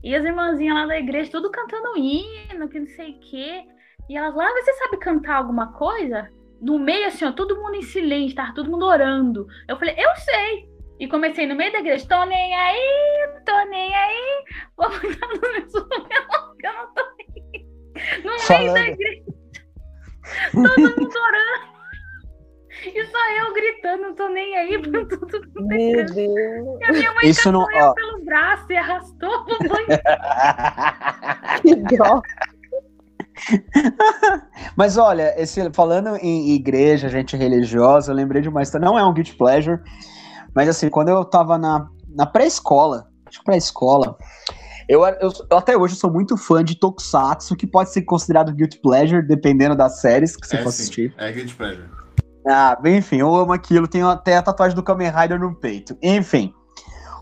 E 0.04 0.16
as 0.16 0.24
irmãzinhas 0.24 0.76
lá 0.76 0.86
da 0.86 1.00
igreja, 1.00 1.32
tudo 1.32 1.52
cantando 1.52 1.98
hino, 1.98 2.70
que 2.70 2.80
não 2.80 2.88
sei 2.88 3.12
o 3.12 3.20
quê. 3.20 3.64
E 4.10 4.18
elas 4.18 4.36
lá, 4.36 4.46
"Ah, 4.46 4.54
você 4.62 4.74
sabe 4.74 4.98
cantar 4.98 5.38
alguma 5.38 5.74
coisa? 5.74 6.30
no 6.62 6.80
meio, 6.80 7.08
assim, 7.08 7.26
ó, 7.26 7.32
todo 7.32 7.58
mundo 7.58 7.76
em 7.76 7.82
silêncio, 7.82 8.36
tava 8.36 8.54
todo 8.54 8.70
mundo 8.72 8.86
orando. 8.86 9.48
Eu 9.68 9.78
falei, 9.78 9.96
eu 9.98 10.16
sei. 10.16 10.70
E 11.00 11.08
comecei 11.08 11.46
no 11.46 11.56
meio 11.56 11.72
da 11.72 11.80
igreja, 11.80 12.08
tô 12.08 12.24
nem 12.26 12.56
aí, 12.56 13.30
tô 13.46 13.66
nem 13.66 13.94
aí, 13.94 14.44
vou 14.78 14.90
cuidar 14.90 15.28
do 15.28 15.42
meu 15.42 16.56
que 16.58 16.68
eu 16.68 16.74
não 16.74 16.94
tô 16.94 17.04
nem. 17.18 17.68
No 18.24 18.30
meio 18.30 18.40
Falando. 18.40 18.74
da 18.74 18.88
igreja, 18.88 19.24
todo 20.54 21.02
mundo 21.02 21.20
orando. 21.20 21.75
E 22.94 23.06
só 23.08 23.32
eu 23.40 23.54
gritando, 23.54 24.02
não 24.04 24.16
tô 24.16 24.28
nem 24.30 24.56
aí 24.58 24.80
pra 24.80 25.06
tudo 25.06 25.42
que 25.42 25.62
Meu 25.62 26.06
Deus, 26.06 26.16
E 26.16 26.84
a 26.84 26.92
minha 26.92 27.14
mãe 27.14 27.30
Isso 27.30 27.52
não. 27.52 27.62
Ó, 27.62 27.94
pelo 27.94 28.24
braço 28.24 28.66
e 28.72 28.78
arrastou 28.78 29.46
pro 29.46 29.58
banho. 29.70 29.88
que 31.88 31.98
dó. 31.98 32.22
Mas 34.76 34.98
olha, 34.98 35.34
esse, 35.42 35.70
falando 35.74 36.16
em 36.18 36.52
igreja, 36.52 37.10
gente 37.10 37.36
religiosa, 37.36 38.12
eu 38.12 38.16
lembrei 38.16 38.42
de 38.42 38.50
uma 38.50 38.62
história. 38.62 38.86
Não 38.86 38.98
é 38.98 39.06
um 39.06 39.14
guilty 39.14 39.36
pleasure, 39.36 39.82
mas 40.54 40.70
assim, 40.70 40.90
quando 40.90 41.10
eu 41.10 41.24
tava 41.26 41.58
na, 41.58 41.88
na 42.10 42.26
pré-escola, 42.26 43.08
acho 43.26 43.40
que 43.40 43.46
pré-escola, 43.46 44.18
eu, 44.88 45.04
eu, 45.06 45.32
eu 45.50 45.58
até 45.58 45.76
hoje 45.76 45.96
sou 45.96 46.12
muito 46.12 46.38
fã 46.38 46.64
de 46.64 46.76
Tokusatsu, 46.80 47.56
que 47.56 47.68
pode 47.68 47.92
ser 47.92 48.04
considerado 48.04 48.54
guilty 48.54 48.80
pleasure, 48.80 49.22
dependendo 49.26 49.76
das 49.76 50.00
séries 50.00 50.36
que 50.36 50.48
você 50.48 50.58
É 50.58 50.64
for 50.64 50.72
sim, 50.72 50.84
assistir. 50.84 51.14
É 51.18 51.32
Guilty 51.32 51.56
Pleasure. 51.56 52.05
Ah, 52.48 52.78
bem, 52.80 52.98
enfim, 52.98 53.18
eu 53.18 53.34
amo 53.34 53.54
aquilo, 53.54 53.88
tenho 53.88 54.08
até 54.08 54.38
a 54.38 54.42
tatuagem 54.42 54.76
do 54.76 54.84
Kamen 54.84 55.10
Rider 55.10 55.40
no 55.40 55.56
peito. 55.56 55.98
Enfim, 56.02 56.54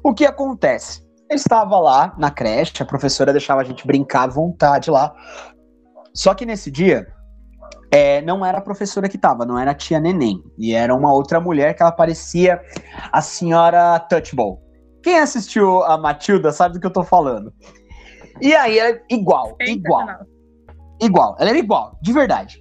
o 0.03 0.13
que 0.13 0.25
acontece? 0.25 1.01
Eu 1.29 1.35
estava 1.35 1.79
lá 1.79 2.13
na 2.17 2.29
creche, 2.29 2.83
a 2.83 2.85
professora 2.85 3.31
deixava 3.31 3.61
a 3.61 3.63
gente 3.63 3.87
brincar 3.87 4.23
à 4.23 4.27
vontade 4.27 4.91
lá. 4.91 5.13
Só 6.13 6.33
que 6.33 6.45
nesse 6.45 6.69
dia, 6.69 7.07
é, 7.89 8.21
não 8.21 8.45
era 8.45 8.57
a 8.57 8.61
professora 8.61 9.07
que 9.07 9.15
estava, 9.15 9.45
não 9.45 9.57
era 9.57 9.71
a 9.71 9.75
tia 9.75 9.99
Neném. 9.99 10.43
E 10.59 10.73
era 10.73 10.93
uma 10.93 11.13
outra 11.13 11.39
mulher 11.39 11.73
que 11.73 11.81
ela 11.81 11.91
parecia 11.91 12.61
a 13.11 13.21
senhora 13.21 13.99
Touchball. 14.01 14.61
Quem 15.01 15.19
assistiu 15.19 15.83
a 15.83 15.97
Matilda 15.97 16.51
sabe 16.51 16.75
do 16.75 16.79
que 16.79 16.87
eu 16.87 16.93
tô 16.93 17.03
falando. 17.03 17.53
E 18.41 18.53
aí, 18.53 18.79
é 18.79 19.01
igual, 19.09 19.55
igual 19.61 20.25
igual, 21.05 21.35
ela 21.39 21.49
era 21.49 21.59
igual, 21.59 21.97
de 22.01 22.13
verdade. 22.13 22.57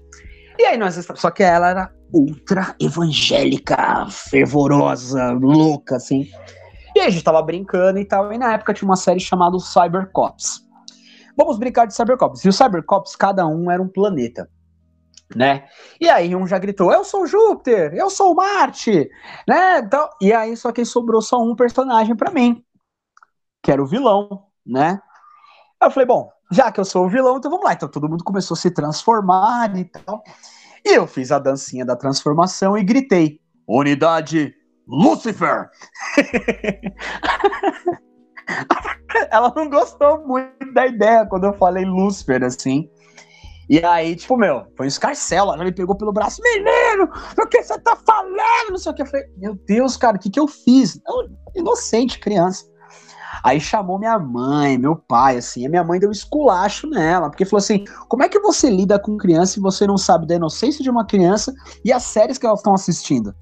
E 0.59 0.65
aí 0.65 0.77
nós 0.77 0.95
só 1.15 1.31
que 1.31 1.43
ela 1.43 1.71
era 1.71 1.91
ultra 2.13 2.75
evangélica, 2.81 4.07
fervorosa, 4.09 5.33
louca 5.33 5.97
assim. 5.97 6.29
E 6.95 7.01
aí 7.01 7.07
a 7.07 7.11
gente 7.11 7.25
tava 7.25 7.43
brincando 7.43 7.99
e 7.99 8.05
tal, 8.05 8.33
e 8.33 8.39
na 8.39 8.53
época 8.53 8.75
tinha 8.75 8.89
uma 8.89 8.97
série 8.97 9.21
chamada 9.21 9.59
Cybercops. 9.59 10.67
Vamos 11.37 11.59
brincar 11.59 11.87
de 11.87 11.95
Cybercops. 11.95 12.45
E 12.45 12.49
os 12.49 12.57
Cybercops, 12.57 13.17
cada 13.17 13.47
um 13.47 13.71
era 13.71 13.83
um 13.83 13.89
planeta, 13.89 14.51
né? 15.35 15.67
E 16.01 16.09
aí 16.09 16.37
um 16.37 16.47
já 16.47 16.59
gritou: 16.59 16.93
"Eu 16.93 17.05
sou 17.05 17.27
Júpiter, 17.27 17.95
eu 17.95 18.11
sou 18.11 18.35
Marte", 18.35 19.09
né? 19.49 19.79
Então, 19.79 20.09
e 20.21 20.33
aí 20.33 20.57
só 20.57 20.71
que 20.71 20.85
sobrou 20.85 21.23
só 21.23 21.43
um 21.43 21.57
personagem 21.57 22.15
pra 22.15 22.31
mim, 22.31 22.63
que 23.63 23.73
era 23.73 23.83
o 23.83 23.87
vilão, 23.87 24.47
né? 24.67 25.01
Eu 25.83 25.91
falei, 25.91 26.07
bom, 26.07 26.31
já 26.51 26.71
que 26.71 26.79
eu 26.79 26.85
sou 26.85 27.07
o 27.07 27.09
vilão, 27.09 27.39
então 27.39 27.51
vamos 27.51 27.65
lá. 27.65 27.73
Então 27.73 27.89
todo 27.89 28.09
mundo 28.09 28.23
começou 28.23 28.55
a 28.55 28.59
se 28.59 28.71
transformar 28.71 29.77
e 29.77 29.85
tal. 29.85 30.23
E 30.85 30.97
eu 30.97 31.07
fiz 31.07 31.31
a 31.31 31.39
dancinha 31.39 31.85
da 31.85 31.97
transformação 31.97 32.77
e 32.77 32.83
gritei: 32.83 33.41
Unidade 33.67 34.55
Lucifer! 34.87 35.71
Ela 39.31 39.53
não 39.55 39.71
gostou 39.71 40.27
muito 40.27 40.73
da 40.73 40.87
ideia 40.87 41.27
quando 41.27 41.45
eu 41.45 41.53
falei 41.55 41.85
Lucifer, 41.85 42.43
assim. 42.43 42.91
E 43.69 43.85
aí, 43.85 44.17
tipo, 44.17 44.37
meu, 44.37 44.67
foi 44.77 44.87
um 44.87 44.89
escarcelo. 44.89 45.53
Ela 45.53 45.65
me 45.65 45.73
pegou 45.73 45.97
pelo 45.97 46.13
braço, 46.13 46.43
menino, 46.43 47.09
o 47.39 47.47
que 47.47 47.63
você 47.63 47.79
tá 47.81 47.97
falando? 47.97 48.71
Não 48.71 48.79
sei 48.79 48.93
o 48.93 48.95
que. 48.95 49.03
Eu 49.03 49.07
falei, 49.07 49.27
meu 49.37 49.55
Deus, 49.67 49.97
cara, 49.97 50.17
o 50.17 50.21
que 50.21 50.31
que 50.31 50.41
eu 50.41 50.49
fiz? 50.49 51.01
Eu, 51.07 51.29
inocente, 51.55 52.19
criança. 52.19 52.72
Aí 53.43 53.61
chamou 53.61 53.99
minha 53.99 54.19
mãe, 54.19 54.77
meu 54.77 54.97
pai, 54.97 55.37
assim, 55.37 55.67
a 55.67 55.69
minha 55.69 55.85
mãe 55.85 55.99
deu 55.99 56.09
um 56.09 56.13
esculacho 56.13 56.89
nela, 56.89 57.31
porque 57.31 57.45
falou 57.45 57.59
assim: 57.59 57.85
como 58.09 58.23
é 58.23 58.29
que 58.29 58.39
você 58.41 58.69
lida 58.69 58.99
com 58.99 59.17
criança 59.17 59.59
e 59.59 59.63
você 59.63 59.87
não 59.87 59.97
sabe 59.97 60.27
da 60.27 60.35
inocência 60.35 60.83
de 60.83 60.91
uma 60.91 61.05
criança 61.07 61.53
e 61.85 61.93
as 61.93 62.03
séries 62.03 62.39
que 62.39 62.47
elas 62.47 62.59
estão 62.61 62.75
assistindo? 62.75 63.35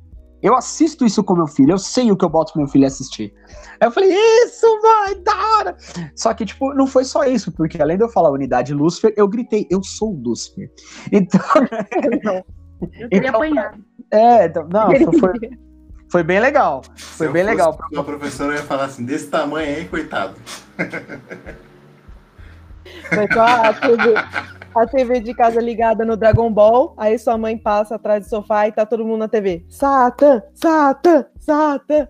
Eu 0.42 0.56
assisto 0.56 1.04
isso 1.04 1.22
com 1.22 1.34
meu 1.34 1.46
filho, 1.46 1.72
eu 1.72 1.78
sei 1.78 2.10
o 2.10 2.16
que 2.16 2.24
eu 2.24 2.28
boto 2.30 2.52
pro 2.52 2.62
meu 2.62 2.68
filho 2.70 2.86
assistir. 2.86 3.30
Aí 3.78 3.86
eu 3.88 3.92
falei, 3.92 4.10
isso, 4.44 4.66
mãe, 4.82 5.22
da 5.22 5.34
hora! 5.36 5.76
Só 6.16 6.32
que, 6.32 6.46
tipo, 6.46 6.72
não 6.72 6.86
foi 6.86 7.04
só 7.04 7.24
isso, 7.24 7.52
porque 7.52 7.80
além 7.80 7.98
de 7.98 8.04
eu 8.04 8.08
falar 8.08 8.30
unidade 8.30 8.72
Lúcifer, 8.72 9.12
eu 9.18 9.28
gritei, 9.28 9.66
eu 9.70 9.82
sou 9.82 10.14
o 10.14 10.22
Lúcifer. 10.22 10.70
Então, 11.12 11.40
Eu 12.80 13.08
teria 13.10 13.28
Então, 13.28 13.34
apanhado. 13.42 13.84
é, 14.10 14.46
então, 14.46 14.66
não, 14.72 14.86
foi, 15.18 15.32
foi, 16.10 16.22
bem 16.22 16.40
legal. 16.40 16.82
Foi 16.96 17.28
bem 17.28 17.42
fosse 17.42 17.54
legal. 17.54 17.78
Uma 17.92 18.04
professora 18.04 18.54
ia 18.54 18.62
falar 18.62 18.84
assim, 18.84 19.04
desse 19.04 19.28
tamanho 19.28 19.76
aí, 19.76 19.88
coitado. 19.88 20.34
Foi 23.08 23.26
só 23.32 23.44
a 23.44 23.72
TV, 23.72 24.14
a 24.74 24.86
TV 24.86 25.20
de 25.20 25.34
casa 25.34 25.60
ligada 25.60 26.04
no 26.04 26.16
Dragon 26.16 26.52
Ball, 26.52 26.94
aí 26.96 27.18
sua 27.18 27.36
mãe 27.36 27.56
passa 27.58 27.96
atrás 27.96 28.24
do 28.24 28.30
sofá 28.30 28.68
e 28.68 28.72
tá 28.72 28.86
todo 28.86 29.04
mundo 29.04 29.20
na 29.20 29.28
TV. 29.28 29.64
Satan, 29.68 30.42
Satan, 30.54 31.26
Satan. 31.38 32.08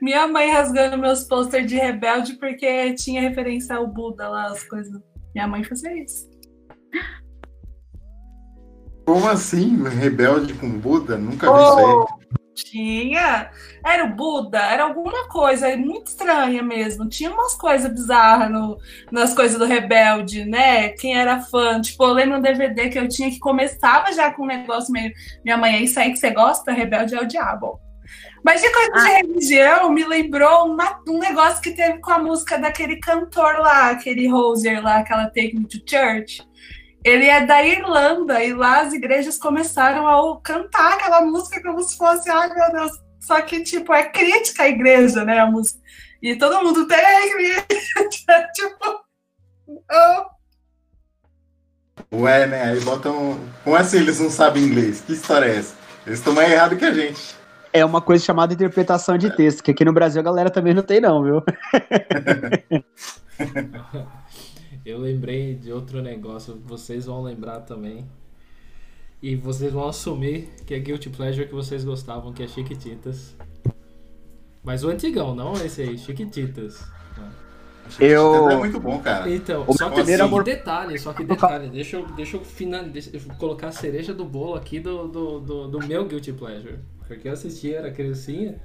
Minha 0.00 0.26
mãe 0.26 0.50
rasgando 0.50 0.98
meus 0.98 1.24
pôster 1.24 1.64
de 1.64 1.76
rebelde 1.76 2.34
porque 2.34 2.94
tinha 2.94 3.20
referência 3.20 3.76
ao 3.76 3.86
Buda 3.86 4.28
lá, 4.28 4.46
as 4.46 4.62
coisas. 4.64 5.00
Minha 5.34 5.46
mãe 5.46 5.64
fazia 5.64 6.02
isso. 6.02 6.28
Como 9.06 9.28
assim? 9.28 9.82
Rebelde 9.88 10.52
com 10.54 10.68
Buda? 10.68 11.16
Nunca 11.16 11.46
vi 11.52 11.62
isso 11.62 11.78
aí. 11.78 12.26
Tinha. 12.54 13.50
Era 13.84 14.04
o 14.04 14.14
Buda, 14.16 14.58
era 14.58 14.84
alguma 14.84 15.28
coisa 15.28 15.76
muito 15.76 16.08
estranha 16.08 16.62
mesmo. 16.62 17.08
Tinha 17.08 17.30
umas 17.30 17.54
coisas 17.54 17.92
bizarras 17.92 18.50
no, 18.50 18.76
nas 19.12 19.34
coisas 19.34 19.58
do 19.58 19.64
Rebelde, 19.64 20.44
né? 20.44 20.88
Quem 20.88 21.16
era 21.16 21.40
fã. 21.40 21.80
Tipo, 21.80 22.04
eu 22.04 22.12
lembro 22.14 22.38
um 22.38 22.42
DVD 22.42 22.88
que 22.88 22.98
eu 22.98 23.06
tinha 23.08 23.30
que 23.30 23.38
começava 23.38 24.12
já 24.12 24.32
com 24.32 24.42
um 24.42 24.46
negócio 24.46 24.90
meio. 24.92 25.12
Minha 25.44 25.56
mãe, 25.56 25.76
é 25.76 25.82
isso 25.82 26.00
aí 26.00 26.10
que 26.10 26.18
você 26.18 26.30
gosta? 26.30 26.72
Rebelde 26.72 27.14
é 27.14 27.20
o 27.20 27.26
diabo. 27.26 27.78
Mas 28.42 28.62
de 28.62 28.70
coisa 28.72 28.92
de 28.92 29.08
religião, 29.08 29.90
me 29.90 30.04
lembrou 30.04 30.66
uma- 30.72 31.00
um 31.08 31.18
negócio 31.18 31.60
que 31.60 31.72
teve 31.72 31.98
com 31.98 32.12
a 32.12 32.18
música 32.18 32.56
daquele 32.56 32.98
cantor 33.00 33.58
lá, 33.58 33.90
aquele 33.90 34.32
Hoser 34.32 34.82
lá, 34.82 34.98
aquela 34.98 35.26
Take 35.26 35.56
Me 35.56 35.66
to 35.66 35.78
Church. 35.84 36.42
Ele 37.06 37.26
é 37.26 37.46
da 37.46 37.64
Irlanda 37.64 38.42
e 38.42 38.52
lá 38.52 38.80
as 38.80 38.92
igrejas 38.92 39.38
começaram 39.38 40.08
a 40.08 40.40
cantar 40.40 40.94
aquela 40.94 41.20
música 41.20 41.62
como 41.62 41.80
se 41.80 41.96
fosse, 41.96 42.28
ai 42.28 42.52
meu 42.52 42.72
Deus. 42.72 42.90
Só 43.20 43.40
que, 43.42 43.62
tipo, 43.62 43.94
é 43.94 44.02
crítica 44.10 44.64
à 44.64 44.68
igreja, 44.68 45.24
né? 45.24 45.38
A 45.38 45.46
música. 45.46 45.78
E 46.20 46.34
todo 46.34 46.64
mundo 46.64 46.84
tem. 46.88 46.98
tipo. 48.54 49.04
oh. 49.92 50.26
Ué, 52.12 52.48
né? 52.48 52.72
Aí 52.72 52.80
botam. 52.80 53.38
Como 53.62 53.76
assim 53.76 53.98
eles 53.98 54.18
não 54.18 54.28
sabem 54.28 54.64
inglês? 54.64 55.00
Que 55.00 55.12
história 55.12 55.46
é 55.46 55.58
essa? 55.58 55.76
Eles 56.04 56.18
estão 56.18 56.34
mais 56.34 56.50
errados 56.50 56.76
que 56.76 56.84
a 56.86 56.92
gente. 56.92 57.36
É 57.72 57.84
uma 57.84 58.00
coisa 58.00 58.24
chamada 58.24 58.52
interpretação 58.52 59.16
de 59.16 59.30
texto, 59.36 59.62
que 59.62 59.70
aqui 59.70 59.84
no 59.84 59.92
Brasil 59.92 60.20
a 60.20 60.24
galera 60.24 60.50
também 60.50 60.74
não 60.74 60.82
tem, 60.82 61.00
não, 61.00 61.22
viu? 61.22 61.40
Eu 64.86 64.98
lembrei 64.98 65.56
de 65.56 65.72
outro 65.72 66.00
negócio, 66.00 66.62
vocês 66.64 67.06
vão 67.06 67.20
lembrar 67.20 67.60
também. 67.62 68.06
E 69.20 69.34
vocês 69.34 69.72
vão 69.72 69.88
assumir 69.88 70.48
que 70.64 70.72
é 70.74 70.78
Guilty 70.78 71.10
Pleasure 71.10 71.48
que 71.48 71.54
vocês 71.54 71.84
gostavam, 71.84 72.32
que 72.32 72.40
é 72.42 72.46
Chiquititas. 72.46 73.34
Mas 74.62 74.84
o 74.84 74.88
antigão, 74.88 75.34
não 75.34 75.54
esse 75.54 75.82
aí, 75.82 75.98
Chiquititas. 75.98 76.84
Eu- 77.98 78.48
É 78.50 78.56
muito 78.56 78.78
bom, 78.78 79.00
cara. 79.00 79.28
Então, 79.28 79.64
O 79.66 79.72
só 79.76 79.90
que 79.90 80.00
assim, 80.00 80.14
amor- 80.14 80.44
detalhe, 80.44 80.96
só 80.98 81.12
que 81.12 81.24
detalhe, 81.24 81.68
deixa 81.68 81.96
eu, 81.96 82.06
deixa 82.14 82.36
eu, 82.36 82.44
final, 82.44 82.84
deixa 82.84 83.10
eu 83.12 83.20
colocar 83.38 83.68
a 83.68 83.72
cereja 83.72 84.14
do 84.14 84.24
bolo 84.24 84.54
aqui 84.54 84.78
do, 84.78 85.08
do, 85.08 85.40
do, 85.40 85.68
do 85.68 85.86
meu 85.86 86.04
Guilty 86.06 86.32
Pleasure. 86.32 86.78
Porque 87.08 87.26
eu 87.28 87.32
assistia, 87.32 87.78
era 87.78 87.90
criancinha, 87.92 88.60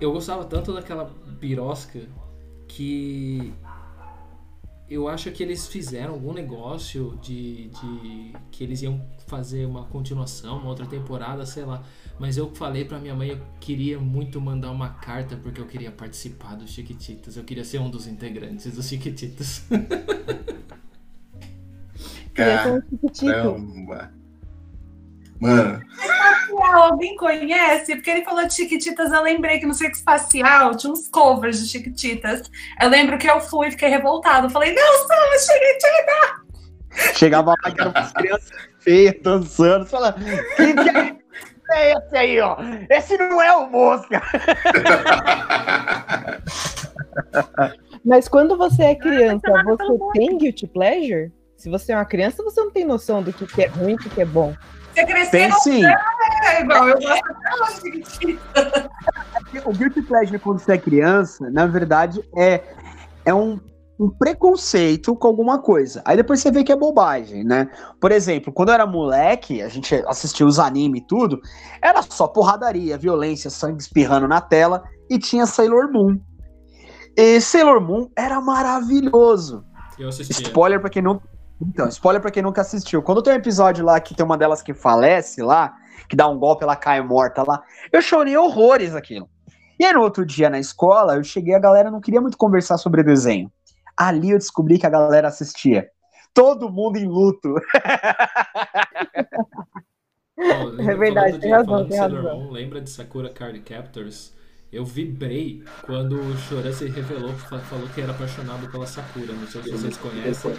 eu 0.00 0.12
gostava 0.12 0.44
tanto 0.44 0.72
daquela 0.72 1.12
birosca 1.40 2.00
que 2.68 3.52
eu 4.88 5.08
acho 5.08 5.30
que 5.32 5.42
eles 5.42 5.66
fizeram 5.66 6.14
algum 6.14 6.32
negócio 6.32 7.18
de, 7.20 7.68
de 7.68 8.32
que 8.52 8.62
eles 8.62 8.82
iam 8.82 9.04
fazer 9.26 9.66
uma 9.66 9.84
continuação, 9.84 10.58
uma 10.58 10.68
outra 10.68 10.86
temporada, 10.86 11.44
sei 11.44 11.64
lá. 11.64 11.82
Mas 12.18 12.36
eu 12.36 12.54
falei 12.54 12.84
pra 12.84 12.98
minha 12.98 13.14
mãe, 13.14 13.30
eu 13.30 13.40
queria 13.60 13.98
muito 13.98 14.40
mandar 14.40 14.70
uma 14.70 14.90
carta 14.90 15.36
porque 15.36 15.60
eu 15.60 15.66
queria 15.66 15.90
participar 15.90 16.54
dos 16.54 16.70
Chiquititas. 16.70 17.36
Eu 17.36 17.44
queria 17.44 17.64
ser 17.64 17.78
um 17.78 17.90
dos 17.90 18.06
integrantes 18.06 18.72
dos 18.74 18.86
Chiquititas. 18.86 19.64
Um. 22.36 23.26
Caramba. 23.26 24.12
Mano, 25.40 25.82
Ah, 26.62 26.86
Alguém 26.86 27.16
conhece? 27.16 27.96
Porque 27.96 28.10
ele 28.10 28.24
falou 28.24 28.46
de 28.46 28.54
Chiquititas, 28.54 29.12
eu 29.12 29.22
lembrei 29.22 29.58
que 29.58 29.66
no 29.66 29.74
Circo 29.74 29.96
Espacial 29.96 30.74
tinha 30.76 30.92
uns 30.92 31.08
covers 31.08 31.60
de 31.60 31.68
Chiquititas. 31.68 32.50
Eu 32.80 32.88
lembro 32.88 33.18
que 33.18 33.28
eu 33.28 33.40
fui 33.40 33.68
e 33.68 33.70
fiquei 33.70 33.88
revoltada. 33.88 34.46
Eu 34.46 34.50
falei, 34.50 34.74
não 34.74 34.98
sou 34.98 35.54
Chiquitita! 35.54 36.46
Chegava 37.14 37.50
lá 37.50 37.70
que 37.70 37.80
eram 37.80 37.90
umas 37.90 38.12
crianças 38.12 38.50
feias 38.80 39.14
dançando. 39.22 39.84
Você 39.84 39.90
fala, 39.90 40.14
quem 40.56 40.74
que 40.74 40.88
é? 40.88 41.16
É 41.72 41.92
esse 41.92 42.16
aí, 42.16 42.40
ó. 42.40 42.56
Esse 42.88 43.18
não 43.18 43.42
é 43.42 43.54
o 43.56 43.68
Mosca. 43.68 44.22
Mas 48.04 48.28
quando 48.28 48.56
você 48.56 48.84
é 48.84 48.94
criança, 48.94 49.50
você 49.64 49.98
tem 50.12 50.38
guilty 50.38 50.68
pleasure? 50.68 51.32
Se 51.56 51.68
você 51.68 51.92
é 51.92 51.96
uma 51.96 52.04
criança, 52.04 52.40
você 52.42 52.60
não 52.60 52.70
tem 52.70 52.84
noção 52.84 53.20
do 53.20 53.32
que 53.32 53.46
que 53.46 53.64
é 53.64 53.66
ruim 53.66 53.92
e 53.92 53.94
o 53.94 53.98
que 53.98 54.10
que 54.10 54.22
é 54.22 54.24
bom. 54.24 54.54
Você 54.96 55.04
cresceu 55.04 55.30
Tem 55.30 55.52
sim. 55.60 55.84
é 55.84 56.62
igual, 56.62 56.88
eu 56.88 56.98
gosto 56.98 57.24
até 57.30 57.50
hoje. 57.62 58.38
O 59.66 59.72
guilty 59.72 60.00
pleasure 60.00 60.38
quando 60.38 60.58
você 60.58 60.72
é 60.72 60.78
criança, 60.78 61.50
na 61.50 61.66
verdade, 61.66 62.22
é, 62.34 62.62
é 63.26 63.34
um, 63.34 63.60
um 64.00 64.08
preconceito 64.08 65.14
com 65.14 65.26
alguma 65.28 65.60
coisa. 65.60 66.00
Aí 66.02 66.16
depois 66.16 66.40
você 66.40 66.50
vê 66.50 66.64
que 66.64 66.72
é 66.72 66.76
bobagem, 66.76 67.44
né? 67.44 67.68
Por 68.00 68.10
exemplo, 68.10 68.50
quando 68.50 68.70
eu 68.70 68.74
era 68.74 68.86
moleque, 68.86 69.60
a 69.60 69.68
gente 69.68 69.94
assistia 70.06 70.46
os 70.46 70.58
animes 70.58 71.02
e 71.02 71.06
tudo, 71.06 71.42
era 71.82 72.00
só 72.00 72.26
porradaria, 72.26 72.96
violência, 72.96 73.50
sangue 73.50 73.82
espirrando 73.82 74.26
na 74.26 74.40
tela 74.40 74.82
e 75.10 75.18
tinha 75.18 75.44
Sailor 75.44 75.92
Moon. 75.92 76.18
E 77.14 77.38
Sailor 77.38 77.82
Moon 77.82 78.08
era 78.16 78.40
maravilhoso. 78.40 79.62
Eu 79.98 80.08
assistia. 80.08 80.46
Spoiler 80.46 80.80
pra 80.80 80.88
quem 80.88 81.02
não. 81.02 81.20
Então, 81.60 81.88
spoiler 81.88 82.20
pra 82.20 82.30
quem 82.30 82.42
nunca 82.42 82.60
assistiu. 82.60 83.02
Quando 83.02 83.22
tem 83.22 83.32
um 83.32 83.36
episódio 83.36 83.84
lá 83.84 83.98
que 84.00 84.14
tem 84.14 84.24
uma 84.24 84.36
delas 84.36 84.62
que 84.62 84.74
falece 84.74 85.42
lá, 85.42 85.74
que 86.08 86.14
dá 86.16 86.28
um 86.28 86.38
golpe, 86.38 86.62
ela 86.64 86.76
cai 86.76 87.00
morta 87.00 87.42
lá, 87.46 87.62
eu 87.92 88.02
chorei 88.02 88.36
horrores 88.36 88.94
aquilo. 88.94 89.28
E 89.78 89.84
aí 89.84 89.92
no 89.92 90.00
outro 90.02 90.24
dia 90.24 90.48
na 90.50 90.58
escola, 90.58 91.16
eu 91.16 91.24
cheguei, 91.24 91.54
a 91.54 91.58
galera 91.58 91.90
não 91.90 92.00
queria 92.00 92.20
muito 92.20 92.36
conversar 92.38 92.76
sobre 92.78 93.02
desenho. 93.02 93.50
Ali 93.96 94.30
eu 94.30 94.38
descobri 94.38 94.78
que 94.78 94.86
a 94.86 94.90
galera 94.90 95.28
assistia. 95.28 95.88
Todo 96.34 96.70
mundo 96.70 96.98
em 96.98 97.06
luto. 97.06 97.54
Lembra- 100.38 100.92
É 100.92 100.96
verdade, 100.96 101.38
tem 101.38 101.50
razão, 101.50 101.88
tem 101.88 101.98
razão. 101.98 102.50
Lembra 102.50 102.80
de 102.80 102.90
Sakura 102.90 103.30
Card 103.30 103.58
Captors? 103.60 104.35
Eu 104.72 104.84
vibrei 104.84 105.62
quando 105.82 106.20
o 106.20 106.36
Choran 106.36 106.72
se 106.72 106.86
revelou, 106.88 107.32
fa- 107.34 107.58
falou 107.60 107.86
que 107.94 108.00
era 108.00 108.10
apaixonado 108.12 108.68
pela 108.70 108.86
Sakura. 108.86 109.32
Não 109.32 109.46
sei 109.46 109.62
se 109.62 109.70
vocês 109.70 109.96
conhecem. 109.96 110.52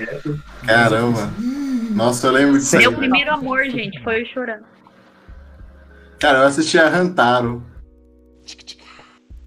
Caramba. 0.65 1.29
Nossa, 1.91 2.27
eu 2.27 2.31
lembro 2.31 2.57
disso 2.57 2.75
aí. 2.77 2.83
Meu 2.83 2.93
primeiro 2.97 3.31
amor, 3.33 3.63
gente, 3.65 4.01
foi 4.03 4.23
o 4.23 4.25
chorando. 4.27 4.63
Cara, 6.19 6.39
eu 6.39 6.45
assistia 6.47 6.87
Rantaro. 6.89 7.63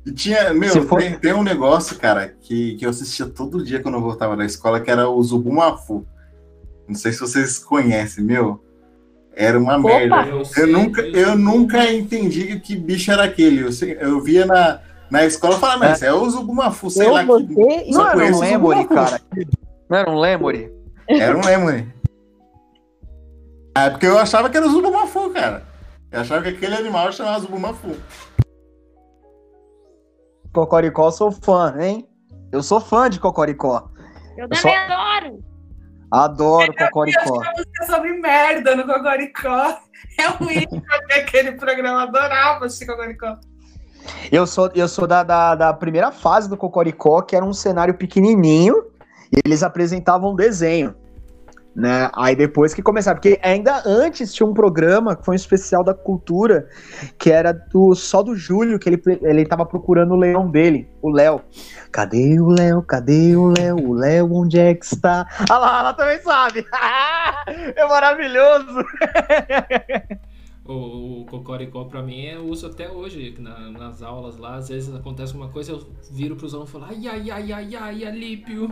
E 0.06 0.12
tinha, 0.12 0.52
meu, 0.54 0.86
for- 0.86 1.00
tem, 1.00 1.18
tem 1.18 1.32
um 1.32 1.42
negócio, 1.42 1.98
cara, 1.98 2.28
que, 2.28 2.76
que 2.76 2.84
eu 2.86 2.90
assistia 2.90 3.26
todo 3.26 3.64
dia 3.64 3.80
quando 3.80 3.94
eu 3.96 4.00
voltava 4.00 4.36
da 4.36 4.44
escola, 4.44 4.80
que 4.80 4.90
era 4.90 5.08
o 5.08 5.22
Zubumafu. 5.22 6.06
Não 6.86 6.94
sei 6.94 7.12
se 7.12 7.20
vocês 7.20 7.58
conhecem, 7.58 8.22
meu. 8.24 8.62
Era 9.34 9.58
uma 9.58 9.78
Opa! 9.78 9.88
merda. 9.88 10.26
Eu 10.56 10.66
nunca, 10.66 11.02
eu 11.02 11.36
nunca 11.36 11.92
entendi 11.92 12.58
que 12.60 12.76
bicho 12.76 13.10
era 13.10 13.24
aquele. 13.24 13.62
Eu, 13.62 13.70
eu 14.00 14.20
via 14.20 14.44
na, 14.46 14.80
na 15.10 15.24
escola 15.24 15.56
e 15.56 15.60
falava, 15.60 15.78
mas 15.78 16.02
é 16.02 16.12
o 16.12 16.28
Zubumafu, 16.28 16.90
sei 16.90 17.06
eu, 17.06 17.12
lá. 17.12 17.24
você 17.24 17.46
Que, 17.46 17.92
Só 17.92 18.02
Não 18.02 18.08
era 18.10 18.36
um 18.36 18.40
Lemuri, 18.40 18.88
cara. 18.88 19.20
Não 19.88 19.98
era 19.98 20.10
um 20.10 20.18
Lemuri. 20.18 20.72
era 21.08 21.36
um 21.36 21.44
lembre. 21.44 21.92
Ah, 23.74 23.84
é 23.86 23.90
porque 23.90 24.06
eu 24.06 24.18
achava 24.18 24.50
que 24.50 24.56
era 24.56 24.66
o 24.66 24.70
Zubumafu, 24.70 25.30
cara. 25.30 25.64
Eu 26.10 26.20
achava 26.20 26.42
que 26.42 26.48
aquele 26.48 26.74
animal 26.74 27.12
chamava 27.12 27.40
Zubumafu. 27.40 27.96
Cocoricó, 30.52 31.06
eu 31.06 31.12
sou 31.12 31.30
fã, 31.30 31.74
hein? 31.80 32.08
Eu 32.50 32.62
sou 32.62 32.80
fã 32.80 33.08
de 33.08 33.20
Cocoricó. 33.20 33.88
Eu 34.36 34.44
Eu 34.44 34.48
também 34.48 34.76
adoro. 34.76 35.44
Adoro 36.10 36.74
Cocoricó. 36.74 37.34
música 37.34 37.86
sobre 37.86 38.12
merda 38.14 38.74
no 38.74 38.86
Cocoricó. 38.86 39.78
É 40.18 40.26
ruim 40.26 40.66
porque 40.66 41.12
aquele 41.12 41.52
programa 41.52 42.02
adorava 42.02 42.66
assistir 42.66 42.86
Cocoricó. 42.86 43.38
Eu 44.32 44.46
sou, 44.46 44.70
eu 44.74 44.88
sou 44.88 45.06
da, 45.06 45.22
da, 45.22 45.54
da 45.54 45.72
primeira 45.72 46.10
fase 46.10 46.48
do 46.48 46.56
Cocoricó, 46.56 47.22
que 47.22 47.36
era 47.36 47.44
um 47.44 47.52
cenário 47.52 47.94
pequenininho, 47.94 48.74
e 49.32 49.40
eles 49.44 49.62
apresentavam 49.62 50.32
um 50.32 50.34
desenho. 50.34 50.94
Né? 51.74 52.10
Aí 52.16 52.34
depois 52.34 52.74
que 52.74 52.82
começaram, 52.82 53.20
porque 53.20 53.38
ainda 53.44 53.80
antes 53.86 54.34
tinha 54.34 54.44
um 54.46 54.52
programa 54.52 55.14
que 55.14 55.24
foi 55.24 55.34
um 55.34 55.36
especial 55.36 55.84
da 55.84 55.94
cultura, 55.94 56.68
que 57.16 57.30
era 57.30 57.52
do 57.52 57.94
só 57.94 58.22
do 58.24 58.34
Júlio, 58.34 58.76
que 58.78 58.88
ele, 58.88 59.00
ele 59.22 59.46
tava 59.46 59.64
procurando 59.64 60.12
o 60.14 60.16
leão 60.16 60.50
dele, 60.50 60.88
o 61.00 61.08
Léo. 61.10 61.40
Cadê 61.92 62.40
o 62.40 62.48
Léo? 62.48 62.82
Cadê 62.82 63.36
o 63.36 63.52
Léo? 63.56 63.88
O 63.88 63.94
Léo, 63.94 64.34
onde 64.34 64.58
é 64.58 64.74
que 64.74 64.84
está? 64.84 65.26
Ah 65.48 65.58
lá, 65.58 65.78
ela 65.78 65.94
também 65.94 66.18
sabe! 66.20 66.64
é 67.76 67.86
maravilhoso! 67.88 68.84
O, 70.64 71.22
o 71.22 71.26
Cocoricó, 71.26 71.84
pra 71.84 72.02
mim, 72.02 72.22
eu 72.26 72.44
uso 72.46 72.66
até 72.66 72.88
hoje 72.90 73.34
na- 73.38 73.70
nas 73.70 74.02
aulas 74.02 74.36
lá. 74.36 74.56
Às 74.56 74.68
vezes 74.68 74.94
acontece 74.94 75.34
uma 75.34 75.48
coisa, 75.48 75.72
eu 75.72 75.82
viro 76.10 76.36
pros 76.36 76.52
alunos 76.54 76.70
e 76.70 76.72
falo: 76.72 76.84
ai, 76.88 77.08
ai, 77.08 77.30
ai, 77.30 77.52
ai, 77.52 77.74
ai, 77.76 78.04
Alípio. 78.04 78.70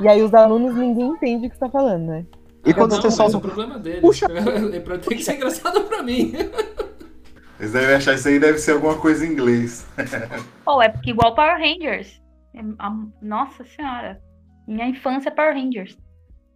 E 0.00 0.08
aí 0.08 0.22
os 0.22 0.32
alunos 0.34 0.74
ninguém 0.74 1.08
entende 1.08 1.46
o 1.46 1.50
que 1.50 1.56
você 1.56 1.60
tá 1.60 1.70
falando, 1.70 2.06
né? 2.06 2.26
E 2.64 2.72
quando 2.72 2.92
não, 2.92 3.02
você 3.02 3.10
solta 3.10 3.36
o 3.36 3.40
problema 3.40 3.78
deles. 3.78 4.00
Puxa. 4.00 4.26
É 4.72 4.80
pra 4.80 4.98
ter 4.98 5.14
que 5.16 5.22
ser 5.22 5.36
engraçado 5.36 5.82
pra 5.84 6.02
mim. 6.02 6.32
Eles 7.60 7.72
devem 7.72 7.94
achar 7.94 8.14
isso 8.14 8.26
aí 8.26 8.38
deve 8.38 8.58
ser 8.58 8.72
alguma 8.72 8.96
coisa 8.96 9.24
em 9.24 9.30
inglês. 9.30 9.86
Ou 10.66 10.82
é 10.82 10.88
porque 10.88 11.10
igual 11.10 11.34
Power 11.34 11.56
Rangers. 11.58 12.20
É- 12.54 12.62
Nossa 13.22 13.64
senhora. 13.64 14.20
Minha 14.66 14.88
infância 14.88 15.28
é 15.28 15.32
Power 15.32 15.54
Rangers. 15.54 15.96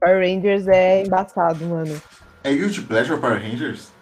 Power 0.01 0.19
Rangers 0.19 0.67
é 0.67 1.05
embaçado, 1.05 1.65
mano. 1.67 2.01
É 2.43 2.53
Guilty 2.53 2.83
Pleasure 2.83 3.21
Power 3.21 3.41
Rangers? 3.41 3.93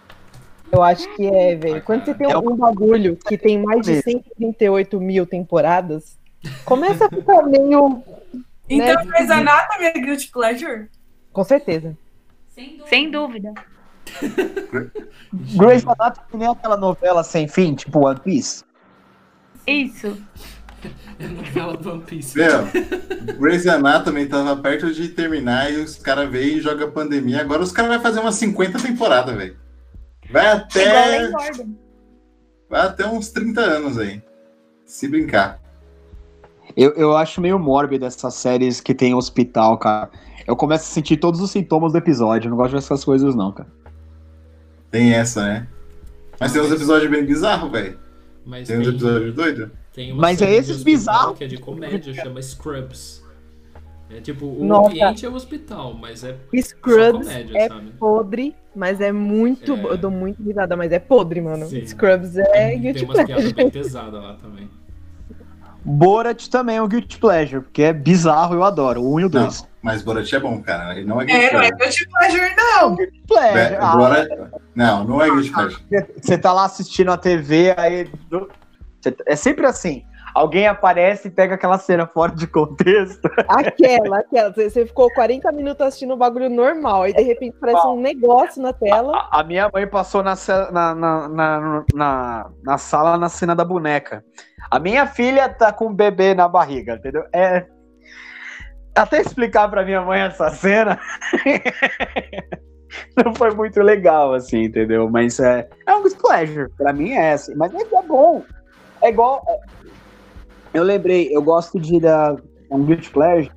Eu 0.70 0.82
acho 0.82 1.08
que 1.14 1.26
é, 1.26 1.54
velho. 1.56 1.82
Quando 1.82 2.04
você 2.04 2.14
tem 2.14 2.30
É 2.30 2.36
um 2.36 2.56
bagulho 2.56 3.16
que 3.16 3.38
tem 3.38 3.62
mais 3.62 3.86
de 3.86 4.02
138 4.02 5.00
mil 5.00 5.26
temporadas, 5.26 6.18
começa 6.64 7.06
a 7.06 7.08
ficar 7.08 7.42
meio. 7.42 8.02
Então, 8.68 9.04
Né? 9.04 9.04
Grey's 9.04 9.30
Anatomy 9.30 9.84
é 9.84 9.92
Guilty 9.92 10.30
Pleasure? 10.30 10.88
Com 11.32 11.44
certeza. 11.44 11.96
Sem 12.48 12.76
dúvida. 12.76 12.88
Sem 12.88 13.10
dúvida. 13.10 13.54
Grey's 15.32 15.86
Anatomy 15.86 16.26
nem 16.34 16.48
aquela 16.48 16.76
novela 16.76 17.22
sem 17.22 17.46
fim, 17.48 17.74
tipo 17.74 18.06
One 18.06 18.20
Piece. 18.20 18.64
Isso. 19.66 20.16
É 21.18 21.24
a 21.24 21.28
novela 21.28 21.76
do 21.76 21.90
One 21.90 22.02
Piece. 22.02 22.36
Meu, 22.38 22.66
Grey's 23.38 23.66
Anatomy 23.66 24.26
tava 24.26 24.56
perto 24.56 24.92
de 24.92 25.08
terminar 25.08 25.72
e 25.72 25.76
os 25.76 25.96
caras 25.96 26.30
veio 26.30 26.58
e 26.58 26.60
joga 26.60 26.88
pandemia. 26.88 27.40
Agora 27.40 27.62
os 27.62 27.72
caras 27.72 27.92
vão 27.92 28.00
fazer 28.00 28.20
umas 28.20 28.36
50 28.36 28.78
temporadas, 28.78 29.36
velho. 29.36 29.56
Vai 30.30 30.46
É 30.46 30.50
até, 30.50 31.30
vai 32.68 32.80
até 32.86 33.06
uns 33.06 33.30
30 33.30 33.60
anos 33.60 33.98
aí. 33.98 34.22
Se 34.84 35.08
brincar. 35.08 35.60
Eu, 36.76 36.92
eu 36.92 37.16
acho 37.16 37.40
meio 37.40 37.58
mórbido 37.58 38.04
essas 38.04 38.34
séries 38.34 38.80
que 38.80 38.94
tem 38.94 39.14
hospital, 39.14 39.78
cara. 39.78 40.10
Eu 40.46 40.54
começo 40.54 40.84
a 40.84 40.88
sentir 40.88 41.16
todos 41.16 41.40
os 41.40 41.50
sintomas 41.50 41.92
do 41.92 41.98
episódio. 41.98 42.48
Eu 42.48 42.50
não 42.50 42.56
gosto 42.56 42.74
dessas 42.74 43.04
coisas, 43.04 43.34
não, 43.34 43.50
cara. 43.50 43.68
Tem 44.90 45.12
essa, 45.12 45.42
né? 45.42 45.68
Mas 46.38 46.52
tem 46.52 46.60
uns 46.60 46.70
episódios 46.70 47.10
bem 47.10 47.24
bizarros, 47.24 47.72
velho. 47.72 47.98
Mas 48.44 48.68
Tem 48.68 48.78
uns 48.78 48.86
episódios 48.86 49.34
doidos. 49.34 49.70
tem 49.92 50.12
uma 50.12 50.22
Mas 50.22 50.40
é 50.40 50.52
esses 50.54 50.84
bizarros. 50.84 51.36
Que 51.36 51.44
é 51.44 51.46
de 51.48 51.56
comédia, 51.56 52.14
chama 52.14 52.40
Scrubs. 52.40 53.24
É 54.08 54.20
tipo, 54.20 54.46
o 54.46 54.64
Nossa. 54.64 54.90
ambiente 54.90 55.26
é 55.26 55.28
o 55.28 55.34
hospital, 55.34 55.92
mas 55.94 56.22
é 56.22 56.32
só 56.34 56.60
Scrubs 56.68 57.26
comédia, 57.26 57.58
é 57.58 57.68
sabe? 57.68 57.90
podre, 57.98 58.54
mas 58.74 59.00
é 59.00 59.10
muito. 59.10 59.72
É. 59.72 59.84
Eu 59.84 59.98
dou 59.98 60.10
muito 60.12 60.40
risada, 60.44 60.76
mas 60.76 60.92
é 60.92 61.00
podre, 61.00 61.40
mano. 61.40 61.66
Sim. 61.66 61.84
Scrubs 61.84 62.36
é 62.36 62.44
Tem, 62.44 62.92
tem 62.92 63.04
umas 63.04 63.24
piadas 63.24 63.52
bem 63.52 63.68
pesadas 63.68 64.22
lá 64.22 64.34
também. 64.34 64.70
Borat 65.86 66.48
também 66.48 66.76
é 66.78 66.82
um 66.82 66.88
Guilty 66.88 67.18
Pleasure, 67.18 67.62
porque 67.62 67.82
é 67.82 67.92
bizarro, 67.92 68.54
eu 68.54 68.64
adoro. 68.64 69.00
O 69.02 69.14
1 69.14 69.20
e 69.20 69.24
o 69.24 69.28
Não, 69.30 69.42
2. 69.42 69.68
mas 69.82 70.02
Borat 70.02 70.32
é 70.32 70.40
bom, 70.40 70.60
cara. 70.60 70.96
Ele 70.96 71.06
não 71.06 71.20
é 71.20 71.24
Guilty 71.24 71.44
É, 71.44 71.52
não 71.52 71.60
é 71.60 71.70
Pleasure. 71.72 72.04
Guilty 72.06 72.08
Pleasure, 72.10 72.56
não. 72.56 72.96
Pleasure. 73.28 73.68
Be- 73.70 73.76
Ah, 73.80 73.96
Borat- 73.96 74.28
Não, 74.74 75.04
não 75.04 75.22
é 75.22 75.30
Guilty 75.30 75.50
Pleasure. 75.52 75.82
Você 76.20 76.36
tá 76.36 76.52
lá 76.52 76.64
assistindo 76.64 77.10
a 77.12 77.16
TV, 77.16 77.72
aí. 77.76 78.10
É 79.26 79.36
sempre 79.36 79.64
assim. 79.66 80.04
Alguém 80.36 80.66
aparece 80.66 81.28
e 81.28 81.30
pega 81.30 81.54
aquela 81.54 81.78
cena 81.78 82.06
fora 82.06 82.30
de 82.30 82.46
contexto. 82.46 83.26
Aquela, 83.48 84.18
aquela. 84.18 84.52
Você 84.52 84.84
ficou 84.84 85.10
40 85.14 85.50
minutos 85.50 85.86
assistindo 85.86 86.12
um 86.12 86.18
bagulho 86.18 86.50
normal, 86.50 87.08
e 87.08 87.14
de 87.14 87.22
repente 87.22 87.56
parece 87.58 87.86
um 87.86 87.98
negócio 87.98 88.60
na 88.60 88.70
tela. 88.70 89.16
A, 89.16 89.40
a 89.40 89.42
minha 89.42 89.70
mãe 89.72 89.86
passou 89.86 90.22
na, 90.22 90.34
na, 90.70 90.94
na, 90.94 91.84
na, 91.94 92.50
na, 92.62 92.76
sala 92.76 93.16
na 93.16 93.30
cena 93.30 93.56
da 93.56 93.64
boneca. 93.64 94.22
A 94.70 94.78
minha 94.78 95.06
filha 95.06 95.48
tá 95.48 95.72
com 95.72 95.86
o 95.86 95.94
bebê 95.94 96.34
na 96.34 96.46
barriga, 96.46 96.96
entendeu? 96.96 97.24
É. 97.32 97.64
Até 98.94 99.22
explicar 99.22 99.70
pra 99.70 99.86
minha 99.86 100.02
mãe 100.02 100.20
essa 100.20 100.50
cena. 100.50 101.00
Não 103.16 103.34
foi 103.34 103.54
muito 103.54 103.80
legal, 103.80 104.34
assim, 104.34 104.64
entendeu? 104.64 105.08
Mas 105.08 105.40
é, 105.40 105.66
é 105.86 105.94
um 105.94 106.02
pleasure. 106.10 106.70
Pra 106.76 106.92
mim 106.92 107.12
é 107.12 107.32
assim. 107.32 107.54
Mas 107.54 107.74
é, 107.74 107.78
é 107.80 108.02
bom. 108.02 108.44
É 109.00 109.08
igual. 109.08 109.42
Eu 110.76 110.82
lembrei, 110.84 111.28
eu 111.34 111.42
gosto 111.42 111.80
de. 111.80 111.98
Da, 111.98 112.36
um 112.70 112.84
guilty 112.84 113.08
pleasure, 113.10 113.50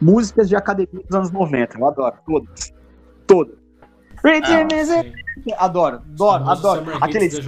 músicas 0.00 0.48
de 0.48 0.56
academia 0.56 1.04
dos 1.06 1.14
anos 1.16 1.30
90. 1.30 1.78
Eu 1.78 1.86
adoro, 1.86 2.16
todas. 2.26 2.72
Todas. 3.26 3.54
Ah. 4.24 5.64
Adoro, 5.64 5.96
adoro, 5.96 6.44
Famoso 6.44 6.68
adoro. 6.68 6.98
Aqueles 7.00 7.38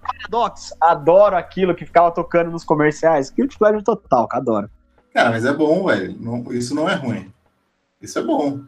Paradox, 0.00 0.72
adoro 0.80 1.36
aquilo 1.36 1.74
que 1.74 1.84
ficava 1.84 2.10
tocando 2.10 2.50
nos 2.50 2.64
comerciais. 2.64 3.30
Guilty 3.30 3.58
pleasure 3.58 3.82
total, 3.84 4.26
que 4.26 4.36
adoro. 4.36 4.70
Cara, 5.12 5.30
mas 5.30 5.44
é 5.44 5.52
bom, 5.52 5.86
velho. 5.86 6.16
Não- 6.18 6.52
isso 6.52 6.74
não 6.74 6.88
é 6.88 6.94
ruim. 6.94 7.30
Isso 8.00 8.18
é 8.18 8.22
bom. 8.22 8.60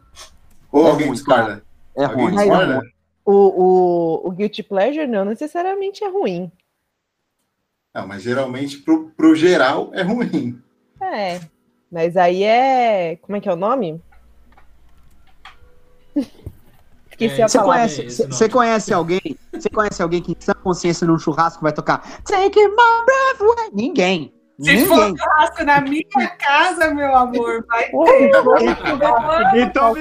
Ou 0.71 0.85
É 0.87 0.91
alguém 0.91 1.07
ruim, 1.07 1.15
discorda? 1.15 1.63
É 1.97 2.05
Alguém 2.05 2.25
ruim. 2.25 2.35
discorda? 2.35 2.81
O, 3.25 3.33
o, 3.33 4.27
o 4.27 4.31
Guilty 4.31 4.63
Pleasure 4.63 5.07
não 5.07 5.25
necessariamente 5.25 6.03
é 6.03 6.09
ruim. 6.09 6.51
Não, 7.99 8.07
mas 8.07 8.21
geralmente 8.23 8.77
pro, 8.77 9.09
pro 9.17 9.35
geral 9.35 9.89
é 9.93 10.01
ruim. 10.01 10.61
É. 11.01 11.39
Mas 11.91 12.15
aí 12.15 12.43
é. 12.43 13.17
Como 13.17 13.35
é 13.35 13.41
que 13.41 13.49
é 13.49 13.53
o 13.53 13.57
nome? 13.57 14.01
Esqueci 17.11 17.41
É, 17.41 17.43
a 17.43 17.47
Você 17.49 17.57
palavra. 17.57 17.75
conhece, 17.81 18.03
você- 18.09 18.27
você 18.27 18.49
conhece 18.49 18.93
alguém? 18.93 19.19
Você 19.53 19.69
conhece 19.69 20.01
alguém 20.01 20.21
que 20.21 20.31
em 20.31 20.35
sã 20.39 20.53
consciência 20.53 21.05
num 21.05 21.19
churrasco 21.19 21.61
vai 21.61 21.73
tocar 21.73 21.99
Take 22.23 22.57
my 22.67 22.75
breath 23.05 23.41
away? 23.41 23.69
Ninguém. 23.73 24.33
Se 24.59 24.85
for 24.85 24.97
Ninguém. 24.97 25.17
churrasco 25.17 25.63
na 25.63 25.79
minha 25.81 26.27
casa, 26.37 26.93
meu 26.93 27.15
amor, 27.15 27.65
vai 27.65 27.89
vou- 27.91 28.05
Então, 29.55 29.95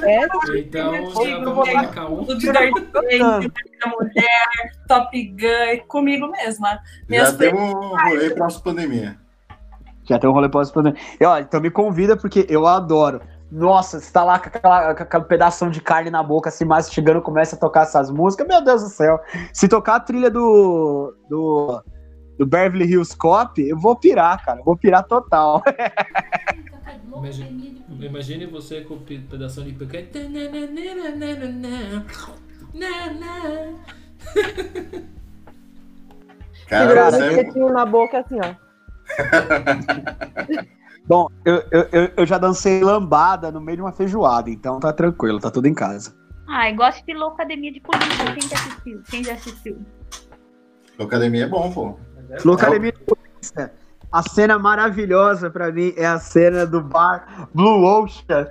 Então, 0.57 0.93
um. 0.93 2.25
tudo 2.25 2.39
de 2.39 2.53
Dark 2.53 2.75
Knight, 2.75 3.53
da 3.81 3.89
mulher, 3.89 4.49
Top 4.89 5.23
Gun, 5.23 5.87
comigo 5.87 6.29
mesma. 6.29 6.81
Minhas 7.09 7.31
Já 7.31 7.39
temos 7.39 7.63
um 7.63 7.97
rolê 7.97 8.31
pós-pandemia. 8.31 9.17
Já 10.05 10.19
tem 10.19 10.29
um 10.29 10.33
rolê 10.33 10.49
pós 10.49 10.71
pandemia. 10.73 11.01
Olha, 11.23 11.43
então 11.43 11.61
me 11.61 11.71
convida 11.71 12.17
porque 12.17 12.45
eu 12.49 12.67
adoro. 12.67 13.21
Nossa, 13.53 14.01
você 14.01 14.13
tá 14.13 14.25
lá 14.25 14.39
com 14.39 14.49
aquela, 14.49 14.95
com 14.95 15.03
aquela 15.05 15.25
pedação 15.25 15.71
de 15.71 15.81
carne 15.81 16.11
na 16.11 16.23
boca, 16.23 16.49
assim, 16.49 16.65
mastigando, 16.65 17.23
começa 17.23 17.57
a 17.57 17.59
tocar 17.59 17.83
essas 17.83 18.11
músicas. 18.11 18.47
Meu 18.47 18.63
Deus 18.63 18.83
do 18.83 18.89
céu. 18.89 19.21
Se 19.53 19.69
tocar 19.69 19.97
a 19.97 20.01
trilha 20.01 20.31
do. 20.31 21.15
do. 21.31 21.83
Do 22.39 22.47
Beverly 22.47 22.86
Hills 22.86 23.16
Cop, 23.16 23.61
eu 23.61 23.76
vou 23.76 23.97
pirar, 23.97 24.43
cara. 24.45 24.61
Eu 24.61 24.64
vou 24.64 24.76
pirar 24.76 25.05
total. 25.05 25.62
Imagine, 27.18 27.84
imagine 28.01 28.47
você 28.47 28.82
com 28.82 28.95
o 28.95 29.01
pe- 29.01 29.18
pedação 29.18 29.64
de 29.64 29.72
picanha. 29.72 30.07
Cara, 36.68 36.86
Segurando 36.86 37.11
você 37.11 37.30
espetinho 37.30 37.72
na 37.72 37.84
boca 37.84 38.20
assim, 38.20 38.39
ó. 38.41 38.55
Bom, 41.07 41.26
eu, 41.45 41.62
eu, 41.72 42.11
eu- 42.18 42.26
já 42.26 42.39
dancei 42.39 42.84
lambada 42.84 43.51
no 43.51 43.61
meio 43.61 43.78
de 43.78 43.82
uma 43.82 43.93
feijoada, 43.93 44.49
então 44.51 44.78
tá 44.78 44.93
tranquilo, 44.93 45.41
tá 45.41 45.51
tudo 45.51 45.66
em 45.66 45.74
casa. 45.74 46.14
Ai, 46.47 46.72
gosto 46.74 47.05
de 47.05 47.14
Loucademia 47.14 47.72
de 47.72 47.80
Polícia. 47.80 48.34
Quem 48.34 48.49
já 48.49 48.57
assistiu? 48.57 49.03
Quem 49.11 49.24
já 49.24 49.32
assistiu? 49.34 49.78
academia 51.01 51.45
é 51.45 51.49
bom, 51.49 51.72
pô. 51.72 51.99
No 52.45 52.53
Academia 52.53 52.93
de 52.93 52.99
Polícia, 53.01 53.72
a 54.12 54.22
cena 54.22 54.59
maravilhosa 54.59 55.51
pra 55.51 55.72
mim 55.72 55.93
é 55.97 56.07
a 56.07 56.18
cena 56.18 56.66
do 56.66 56.83
bar 56.83 57.49
Blue 57.55 57.85
Ocean. 57.85 58.51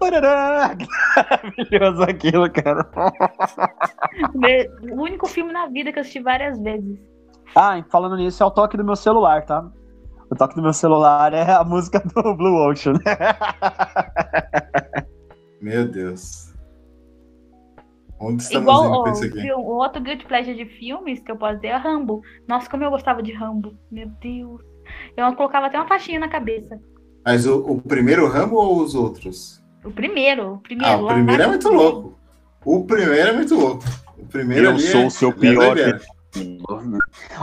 Maravilhoso 0.00 2.02
aquilo, 2.02 2.50
cara. 2.50 2.88
O 4.90 5.02
único 5.02 5.28
filme 5.28 5.52
na 5.52 5.68
vida 5.68 5.92
que 5.92 5.98
eu 5.98 6.00
assisti 6.00 6.20
várias 6.20 6.58
vezes. 6.58 6.98
Ah, 7.54 7.82
falando 7.90 8.16
nisso, 8.16 8.42
é 8.42 8.46
o 8.46 8.50
toque 8.50 8.76
do 8.76 8.84
meu 8.84 8.96
celular, 8.96 9.44
tá? 9.44 9.64
O 10.30 10.34
toque 10.34 10.56
do 10.56 10.62
meu 10.62 10.72
celular 10.72 11.32
é 11.34 11.52
a 11.52 11.62
música 11.62 12.00
do 12.00 12.34
Blue 12.34 12.68
Ocean. 12.68 12.94
Meu 15.60 15.86
Deus. 15.86 16.51
Onde 18.22 18.40
estamos 18.44 18.62
Igual 18.62 19.08
indo 19.08 19.58
o, 19.58 19.78
outro 19.78 20.00
guilty 20.00 20.24
pleasure 20.24 20.54
de 20.54 20.64
filmes 20.78 21.18
que 21.18 21.32
eu 21.32 21.36
posso 21.36 21.56
dizer 21.56 21.68
é 21.68 21.76
Rambo. 21.76 22.22
Nossa, 22.46 22.70
como 22.70 22.84
eu 22.84 22.90
gostava 22.90 23.20
de 23.20 23.32
Rambo. 23.32 23.76
Meu 23.90 24.08
Deus. 24.20 24.62
Eu 25.16 25.34
colocava 25.34 25.66
até 25.66 25.76
uma 25.76 25.88
faixinha 25.88 26.20
na 26.20 26.28
cabeça. 26.28 26.78
Mas 27.24 27.46
o, 27.46 27.58
o 27.58 27.80
primeiro 27.80 28.28
Rambo 28.28 28.56
ou 28.56 28.80
os 28.80 28.94
outros? 28.94 29.60
O 29.84 29.90
primeiro, 29.90 30.54
o 30.54 30.58
primeiro. 30.58 30.92
Ah, 30.92 31.02
o 31.02 31.06
primeiro 31.08 31.42
é 31.42 31.46
muito 31.48 31.68
louco. 31.68 32.18
O 32.64 32.84
primeiro 32.84 33.28
é 33.28 33.32
muito 33.32 33.54
louco. 33.56 33.84
O 34.16 34.26
primeiro 34.26 34.66
Eu 34.66 34.78
sou 34.78 35.00
é, 35.00 35.06
o 35.06 35.10
seu 35.10 35.28
é 35.30 35.32
pior. 35.32 35.76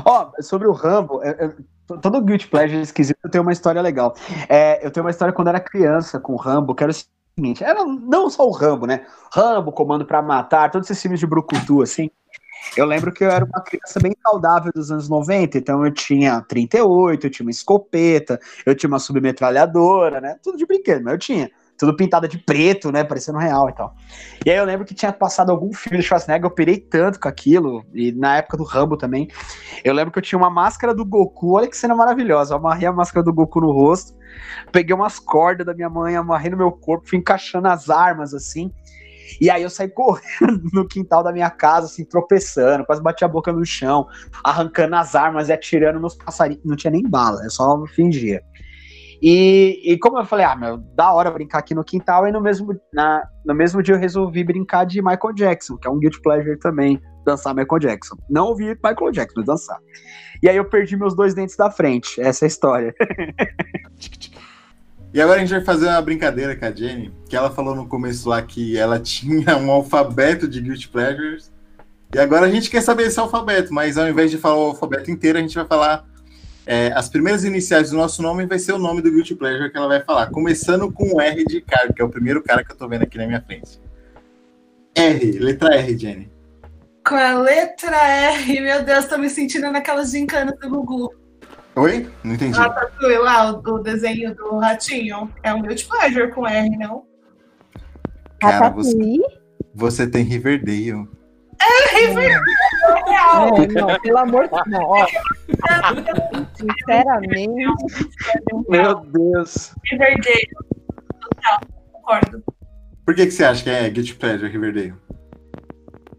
Ó, 0.06 0.32
sobre 0.42 0.68
o 0.68 0.72
Rambo, 0.72 1.22
é- 1.22 1.46
é- 1.46 1.98
todo 1.98 2.22
Guilty 2.22 2.48
Pleasure 2.48 2.82
esquisito 2.82 3.30
tem 3.30 3.42
uma 3.42 3.52
história 3.52 3.82
legal. 3.82 4.16
É, 4.48 4.86
eu 4.86 4.92
tenho 4.92 5.06
uma 5.06 5.12
história 5.12 5.34
quando 5.34 5.48
eu 5.48 5.56
era 5.56 5.60
criança 5.60 6.20
com 6.20 6.34
o 6.34 6.38
Rambo, 6.38 6.74
que 6.74 6.84
era 6.84 6.92
o 6.92 6.96
seguinte, 7.40 7.64
era 7.64 7.84
não 7.86 8.30
só 8.30 8.48
o 8.48 8.52
Rambo, 8.52 8.86
né? 8.86 9.06
Rambo, 9.34 9.72
Comando 9.72 10.06
pra 10.06 10.22
Matar, 10.22 10.70
todos 10.70 10.90
esses 10.90 11.02
filmes 11.02 11.20
de 11.20 11.26
brucutu, 11.26 11.82
assim. 11.82 12.10
Eu 12.76 12.86
lembro 12.86 13.12
que 13.12 13.24
eu 13.24 13.32
era 13.32 13.46
uma 13.46 13.62
criança 13.62 14.00
bem 14.02 14.14
saudável 14.22 14.72
dos 14.74 14.92
anos 14.92 15.08
90, 15.08 15.58
então 15.58 15.86
eu 15.86 15.94
tinha 15.94 16.42
38, 16.42 17.26
eu 17.26 17.32
tinha 17.32 17.46
uma 17.46 17.52
escopeta, 17.52 18.40
eu 18.66 18.76
tinha 18.76 18.88
uma 18.88 19.00
submetralhadora, 19.00 20.20
né? 20.20 20.38
Tudo 20.44 20.58
de 20.58 20.66
brinquedo, 20.66 21.04
mas 21.04 21.14
eu 21.14 21.20
tinha. 21.20 21.52
Tudo 21.80 21.96
pintada 21.96 22.28
de 22.28 22.38
preto, 22.38 22.92
né? 22.92 23.06
Parecendo 23.06 23.38
real 23.38 23.70
e 23.70 23.74
tal. 23.74 23.96
E 24.46 24.52
aí 24.52 24.58
eu 24.58 24.66
lembro 24.66 24.86
que 24.86 24.94
tinha 24.94 25.14
passado 25.14 25.50
algum 25.50 25.72
filme 25.74 25.98
do 25.98 26.04
Schwarzenegger, 26.04 26.46
eu 26.46 26.54
pirei 26.54 26.78
tanto 26.78 27.20
com 27.20 27.30
aquilo, 27.30 27.86
e 27.94 28.12
na 28.12 28.38
época 28.38 28.58
do 28.58 28.64
Rambo 28.64 28.98
também. 28.98 29.30
Eu 29.84 29.94
lembro 29.94 30.12
que 30.12 30.20
eu 30.20 30.24
tinha 30.24 30.38
uma 30.38 30.50
máscara 30.50 30.94
do 30.94 31.06
Goku, 31.06 31.54
olha 31.54 31.68
que 31.68 31.78
cena 31.78 31.96
maravilhosa. 31.96 32.54
Eu 32.54 32.58
amarrei 32.58 32.88
a 32.88 32.92
máscara 32.92 33.24
do 33.24 33.34
Goku 33.34 33.62
no 33.62 33.72
rosto, 33.72 34.14
peguei 34.74 34.94
umas 34.94 35.20
cordas 35.20 35.66
da 35.66 35.74
minha 35.74 35.90
mãe, 35.90 36.16
amarrei 36.18 36.52
no 36.52 36.58
meu 36.58 36.72
corpo, 36.72 37.08
fui 37.08 37.18
encaixando 37.18 37.70
as 37.70 37.90
armas 37.90 38.34
assim. 38.34 38.72
E 39.40 39.50
aí 39.50 39.64
eu 39.64 39.70
saí 39.70 39.90
correndo 39.90 40.64
no 40.74 40.88
quintal 40.88 41.24
da 41.24 41.32
minha 41.32 41.50
casa, 41.50 41.86
assim, 41.86 42.04
tropeçando, 42.04 42.86
quase 42.86 43.02
bati 43.02 43.24
a 43.24 43.28
boca 43.28 43.52
no 43.52 43.66
chão, 43.66 44.08
arrancando 44.44 44.96
as 44.96 45.16
armas 45.16 45.50
e 45.50 45.54
atirando 45.54 46.00
nos 46.00 46.16
passarinhos. 46.16 46.64
Não 46.66 46.76
tinha 46.76 46.92
nem 46.92 47.04
bala, 47.04 47.44
eu 47.44 47.50
só 47.50 47.86
fingia. 47.88 48.42
E, 49.22 49.82
e 49.84 49.98
como 49.98 50.18
eu 50.18 50.26
falei, 50.26 50.46
ah, 50.46 50.56
meu, 50.56 50.78
da 50.96 51.12
hora 51.12 51.30
brincar 51.30 51.60
aqui 51.60 51.76
no 51.76 51.84
quintal, 51.84 52.28
e 52.28 52.32
no 52.32 52.40
mesmo, 52.40 52.80
na, 52.94 53.24
no 53.46 53.54
mesmo 53.54 53.84
dia 53.84 53.96
eu 53.96 54.00
resolvi 54.00 54.44
brincar 54.44 54.86
de 54.86 55.02
Michael 55.02 55.34
Jackson, 55.34 55.78
que 55.78 55.88
é 55.88 55.92
um 55.92 56.00
guilty 56.00 56.22
pleasure 56.22 56.58
também, 56.58 57.02
dançar 57.26 57.54
Michael 57.54 57.80
Jackson. 57.80 58.16
Não 58.30 58.48
ouvir 58.48 58.80
Michael 58.84 59.12
Jackson, 59.12 59.34
mas 59.38 59.46
dançar. 59.46 59.78
E 60.42 60.48
aí 60.48 60.56
eu 60.56 60.66
perdi 60.66 60.96
meus 60.96 61.14
dois 61.14 61.34
dentes 61.34 61.58
da 61.58 61.70
frente, 61.70 62.20
essa 62.22 62.46
é 62.46 62.48
a 62.48 62.48
história. 62.48 62.96
E 65.12 65.20
agora 65.20 65.38
a 65.38 65.40
gente 65.40 65.50
vai 65.50 65.62
fazer 65.62 65.88
uma 65.88 66.02
brincadeira 66.04 66.56
com 66.56 66.66
a 66.66 66.72
Jenny, 66.72 67.12
que 67.28 67.36
ela 67.36 67.50
falou 67.50 67.74
no 67.74 67.88
começo 67.88 68.30
lá 68.30 68.44
que 68.44 68.78
ela 68.78 69.00
tinha 69.00 69.58
um 69.58 69.72
alfabeto 69.72 70.48
de 70.48 70.62
Guilty 70.62 70.88
Pleasures. 70.88 71.52
E 72.14 72.20
agora 72.20 72.46
a 72.46 72.50
gente 72.50 72.70
quer 72.70 72.82
saber 72.82 73.08
esse 73.08 73.20
alfabeto, 73.20 73.74
mas 73.74 73.98
ao 73.98 74.08
invés 74.08 74.30
de 74.30 74.38
falar 74.38 74.58
o 74.58 74.68
alfabeto 74.68 75.10
inteiro, 75.10 75.40
a 75.40 75.42
gente 75.42 75.56
vai 75.56 75.66
falar 75.66 76.06
é, 76.70 76.94
as 76.94 77.10
primeiras 77.10 77.44
iniciais 77.44 77.90
do 77.90 77.98
nosso 77.98 78.22
nome 78.22 78.46
vai 78.46 78.60
ser 78.60 78.74
o 78.74 78.78
nome 78.78 79.02
do 79.02 79.10
Guilty 79.10 79.34
Pleasure 79.34 79.72
que 79.72 79.78
ela 79.78 79.88
vai 79.88 80.04
falar. 80.04 80.28
Começando 80.30 80.92
com 80.92 81.16
o 81.16 81.20
R 81.20 81.44
de 81.44 81.62
cara, 81.62 81.92
que 81.92 82.00
é 82.00 82.06
o 82.06 82.10
primeiro 82.10 82.44
cara 82.44 82.64
que 82.64 82.72
eu 82.72 82.78
tô 82.78 82.88
vendo 82.88 83.02
aqui 83.02 83.18
na 83.18 83.26
minha 83.26 83.42
frente. 83.42 83.82
R, 84.94 85.40
letra 85.40 85.74
R, 85.74 85.98
Jenny. 85.98 86.32
Com 87.04 87.16
a 87.16 87.34
letra 87.40 87.98
R, 87.98 88.62
meu 88.62 88.84
Deus, 88.84 89.06
tô 89.06 89.18
me 89.18 89.32
sentindo 89.32 89.72
naquelas 89.72 90.12
gincanas 90.12 90.60
do 90.60 90.70
Gugu. 90.70 91.12
Oi? 91.76 92.08
Não 92.24 92.36
entendi. 92.36 92.56
Ratatouille 92.56 93.18
lá, 93.18 93.52
o, 93.52 93.68
o 93.68 93.80
desenho 93.80 94.36
do 94.36 94.60
ratinho. 94.60 95.34
É 95.42 95.52
um 95.52 95.64
guilty 95.64 95.88
pleasure 95.88 96.32
com 96.32 96.46
R, 96.46 96.70
não? 96.78 97.04
Cara, 98.40 98.70
você, 98.70 98.96
você 99.74 100.06
tem 100.06 100.24
Riverdale. 100.24 101.08
Real. 103.08 103.64
É, 103.64 103.68
não, 103.68 104.00
pelo 104.00 104.18
amor 104.18 104.44
de 104.46 104.50
Deus. 104.50 104.68
Não, 104.68 104.84
ó. 104.84 105.06
Sinceramente, 106.56 107.66
Meu 108.68 108.96
Deus. 109.06 109.74
Riverdale. 109.90 110.50
Total, 111.22 111.60
concordo. 111.92 112.44
Por 113.06 113.16
que, 113.16 113.26
que 113.26 113.32
você 113.32 113.44
acha 113.44 113.64
que 113.64 113.70
é 113.70 113.90
Guilty 113.90 114.16
Pleasure 114.16 114.52
Riverdale? 114.52 114.94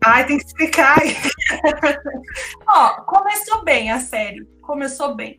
Ai, 0.04 0.26
tem 0.26 0.38
que 0.38 0.44
explicar. 0.44 0.96
Ó, 2.66 3.02
começou 3.02 3.62
bem 3.64 3.90
a 3.90 4.00
série. 4.00 4.44
Começou 4.62 5.14
bem. 5.14 5.38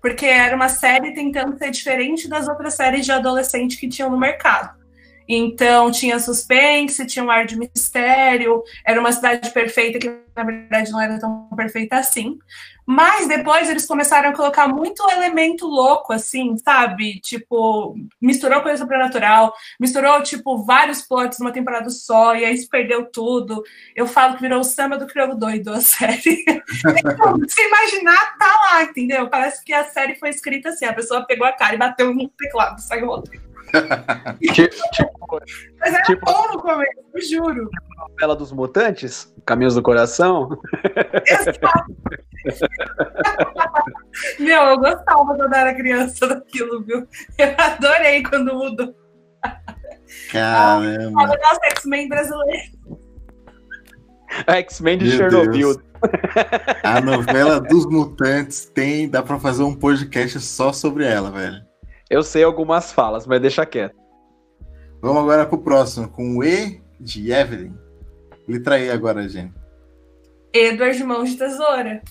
Porque 0.00 0.26
era 0.26 0.54
uma 0.54 0.68
série 0.68 1.12
tentando 1.12 1.58
ser 1.58 1.70
diferente 1.70 2.28
das 2.28 2.48
outras 2.48 2.74
séries 2.74 3.04
de 3.04 3.12
adolescente 3.12 3.76
que 3.76 3.88
tinham 3.88 4.10
no 4.10 4.18
mercado. 4.18 4.74
Então 5.28 5.90
tinha 5.90 6.18
suspense, 6.18 7.06
tinha 7.06 7.24
um 7.24 7.30
ar 7.30 7.46
de 7.46 7.58
mistério, 7.58 8.62
era 8.84 9.00
uma 9.00 9.12
cidade 9.12 9.50
perfeita 9.50 9.98
que 9.98 10.08
na 10.34 10.44
verdade 10.44 10.90
não 10.92 11.00
era 11.00 11.18
tão 11.18 11.48
perfeita 11.56 11.96
assim. 11.96 12.38
Mas 12.86 13.26
depois 13.26 13.68
eles 13.68 13.84
começaram 13.84 14.30
a 14.30 14.32
colocar 14.32 14.68
muito 14.68 15.02
elemento 15.10 15.66
louco, 15.66 16.12
assim, 16.12 16.56
sabe? 16.58 17.20
Tipo, 17.20 17.96
misturou 18.22 18.62
coisa 18.62 18.78
sobrenatural, 18.78 19.52
misturou, 19.80 20.22
tipo, 20.22 20.64
vários 20.64 21.02
plots 21.02 21.40
numa 21.40 21.50
temporada 21.50 21.90
só, 21.90 22.36
e 22.36 22.44
aí 22.44 22.56
se 22.56 22.68
perdeu 22.68 23.10
tudo. 23.10 23.64
Eu 23.96 24.06
falo 24.06 24.36
que 24.36 24.42
virou 24.42 24.60
o 24.60 24.64
samba 24.64 24.96
do 24.96 25.06
crioulo 25.08 25.34
doido, 25.34 25.72
a 25.72 25.80
série. 25.82 26.44
então, 26.46 27.40
se 27.48 27.60
imaginar, 27.60 28.38
tá 28.38 28.60
lá, 28.70 28.82
entendeu? 28.84 29.28
Parece 29.28 29.64
que 29.64 29.72
a 29.72 29.82
série 29.82 30.14
foi 30.14 30.28
escrita 30.28 30.68
assim, 30.68 30.84
a 30.84 30.94
pessoa 30.94 31.26
pegou 31.26 31.46
a 31.46 31.52
cara 31.52 31.74
e 31.74 31.78
bateu 31.78 32.14
no 32.14 32.28
teclado, 32.28 32.80
saiu 32.80 33.08
outro. 33.08 33.45
Tipo, 34.92 35.40
Mas 35.80 35.94
era 35.94 36.02
Tipo- 36.04 36.24
bom 36.26 36.52
no 36.52 36.58
começo, 36.60 36.90
eu 37.14 37.22
juro. 37.22 37.70
novela 38.10 38.36
dos 38.36 38.52
mutantes, 38.52 39.32
Caminhos 39.44 39.74
do 39.74 39.82
Coração. 39.82 40.48
Meu, 44.38 44.62
eu 44.64 44.78
gostava 44.78 45.24
quando 45.26 45.40
eu 45.42 45.52
era 45.52 45.74
criança 45.74 46.26
daquilo, 46.26 46.82
viu? 46.82 47.06
Eu 47.38 47.54
adorei 47.58 48.22
quando 48.22 48.54
mudou. 48.54 48.94
Caramba. 50.32 51.10
Nossa, 51.26 51.60
X-Men 51.72 52.08
brasileiro. 52.08 52.76
X-Men 54.48 54.98
de 54.98 55.04
Meu 55.06 55.16
Chernobyl. 55.16 55.74
Deus. 55.74 55.86
A 56.82 57.00
novela 57.00 57.60
dos 57.60 57.86
mutantes 57.86 58.66
tem. 58.66 59.08
Dá 59.08 59.22
pra 59.22 59.38
fazer 59.38 59.62
um 59.62 59.74
podcast 59.74 60.40
só 60.40 60.72
sobre 60.72 61.04
ela, 61.06 61.30
velho. 61.30 61.56
Eu 62.08 62.22
sei 62.22 62.44
algumas 62.44 62.92
falas, 62.92 63.26
mas 63.26 63.40
deixa 63.40 63.66
quieto. 63.66 63.96
Vamos 65.00 65.22
agora 65.22 65.46
pro 65.46 65.58
próximo, 65.58 66.08
com 66.08 66.38
o 66.38 66.44
E 66.44 66.80
de 67.00 67.32
Evelyn. 67.32 67.74
Letra 68.48 68.78
E 68.78 68.90
agora, 68.90 69.28
gente. 69.28 69.52
Edward 70.52 71.02
Mãos 71.04 71.30
de 71.30 71.36
Tesoura. 71.36 72.02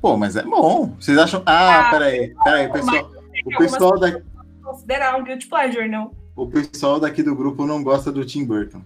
Pô, 0.00 0.16
mas 0.16 0.36
é 0.36 0.42
bom. 0.42 0.94
Vocês 0.98 1.16
acham. 1.18 1.42
Ah, 1.46 1.88
Ah, 1.88 1.90
peraí, 1.90 2.34
peraí, 2.42 2.72
pessoal. 2.72 3.10
O 3.46 3.58
pessoal, 3.58 3.98
da... 3.98 4.20
Considerar 4.62 5.16
um 5.16 5.24
guilty 5.24 5.46
pleasure, 5.46 5.88
não? 5.88 6.10
o 6.36 6.48
pessoal 6.48 6.98
daqui 6.98 7.22
do 7.22 7.34
grupo 7.36 7.64
não 7.66 7.82
gosta 7.82 8.10
do 8.10 8.24
Tim 8.24 8.44
Burton. 8.44 8.82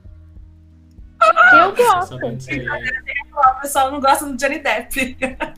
Eu 1.52 1.74
gosto. 1.74 2.18
Disso 2.36 2.50
aí. 2.50 2.66
O 2.66 3.60
pessoal 3.60 3.90
não 3.90 4.00
gosta 4.00 4.26
do 4.26 4.36
Johnny 4.36 4.58
Depp. 4.58 5.16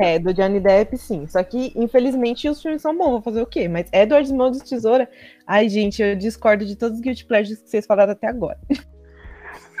É, 0.00 0.18
do 0.18 0.32
Johnny 0.32 0.58
Depp, 0.60 0.96
sim. 0.96 1.26
Só 1.28 1.42
que, 1.42 1.72
infelizmente, 1.76 2.48
os 2.48 2.60
filmes 2.60 2.82
são 2.82 2.96
bons. 2.96 3.10
Vou 3.10 3.22
fazer 3.22 3.42
o 3.42 3.46
quê? 3.46 3.68
Mas 3.68 3.86
Edward 3.92 4.32
Mãos 4.32 4.56
de 4.56 4.64
Tesoura. 4.64 5.08
Ai, 5.46 5.68
gente, 5.68 6.02
eu 6.02 6.16
discordo 6.16 6.64
de 6.64 6.74
todos 6.74 6.96
os 6.96 7.02
Guilty 7.02 7.24
Pleasures 7.26 7.60
que 7.60 7.68
vocês 7.68 7.86
falaram 7.86 8.12
até 8.12 8.28
agora. 8.28 8.58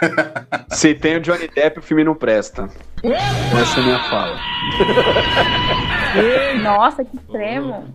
Se 0.70 0.94
tem 0.94 1.16
o 1.16 1.20
Johnny 1.20 1.48
Depp, 1.48 1.78
o 1.78 1.82
filme 1.82 2.04
não 2.04 2.14
presta. 2.14 2.68
Essa 3.02 3.80
é 3.80 3.82
a 3.82 3.84
minha 3.84 3.98
fala. 4.10 4.38
Nossa, 6.62 7.04
que 7.04 7.16
extremo. 7.16 7.94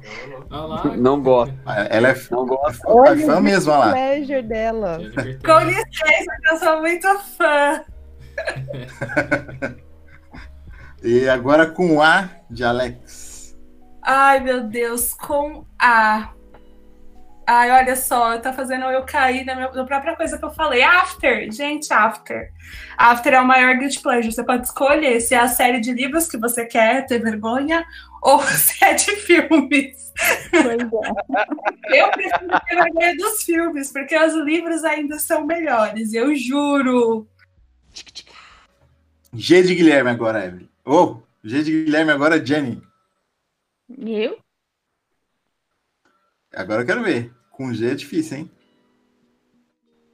Olha. 0.52 0.98
Não 0.98 1.22
gosto. 1.22 1.54
Ela 1.90 2.10
é, 2.10 2.16
Não 2.32 2.46
gosto. 2.46 3.04
é 3.06 3.16
fã 3.18 3.42
mesmo, 3.42 3.72
olha 3.72 3.86
lá. 3.86 3.92
Pleasure 3.92 4.42
dela. 4.44 5.00
Com 5.44 5.60
licença, 5.66 6.38
que 6.42 6.50
eu 6.50 6.58
sou 6.58 6.80
muito 6.82 7.08
fã. 7.38 7.84
E 11.04 11.28
agora 11.30 11.66
com 11.66 11.98
o 11.98 12.02
A 12.02 12.30
de 12.50 12.64
Alex. 12.64 13.56
Ai, 14.02 14.40
meu 14.40 14.64
Deus, 14.64 15.14
com 15.14 15.66
A. 15.80 16.30
Ai, 17.48 17.70
olha 17.70 17.96
só, 17.96 18.40
tá 18.40 18.52
fazendo 18.52 18.86
eu 18.86 19.04
cair 19.04 19.46
na, 19.46 19.54
minha, 19.54 19.72
na 19.72 19.84
própria 19.84 20.16
coisa 20.16 20.38
que 20.38 20.44
eu 20.44 20.52
falei. 20.52 20.82
After, 20.82 21.52
gente, 21.52 21.94
After. 21.94 22.50
After 22.98 23.34
é 23.34 23.40
o 23.40 23.46
maior 23.46 23.78
guilty 23.78 24.02
pleasure. 24.02 24.34
Você 24.34 24.44
pode 24.44 24.66
escolher 24.66 25.22
se 25.22 25.36
é 25.36 25.40
a 25.40 25.48
série 25.48 25.80
de 25.80 25.94
livros 25.94 26.28
que 26.28 26.40
você 26.40 26.66
quer 26.66 27.06
ter 27.06 27.20
vergonha 27.20 27.86
ou 28.22 28.42
se 28.50 28.84
é 28.84 28.96
de 28.96 29.16
filmes. 29.18 30.12
Pois 30.50 30.82
é. 30.82 32.00
Eu 32.00 32.10
prefiro 32.10 32.60
ter 32.68 32.76
vergonha 32.76 33.16
dos 33.16 33.44
filmes, 33.44 33.92
porque 33.92 34.18
os 34.18 34.34
livros 34.44 34.84
ainda 34.84 35.20
são 35.20 35.46
melhores, 35.46 36.14
eu 36.14 36.36
juro. 36.36 37.28
G 39.32 39.62
de 39.62 39.76
Guilherme 39.76 40.10
agora, 40.10 40.46
Evelyn. 40.46 40.68
Ô, 40.86 41.18
G 41.44 41.64
de 41.64 41.86
Guilherme 41.86 42.12
agora, 42.12 42.46
Jenny. 42.46 42.80
Eu? 43.90 44.38
Agora 46.54 46.84
eu 46.84 46.86
quero 46.86 47.04
ver. 47.04 47.34
Com 47.50 47.74
G 47.74 47.92
é 47.92 47.96
difícil, 47.96 48.38
hein? 48.38 48.52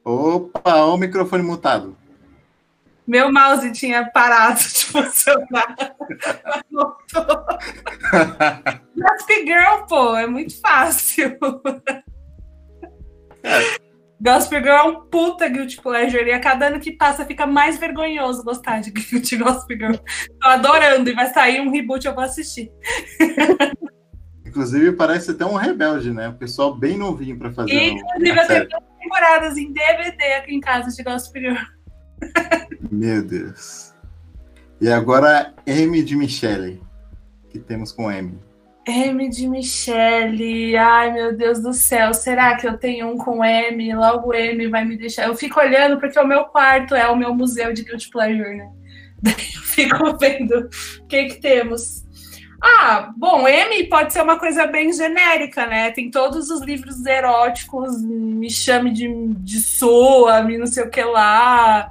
Opa, 0.04 0.76
ó 0.78 0.96
o 0.96 0.98
microfone 0.98 1.44
mutado. 1.44 1.98
Meu 3.06 3.32
mouse 3.32 3.72
tinha 3.74 4.10
parado 4.12 4.60
de 4.60 4.86
funcionar. 4.86 5.76
Mas 6.46 6.64
voltou. 6.72 7.46
Girl, 9.28 9.86
pô, 9.90 10.16
é 10.16 10.26
muito 10.26 10.60
fácil. 10.62 11.38
Gossip 14.22 14.56
Girl 14.58 14.70
é 14.70 14.84
um 14.84 15.02
puta 15.02 15.50
guilty 15.50 15.82
pleasure. 15.82 16.24
E 16.24 16.32
a 16.32 16.40
cada 16.40 16.68
ano 16.68 16.80
que 16.80 16.92
passa 16.92 17.26
fica 17.26 17.48
mais 17.48 17.80
vergonhoso 17.80 18.44
gostar 18.44 18.80
de 18.80 18.92
de 18.92 19.38
Gossip 19.38 19.76
Girl. 19.76 19.96
Tô 20.40 20.48
adorando 20.48 21.10
e 21.10 21.14
vai 21.14 21.34
sair 21.34 21.60
um 21.60 21.72
reboot, 21.72 22.06
eu 22.06 22.14
vou 22.14 22.24
assistir. 22.24 22.72
Inclusive, 24.46 24.92
parece 24.92 25.32
até 25.32 25.46
um 25.46 25.56
rebelde, 25.56 26.12
né? 26.12 26.28
O 26.28 26.34
pessoal 26.34 26.76
bem 26.76 26.98
novinho 26.98 27.40
pra 27.40 27.52
fazer 27.52 27.72
E, 27.72 27.92
inclusive, 27.92 28.40
eu 28.40 28.48
tenho 28.48 28.70
duas 28.70 28.84
temporadas 29.00 29.58
em 29.58 29.72
DVD 29.72 30.34
aqui 30.34 30.54
em 30.54 30.60
casa 30.60 30.96
de 30.96 31.04
Gossip 31.04 31.40
Girl. 31.40 31.56
Meu 32.92 33.24
Deus. 33.24 33.94
E 34.80 34.92
agora, 34.92 35.54
M 35.66 36.04
de 36.04 36.16
Michelle. 36.16 36.82
Que 37.50 37.60
temos 37.60 37.92
com 37.92 38.12
M. 38.12 38.40
M 38.88 39.30
de 39.30 39.48
Michelle. 39.48 40.76
Ai, 40.76 41.12
meu 41.12 41.36
Deus 41.36 41.62
do 41.62 41.74
céu. 41.74 42.14
Será 42.14 42.58
que 42.58 42.68
eu 42.68 42.78
tenho 42.78 43.08
um 43.08 43.18
com 43.18 43.44
M? 43.44 43.94
Logo 43.96 44.34
M 44.34 44.68
vai 44.68 44.84
me 44.86 44.98
deixar. 44.98 45.28
Eu 45.28 45.36
fico 45.36 45.60
olhando 45.60 46.00
porque 46.00 46.20
o 46.20 46.28
meu 46.28 46.46
quarto 46.46 46.96
é 46.96 47.08
o 47.08 47.16
meu 47.16 47.34
museu 47.34 47.74
de 47.74 47.84
Guilty 47.84 48.10
Pleasure, 48.10 48.58
né? 48.58 48.70
Daí 49.22 49.34
eu 49.56 49.62
fico 49.62 50.18
vendo 50.18 50.70
o 51.00 51.08
que 51.08 51.26
que 51.26 51.42
temos. 51.42 52.04
Ah, 52.64 53.12
bom, 53.18 53.48
M 53.48 53.88
pode 53.88 54.14
ser 54.14 54.22
uma 54.22 54.38
coisa 54.38 54.68
bem 54.68 54.94
genérica, 54.94 55.66
né? 55.66 55.92
Tem 55.92 56.12
todos 56.12 56.50
os 56.50 56.62
livros 56.62 57.04
eróticos, 57.06 58.04
me 58.04 58.50
chame 58.50 58.92
de, 58.92 59.08
de 59.38 59.60
sua, 59.60 60.44
me 60.44 60.58
não 60.58 60.68
sei 60.68 60.84
o 60.84 60.90
que 60.90 61.04
lá. 61.04 61.90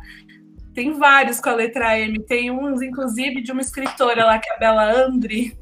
Tem 0.75 0.93
vários 0.93 1.41
com 1.41 1.51
a 1.51 1.55
letra 1.55 1.99
M. 1.99 2.25
Tem 2.25 2.51
uns, 2.51 2.83
inclusive, 2.83 3.43
de 3.43 3.51
uma 3.51 3.61
escritora 3.61 4.25
lá, 4.25 4.39
que 4.39 4.49
é 4.49 4.55
a 4.55 4.59
Bela 4.59 4.93
Andre, 4.93 5.57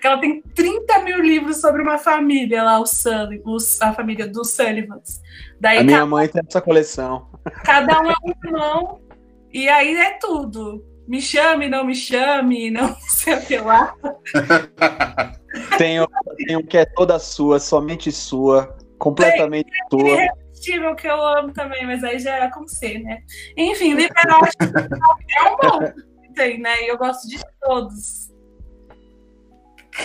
que 0.00 0.06
ela 0.06 0.18
tem 0.18 0.40
30 0.42 1.00
mil 1.00 1.20
livros 1.20 1.60
sobre 1.60 1.82
uma 1.82 1.98
família 1.98 2.62
lá, 2.62 2.78
o 2.80 2.86
Sully, 2.86 3.40
os- 3.44 3.80
a 3.82 3.92
família 3.92 4.26
dos 4.26 4.50
Sullivans. 4.52 5.20
Daí 5.60 5.78
A 5.78 5.84
minha 5.84 5.98
ca- 6.00 6.06
mãe 6.06 6.28
tem 6.28 6.42
essa 6.46 6.60
coleção. 6.60 7.28
cada 7.64 8.00
um 8.00 8.10
é 8.10 8.14
um 8.24 8.30
irmão, 8.44 9.00
e 9.52 9.68
aí 9.68 9.94
é 9.96 10.12
tudo. 10.18 10.84
Me 11.06 11.22
chame, 11.22 11.68
não 11.68 11.84
me 11.84 11.94
chame, 11.94 12.70
não 12.70 12.94
sei 13.08 13.34
o 13.34 13.46
que 13.46 13.56
lá. 13.58 13.94
Tem, 15.78 15.98
tem 16.46 16.56
um 16.56 16.62
que 16.62 16.76
é 16.76 16.84
toda 16.84 17.18
sua, 17.18 17.58
somente 17.58 18.12
sua, 18.12 18.76
completamente 18.98 19.70
sua. 19.90 20.00
Irresistível 20.08 20.94
que 20.94 21.06
eu 21.06 21.20
amo 21.24 21.52
também, 21.52 21.86
mas 21.86 22.04
aí 22.04 22.18
já 22.18 22.36
é 22.44 22.50
com 22.50 22.66
C, 22.68 22.98
né? 22.98 23.22
Enfim, 23.56 23.92
erótico 23.92 24.64
é 24.64 25.42
um 25.44 25.56
bom. 25.56 25.92
Tem, 26.34 26.60
né? 26.60 26.82
E 26.82 26.88
eu 26.88 26.98
gosto 26.98 27.26
de 27.28 27.38
todos. 27.60 28.27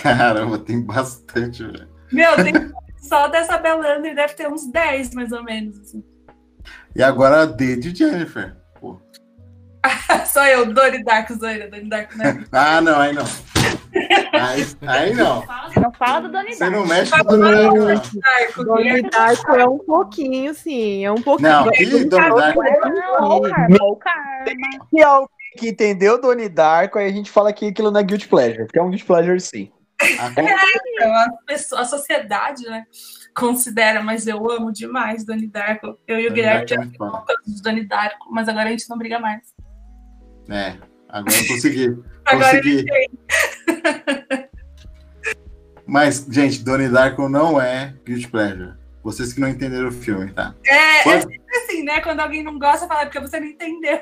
Caramba, 0.02 0.58
tem 0.58 0.80
bastante, 0.80 1.62
velho. 1.64 1.88
Meu, 2.12 2.36
tem 2.36 2.52
só 3.00 3.28
dessa 3.28 3.58
Belandre 3.58 4.14
deve 4.14 4.34
ter 4.34 4.48
uns 4.48 4.66
10, 4.70 5.14
mais 5.14 5.32
ou 5.32 5.42
menos. 5.42 5.78
assim. 5.80 6.02
E 6.94 7.02
agora 7.02 7.42
a 7.42 7.46
D 7.46 7.76
de 7.76 7.94
Jennifer. 7.94 8.56
Pô. 8.80 9.00
Só 10.26 10.46
eu, 10.46 10.72
Dori 10.72 11.02
Dark, 11.04 11.30
Zoeira, 11.32 11.68
Dark, 11.84 12.14
né? 12.16 12.44
Ah, 12.52 12.80
não, 12.80 13.00
aí 13.00 13.12
não. 13.12 13.24
Aí, 14.32 14.66
aí 14.86 15.14
não. 15.14 15.44
Não 15.80 15.92
fala 15.92 16.22
do 16.22 16.32
Donnie 16.32 16.54
Você 16.54 16.70
não 16.70 16.86
mexe 16.86 17.12
com 17.12 17.34
o 17.34 17.38
Dark, 17.38 18.56
Donnie 18.56 19.02
Darko 19.02 19.52
é 19.52 19.66
um 19.66 19.78
pouquinho, 19.78 20.54
sim. 20.54 21.04
É 21.04 21.12
um 21.12 21.20
pouquinho. 21.20 21.50
Não, 21.50 21.70
que 21.70 21.84
Donnie 21.86 22.08
Darko? 22.08 22.62
Não, 22.62 23.38
o 23.88 23.96
Karma, 23.96 24.28
o 24.90 25.04
alguém 25.04 25.28
que 25.56 25.68
entendeu 25.68 26.20
Donnie 26.20 26.48
Darko, 26.48 26.98
aí 26.98 27.08
a 27.08 27.12
gente 27.12 27.30
fala 27.30 27.52
que 27.52 27.68
aquilo 27.68 27.90
não 27.90 28.00
é 28.00 28.04
Guilty 28.04 28.28
Pleasure, 28.28 28.64
porque 28.64 28.78
é 28.78 28.82
um 28.82 28.90
Guilty 28.90 29.04
Pleasure 29.04 29.40
sim. 29.40 29.70
A, 30.20 31.30
pessoa, 31.46 31.80
a 31.80 31.84
sociedade, 31.84 32.64
né? 32.64 32.84
Considera, 33.34 34.02
mas 34.02 34.26
eu 34.26 34.50
amo 34.50 34.72
demais 34.72 35.24
Doni 35.24 35.46
Darko. 35.46 35.98
Eu 36.06 36.20
e 36.20 36.28
o 36.28 36.32
Guilherme 36.32 36.64
é 36.64 36.68
já 36.68 36.82
ficamos 36.82 37.24
de 37.46 37.62
Doni 37.62 37.84
Darko, 37.84 38.32
mas 38.32 38.48
agora 38.48 38.68
a 38.68 38.70
gente 38.70 38.88
não 38.88 38.98
briga 38.98 39.18
mais. 39.18 39.42
É, 40.48 40.76
agora 41.08 41.36
eu 41.36 41.46
consegui. 41.48 41.96
Agora 42.26 42.56
Consegui. 42.56 42.86
Mas, 45.86 46.26
gente, 46.30 46.64
Donnie 46.64 46.88
Darko 46.88 47.28
não 47.28 47.60
é 47.60 47.94
Guilty 48.04 48.28
Pleasure. 48.28 48.74
Vocês 49.02 49.34
que 49.34 49.40
não 49.40 49.48
entenderam 49.48 49.88
o 49.88 49.92
filme, 49.92 50.32
tá? 50.32 50.54
É, 50.64 51.00
é 51.00 51.20
sempre 51.20 51.56
assim, 51.56 51.82
né? 51.84 52.00
Quando 52.00 52.20
alguém 52.20 52.42
não 52.42 52.58
gosta, 52.58 52.88
fala 52.88 53.02
"É 53.02 53.04
porque 53.04 53.20
você 53.20 53.38
não 53.38 53.46
entendeu. 53.46 54.00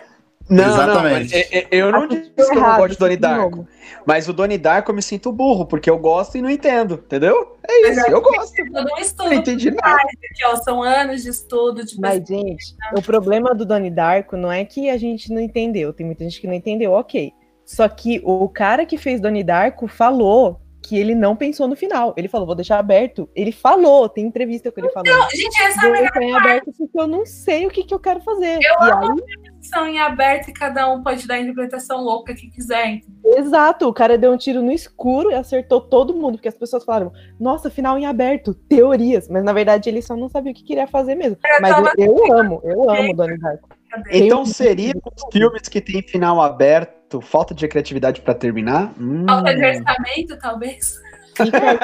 Não, 0.50 0.64
Exatamente. 0.64 1.32
não, 1.32 1.38
é- 1.40 1.58
é- 1.58 1.68
eu 1.70 1.92
não 1.92 2.06
disse 2.08 2.30
que 2.30 2.42
eu 2.42 2.54
não 2.54 2.76
gosto 2.76 2.92
de 2.92 2.98
Donnie 2.98 3.16
Darko. 3.16 3.66
Mas 4.06 4.28
o 4.28 4.32
Donnie 4.32 4.58
Darko 4.58 4.90
eu 4.90 4.94
me 4.94 5.02
sinto 5.02 5.30
burro, 5.32 5.64
porque 5.66 5.88
eu 5.88 5.98
gosto 5.98 6.36
e 6.36 6.42
não 6.42 6.50
entendo, 6.50 6.94
entendeu? 6.94 7.56
É 7.68 7.90
isso, 7.90 8.00
eu 8.08 8.20
gosto. 8.20 8.52
Todo 8.72 8.86
um 8.86 8.96
Eu 8.96 9.02
estudo. 9.02 9.28
não 9.30 9.34
entendi 9.34 9.70
nada. 9.70 10.02
Aqui, 10.02 10.44
ó, 10.46 10.56
são 10.56 10.82
anos 10.82 11.22
de 11.22 11.28
estudo, 11.30 11.84
de 11.84 12.00
Mas, 12.00 12.26
gente, 12.26 12.74
o 12.96 13.02
problema 13.02 13.54
do 13.54 13.64
Donnie 13.64 13.90
Darko 13.90 14.36
não 14.36 14.50
é 14.50 14.64
que 14.64 14.90
a 14.90 14.96
gente 14.96 15.32
não 15.32 15.40
entendeu. 15.40 15.92
Tem 15.92 16.04
muita 16.04 16.24
gente 16.24 16.40
que 16.40 16.46
não 16.46 16.54
entendeu, 16.54 16.92
ok. 16.92 17.32
Só 17.64 17.88
que 17.88 18.20
o 18.24 18.48
cara 18.48 18.84
que 18.84 18.98
fez 18.98 19.20
Donnie 19.20 19.44
Darko 19.44 19.86
falou 19.86 20.60
que 20.82 20.98
ele 20.98 21.14
não 21.14 21.36
pensou 21.36 21.68
no 21.68 21.76
final. 21.76 22.12
Ele 22.16 22.26
falou, 22.26 22.44
vou 22.44 22.56
deixar 22.56 22.78
aberto. 22.80 23.28
Ele 23.36 23.52
falou, 23.52 24.08
tem 24.08 24.26
entrevista 24.26 24.72
com 24.72 24.80
ele 24.80 24.90
falando. 24.90 25.30
Gente, 25.30 25.62
essa 25.62 25.86
é 25.86 25.88
a 25.88 25.92
melhor 26.20 26.40
aberto 26.40 26.72
porque 26.76 26.98
eu 27.00 27.06
não 27.06 27.24
sei 27.24 27.66
o 27.66 27.70
que, 27.70 27.84
que 27.84 27.94
eu 27.94 28.00
quero 28.00 28.20
fazer. 28.20 28.56
Eu 28.56 28.86
e 28.88 28.90
amo 28.90 29.12
aí, 29.12 29.51
opção 29.62 29.86
em 29.86 30.00
aberto 30.00 30.48
e 30.48 30.52
cada 30.52 30.90
um 30.92 31.02
pode 31.02 31.26
dar 31.26 31.34
a 31.34 31.40
interpretação 31.40 32.02
louca 32.02 32.34
que 32.34 32.50
quiser. 32.50 32.86
entendeu? 32.88 33.38
exato, 33.38 33.88
o 33.88 33.92
cara 33.92 34.18
deu 34.18 34.32
um 34.32 34.36
tiro 34.36 34.60
no 34.60 34.72
escuro 34.72 35.30
e 35.30 35.34
acertou 35.34 35.80
todo 35.80 36.12
mundo, 36.12 36.32
porque 36.32 36.48
as 36.48 36.56
pessoas 36.56 36.84
falaram, 36.84 37.12
nossa, 37.38 37.70
final 37.70 37.96
em 37.96 38.04
aberto, 38.04 38.52
teorias. 38.52 39.28
Mas 39.28 39.44
na 39.44 39.52
verdade 39.52 39.88
ele 39.88 40.02
só 40.02 40.16
não 40.16 40.28
sabia 40.28 40.50
o 40.50 40.54
que 40.54 40.64
queria 40.64 40.88
fazer 40.88 41.14
mesmo. 41.14 41.38
Mas 41.60 41.76
eu, 41.96 42.06
eu 42.06 42.38
amo, 42.38 42.60
eu 42.64 42.90
amo 42.90 43.14
Donnie 43.14 43.38
Darko. 43.38 43.68
Então 44.10 44.44
seria 44.44 44.94
os 44.96 45.22
filmes 45.32 45.68
que 45.68 45.80
tem 45.80 46.02
final 46.02 46.40
aberto, 46.40 47.20
falta 47.20 47.54
de 47.54 47.68
criatividade 47.68 48.20
pra 48.20 48.34
terminar? 48.34 48.92
Hum. 48.98 49.24
Falta 49.28 49.54
de 49.54 49.64
orçamento, 49.64 50.38
talvez. 50.40 51.00
Fica, 51.36 51.58
aí, 51.58 51.78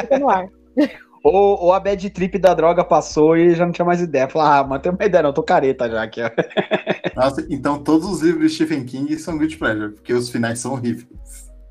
fica 0.00 0.18
no 0.18 0.30
ar. 0.30 0.46
Ou, 1.26 1.64
ou 1.64 1.72
a 1.72 1.80
bad 1.80 2.08
trip 2.10 2.38
da 2.38 2.54
droga 2.54 2.84
passou 2.84 3.36
e 3.36 3.54
já 3.54 3.64
não 3.64 3.72
tinha 3.72 3.84
mais 3.84 4.00
ideia. 4.00 4.28
Falar, 4.28 4.58
ah, 4.60 4.64
mas 4.64 4.80
tem 4.82 4.92
uma 4.92 5.04
ideia, 5.04 5.22
não, 5.22 5.32
tô 5.32 5.42
careta 5.42 5.88
já 5.90 6.02
aqui. 6.02 6.20
ó. 6.22 6.30
Nossa, 7.16 7.46
então 7.50 7.82
todos 7.82 8.06
os 8.08 8.22
livros 8.22 8.50
de 8.50 8.54
Stephen 8.56 8.84
King 8.84 9.18
são 9.18 9.36
Good 9.38 9.56
Pleasure, 9.56 9.92
porque 9.94 10.12
os 10.12 10.28
finais 10.30 10.58
são 10.60 10.72
horríveis. 10.74 11.08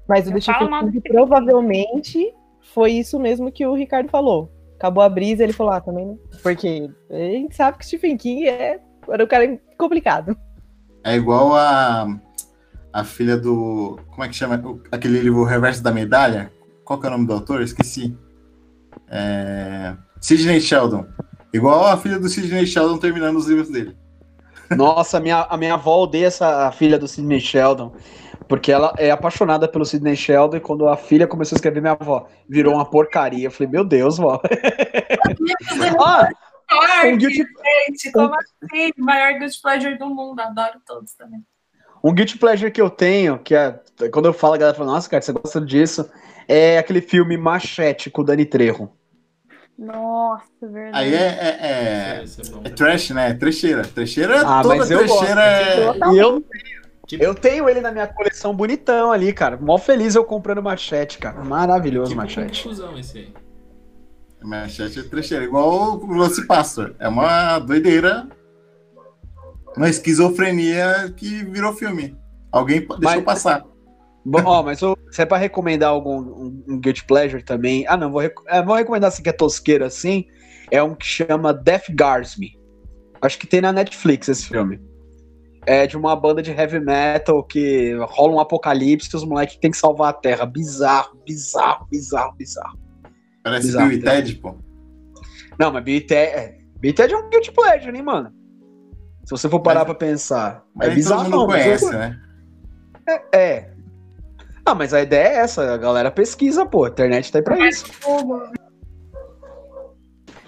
Mas 0.09 0.27
o 0.27 0.31
Eu 0.31 0.33
do 0.35 0.41
falo 0.43 0.67
Stephen 0.67 0.91
King 0.91 1.09
provavelmente 1.09 2.33
foi 2.73 2.91
isso 2.93 3.19
mesmo 3.19 3.51
que 3.51 3.65
o 3.65 3.75
Ricardo 3.75 4.09
falou. 4.09 4.51
Acabou 4.77 5.01
a 5.03 5.09
brisa, 5.09 5.43
ele 5.43 5.53
falou, 5.53 5.71
ah, 5.71 5.79
também 5.79 6.05
não. 6.05 6.19
Porque 6.43 6.89
a 7.09 7.15
gente 7.15 7.55
sabe 7.55 7.77
que 7.77 7.85
Stephen 7.85 8.17
King 8.17 8.47
é 8.47 8.79
era 9.07 9.23
um 9.23 9.27
cara 9.27 9.59
complicado. 9.77 10.35
É 11.03 11.15
igual 11.15 11.55
a, 11.55 12.07
a 12.91 13.03
filha 13.03 13.37
do. 13.37 13.97
Como 14.09 14.23
é 14.23 14.27
que 14.27 14.35
chama? 14.35 14.61
O- 14.65 14.81
Aquele 14.91 15.19
livro 15.19 15.41
O 15.41 15.45
Reverso 15.45 15.81
da 15.83 15.91
Medalha? 15.91 16.51
Qual 16.83 16.99
que 16.99 17.05
é 17.05 17.09
o 17.09 17.11
nome 17.11 17.27
do 17.27 17.33
autor? 17.33 17.61
Esqueci. 17.61 18.17
É... 19.09 19.95
Sidney 20.19 20.59
Sheldon. 20.59 21.05
Igual 21.53 21.85
a 21.85 21.97
filha 21.97 22.19
do 22.19 22.27
Sidney 22.27 22.65
Sheldon 22.65 22.97
terminando 22.97 23.37
os 23.37 23.47
livros 23.47 23.69
dele. 23.69 23.95
Nossa, 24.75 25.17
a 25.17 25.19
minha, 25.19 25.41
a 25.49 25.57
minha 25.57 25.75
avó 25.75 26.03
odeia 26.03 26.27
essa 26.27 26.67
a 26.67 26.71
filha 26.71 26.97
do 26.97 27.07
Sidney 27.07 27.39
Sheldon. 27.39 27.93
Porque 28.47 28.71
ela 28.71 28.93
é 28.97 29.09
apaixonada 29.09 29.67
pelo 29.67 29.85
Sidney 29.85 30.15
Sheldon 30.15 30.57
e 30.57 30.59
quando 30.59 30.87
a 30.87 30.95
filha 30.97 31.27
começou 31.27 31.55
a 31.55 31.57
escrever, 31.57 31.81
minha 31.81 31.97
avó 31.99 32.27
virou 32.47 32.75
uma 32.75 32.85
porcaria. 32.85 33.47
Eu 33.47 33.51
falei, 33.51 33.71
meu 33.71 33.83
Deus, 33.83 34.17
vó. 34.17 34.39
ah, 35.99 36.29
um 37.05 37.17
guilty, 37.17 37.37
gente, 37.37 38.11
como 38.11 38.35
assim? 38.35 38.91
Maior 38.97 39.39
Good 39.39 39.59
Pleasure 39.61 39.97
do 39.97 40.09
mundo, 40.09 40.39
adoro 40.39 40.79
todos 40.85 41.13
também. 41.13 41.39
um 42.03 42.13
guilty 42.13 42.37
pleasure 42.37 42.71
que 42.71 42.81
eu 42.81 42.89
tenho, 42.89 43.39
que 43.39 43.55
é. 43.55 43.79
Quando 44.11 44.25
eu 44.25 44.33
falo, 44.33 44.53
a 44.55 44.57
galera 44.57 44.77
fala, 44.77 44.93
nossa, 44.93 45.09
cara, 45.09 45.21
você 45.21 45.31
gosta 45.31 45.61
disso? 45.61 46.09
É 46.47 46.77
aquele 46.77 47.01
filme 47.01 47.37
Machete 47.37 48.09
com 48.09 48.21
o 48.21 48.25
Dani 48.25 48.45
Trejo. 48.45 48.89
Nossa, 49.77 50.45
verdade. 50.61 50.97
Aí 50.97 51.13
é, 51.13 51.17
é, 51.17 51.57
é, 51.61 52.23
é 52.23 52.23
é 52.63 52.69
trash, 52.69 53.09
né? 53.09 53.31
É 53.31 53.33
trecheira. 53.33 53.83
Trecheira, 53.83 54.41
Ah, 54.47 54.61
toda 54.61 54.75
mas 54.77 54.89
eu 54.91 54.99
gosto. 55.05 55.17
trecheira 55.19 55.41
é. 55.41 56.13
E 56.13 56.17
eu, 56.17 56.43
eu 57.19 57.35
tenho 57.35 57.67
ele 57.69 57.81
na 57.81 57.91
minha 57.91 58.07
coleção 58.07 58.55
bonitão 58.55 59.11
ali, 59.11 59.33
cara. 59.33 59.57
Mó 59.57 59.77
feliz 59.77 60.15
eu 60.15 60.23
comprando 60.23 60.63
Machete, 60.63 61.17
cara. 61.17 61.43
Maravilhoso 61.43 62.09
Tipo 62.11 62.21
Machete. 62.21 62.63
confusão 62.63 62.97
esse 62.97 63.17
aí. 63.17 63.33
Machete 64.41 64.99
é 64.99 65.03
trecheira. 65.03 65.43
Igual 65.43 65.97
o 65.97 66.13
Lance 66.15 66.45
Pastor. 66.47 66.95
É 66.99 67.07
uma 67.09 67.59
doideira. 67.59 68.27
Uma 69.75 69.89
esquizofrenia 69.89 71.11
que 71.17 71.43
virou 71.43 71.73
filme. 71.73 72.15
Alguém 72.49 72.79
deixou 72.79 72.99
Mas- 73.01 73.23
passar. 73.23 73.65
Bom, 74.25 74.41
ó, 74.45 74.63
mas 74.63 74.81
eu- 74.81 74.97
se 75.11 75.21
é 75.21 75.25
pra 75.25 75.37
recomendar 75.37 75.89
algum 75.89 76.17
um, 76.17 76.63
um 76.67 76.79
guilty 76.79 77.05
pleasure 77.05 77.43
também. 77.43 77.85
Ah, 77.87 77.95
não, 77.95 78.11
vou, 78.11 78.21
rec- 78.21 78.33
é, 78.47 78.61
vou 78.63 78.75
recomendar 78.75 79.09
assim 79.09 79.21
que 79.21 79.29
é 79.29 79.33
tosqueiro 79.33 79.85
assim. 79.85 80.25
É 80.71 80.81
um 80.81 80.95
que 80.95 81.05
chama 81.05 81.53
Death 81.53 81.85
Gars 81.91 82.35
Me. 82.37 82.57
Acho 83.21 83.37
que 83.37 83.45
tem 83.45 83.61
na 83.61 83.71
Netflix 83.71 84.27
esse 84.27 84.47
filme. 84.47 84.81
É 85.67 85.85
de 85.87 85.95
uma 85.97 86.15
banda 86.15 86.41
de 86.41 86.51
heavy 86.51 86.79
metal 86.79 87.43
que 87.43 87.93
rola 88.09 88.33
um 88.33 88.39
apocalipse 88.39 89.09
e 89.13 89.15
os 89.15 89.23
moleques 89.23 89.57
têm 89.57 89.71
que 89.71 89.77
salvar 89.77 90.09
a 90.09 90.13
terra. 90.13 90.45
Bizarro, 90.45 91.17
bizarro, 91.25 91.87
bizarro, 91.89 92.33
bizarro. 92.35 92.79
Parece 93.43 93.67
Exato. 93.69 93.89
Bill 93.89 93.97
e 93.99 94.01
Ted, 94.01 94.35
pô. 94.37 94.55
Não, 95.59 95.71
mas 95.71 95.83
Bill 95.83 95.97
e 95.97 96.01
Ted, 96.01 96.31
é, 96.35 96.57
Bill 96.79 96.91
e 96.91 96.93
Ted 96.93 97.13
é 97.13 97.17
um 97.17 97.29
guilty 97.29 97.51
pleasure, 97.51 97.95
hein, 97.95 98.03
mano? 98.03 98.31
Se 99.23 99.31
você 99.31 99.47
for 99.49 99.59
parar 99.59 99.79
Mas- 99.81 99.85
pra 99.87 99.95
pensar. 99.95 100.63
Mas 100.75 100.89
é 100.89 100.95
bizarro, 100.95 101.23
todo 101.23 101.31
mundo 101.31 101.39
não, 101.41 101.47
conhece, 101.47 101.89
né? 101.91 102.19
É. 103.31 103.74
Ah, 104.65 104.73
mas 104.73 104.93
a 104.93 105.01
ideia 105.01 105.27
é 105.27 105.35
essa, 105.37 105.73
a 105.73 105.77
galera 105.77 106.09
pesquisa, 106.09 106.65
pô. 106.65 106.85
A 106.85 106.89
internet 106.89 107.31
tá 107.31 107.37
aí 107.39 107.43
pra 107.43 107.69
isso. 107.69 107.85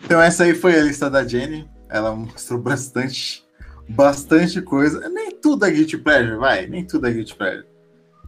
Então 0.04 0.22
essa 0.22 0.44
aí 0.44 0.54
foi 0.56 0.76
a 0.80 0.84
lista 0.84 1.10
da 1.10 1.26
Jenny. 1.26 1.70
Ela 1.90 2.14
mostrou 2.16 2.60
bastante, 2.60 3.44
bastante 3.90 4.62
coisa. 4.62 5.08
Nem 5.10 5.32
tudo 5.40 5.66
é 5.66 5.72
Guilty 5.72 5.98
Pleasure, 5.98 6.38
vai. 6.38 6.66
Nem 6.68 6.86
tudo 6.86 7.08
é 7.08 7.12
Guilty 7.12 7.36
Pleasure. 7.36 7.68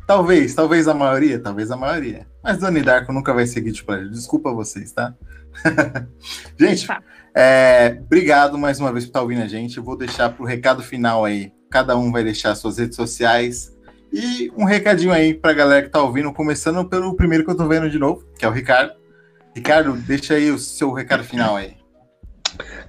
Talvez, 0.05 0.53
talvez 0.55 0.87
a 0.87 0.93
maioria, 0.93 1.39
talvez 1.39 1.71
a 1.71 1.77
maioria. 1.77 2.27
Mas 2.43 2.57
Donnie 2.59 2.81
Darko 2.83 3.11
nunca 3.13 3.33
vai 3.33 3.45
ser 3.45 3.61
Guilty 3.61 3.83
Pleasure. 3.83 4.09
Desculpa 4.09 4.51
vocês, 4.53 4.91
tá? 4.91 5.13
gente, 6.59 6.87
Tá. 6.87 7.01
é, 7.35 7.97
obrigado 8.01 8.57
mais 8.57 8.79
uma 8.79 8.91
vez 8.91 9.05
por 9.05 9.09
estar 9.09 9.21
ouvindo 9.21 9.41
a 9.43 9.47
gente. 9.47 9.77
Eu 9.77 9.83
vou 9.83 9.97
deixar 9.97 10.29
pro 10.29 10.45
recado 10.45 10.81
final 10.83 11.25
aí. 11.25 11.51
Cada 11.69 11.95
um 11.97 12.11
vai 12.11 12.23
deixar 12.23 12.55
suas 12.55 12.77
redes 12.77 12.95
sociais. 12.95 13.75
E 14.11 14.51
um 14.57 14.65
recadinho 14.65 15.11
aí 15.11 15.33
pra 15.33 15.53
galera 15.53 15.83
que 15.83 15.89
tá 15.89 16.01
ouvindo, 16.01 16.33
começando 16.33 16.87
pelo 16.87 17.15
primeiro 17.15 17.45
que 17.45 17.51
eu 17.51 17.57
tô 17.57 17.67
vendo 17.67 17.89
de 17.89 17.99
novo, 17.99 18.25
que 18.37 18.45
é 18.45 18.47
o 18.47 18.51
Ricardo. 18.51 18.93
Ricardo, 19.55 19.93
deixa 19.93 20.35
aí 20.35 20.51
o 20.51 20.57
seu 20.57 20.91
recado 20.91 21.23
final 21.23 21.55
aí. 21.55 21.77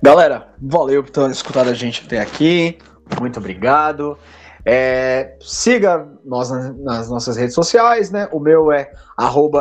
Galera, 0.03 0.49
valeu 0.61 1.03
por 1.03 1.11
ter 1.11 1.31
escutado 1.31 1.69
a 1.69 1.75
gente 1.75 2.05
até 2.07 2.21
aqui. 2.21 2.79
Muito 3.21 3.39
obrigado. 3.39 4.17
É, 4.65 5.37
siga 5.41 6.07
nós 6.25 6.51
nas, 6.51 7.11
nossas 7.11 7.37
redes 7.37 7.55
sociais, 7.55 8.11
né? 8.11 8.29
O 8.33 8.39
meu 8.39 8.71
é 8.71 8.91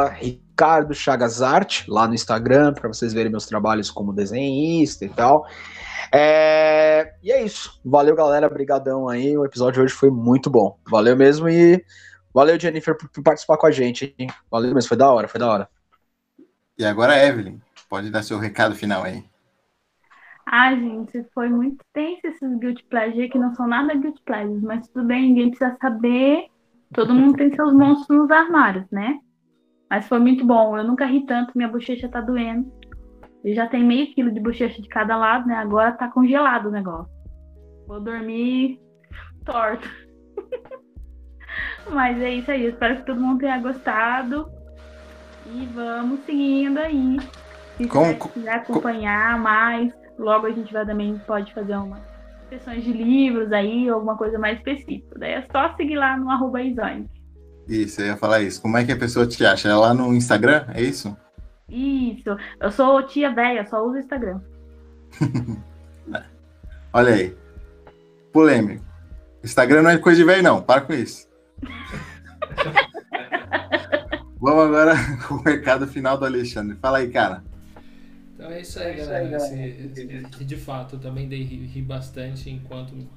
Ricardo 0.09 0.93
Chagas 0.93 1.41
Arte, 1.41 1.85
lá 1.87 2.07
no 2.07 2.13
Instagram, 2.13 2.73
para 2.73 2.87
vocês 2.87 3.13
verem 3.13 3.31
meus 3.31 3.45
trabalhos 3.45 3.89
como 3.89 4.13
desenhista 4.13 5.05
e 5.05 5.09
tal. 5.09 5.45
É, 6.13 7.13
e 7.23 7.31
é 7.31 7.43
isso. 7.43 7.79
Valeu, 7.83 8.15
galera. 8.15 8.49
Brigadão 8.49 9.07
aí. 9.07 9.37
O 9.37 9.45
episódio 9.45 9.73
de 9.73 9.81
hoje 9.81 9.93
foi 9.93 10.09
muito 10.09 10.49
bom. 10.49 10.77
Valeu 10.87 11.15
mesmo 11.15 11.49
e 11.49 11.83
valeu, 12.33 12.59
Jennifer, 12.59 12.97
por, 12.97 13.23
participar 13.23 13.57
com 13.57 13.67
a 13.67 13.71
gente. 13.71 14.15
Hein? 14.17 14.29
Valeu 14.49 14.73
mesmo. 14.73 14.87
Foi 14.87 14.97
da 14.97 15.11
hora, 15.11 15.27
foi 15.27 15.39
da 15.39 15.51
hora. 15.51 15.69
E 16.77 16.85
agora, 16.85 17.17
Evelyn, 17.25 17.59
pode 17.89 18.09
dar 18.09 18.23
seu 18.23 18.39
recado 18.39 18.75
final 18.75 19.03
aí. 19.03 19.23
Ah, 20.45 20.73
gente, 20.73 21.23
foi 21.33 21.47
muito 21.47 21.85
tenso 21.93 22.21
esses 22.25 22.57
guilty 22.57 22.83
pleasure 22.85 23.29
que 23.29 23.37
não 23.37 23.53
são 23.53 23.67
nada 23.67 23.93
guilty 23.93 24.21
pleasures, 24.23 24.63
mas 24.63 24.87
tudo 24.87 25.05
bem, 25.05 25.27
ninguém 25.27 25.49
precisa 25.51 25.77
saber. 25.79 26.47
Todo 26.91 27.13
mundo 27.13 27.35
tem 27.35 27.53
seus 27.53 27.71
monstros 27.71 28.17
nos 28.17 28.31
armários, 28.31 28.89
né? 28.91 29.19
Mas 29.87 30.07
foi 30.07 30.17
muito 30.17 30.43
bom. 30.45 30.75
Eu 30.75 30.83
nunca 30.83 31.05
ri 31.05 31.23
tanto, 31.25 31.51
minha 31.55 31.67
bochecha 31.69 32.09
tá 32.09 32.19
doendo. 32.19 32.71
Eu 33.43 33.53
já 33.55 33.67
tenho 33.67 33.85
meio 33.85 34.13
quilo 34.13 34.31
de 34.31 34.39
bochecha 34.39 34.81
de 34.81 34.87
cada 34.89 35.15
lado, 35.17 35.47
né? 35.47 35.55
Agora 35.55 35.91
tá 35.93 36.07
congelado 36.09 36.67
o 36.67 36.71
negócio. 36.71 37.11
Vou 37.87 37.99
dormir 38.01 38.79
torto. 39.45 39.89
Mas 41.89 42.19
é 42.21 42.31
isso 42.35 42.51
aí. 42.51 42.65
Espero 42.67 42.97
que 42.97 43.05
todo 43.05 43.21
mundo 43.21 43.39
tenha 43.39 43.57
gostado. 43.59 44.49
E 45.45 45.65
vamos 45.73 46.19
seguindo 46.25 46.77
aí. 46.77 47.17
Se 47.77 47.87
Com- 47.87 48.13
quiser 48.13 48.55
acompanhar 48.55 49.39
mais, 49.39 49.91
logo 50.17 50.45
a 50.45 50.51
gente 50.51 50.71
vai 50.71 50.85
também 50.85 51.17
pode 51.25 51.53
fazer 51.53 51.75
umas 51.77 52.01
sessões 52.49 52.83
de 52.83 52.91
livros 52.91 53.51
aí, 53.51 53.87
alguma 53.89 54.17
coisa 54.17 54.37
mais 54.37 54.57
específica. 54.57 55.17
Daí 55.17 55.31
é 55.33 55.45
só 55.51 55.73
seguir 55.75 55.95
lá 55.95 56.17
no 56.17 56.29
arroba 56.29 56.61
Isonic. 56.61 57.09
Isso, 57.67 58.01
eu 58.01 58.07
ia 58.07 58.17
falar 58.17 58.41
isso. 58.41 58.61
Como 58.61 58.77
é 58.77 58.83
que 58.83 58.91
a 58.91 58.97
pessoa 58.97 59.25
te 59.25 59.45
acha? 59.45 59.69
É 59.69 59.73
lá 59.75 59.93
no 59.93 60.13
Instagram? 60.13 60.65
É 60.73 60.81
isso? 60.81 61.15
Isso. 61.69 62.35
Eu 62.59 62.71
sou 62.71 63.01
tia 63.03 63.33
velha, 63.33 63.65
só 63.65 63.83
uso 63.85 63.95
o 63.95 63.99
Instagram. 63.99 64.41
Olha 66.93 67.13
aí. 67.13 67.37
Polêmico. 68.33 68.83
Instagram 69.43 69.83
não 69.83 69.89
é 69.91 69.97
coisa 69.97 70.19
de 70.19 70.25
velho, 70.25 70.43
não. 70.43 70.61
Para 70.61 70.81
com 70.81 70.93
isso. 70.93 71.27
Vamos 74.41 74.65
agora 74.65 74.93
com 75.27 75.35
o 75.35 75.43
recado 75.43 75.87
final 75.87 76.17
do 76.17 76.25
Alexandre. 76.25 76.75
Fala 76.77 76.99
aí, 76.99 77.09
cara. 77.09 77.43
Então 78.35 78.49
é 78.49 78.61
isso 78.61 78.79
aí, 78.79 78.95
galera. 78.95 79.35
Esse- 79.35 80.01
esse- 80.01 80.45
de 80.45 80.55
fato, 80.55 80.95
eu 80.95 80.99
também 80.99 81.27
dei 81.27 81.43
ri, 81.43 81.81
bastante 81.81 82.49
enquanto 82.49 82.91
o 82.93 83.07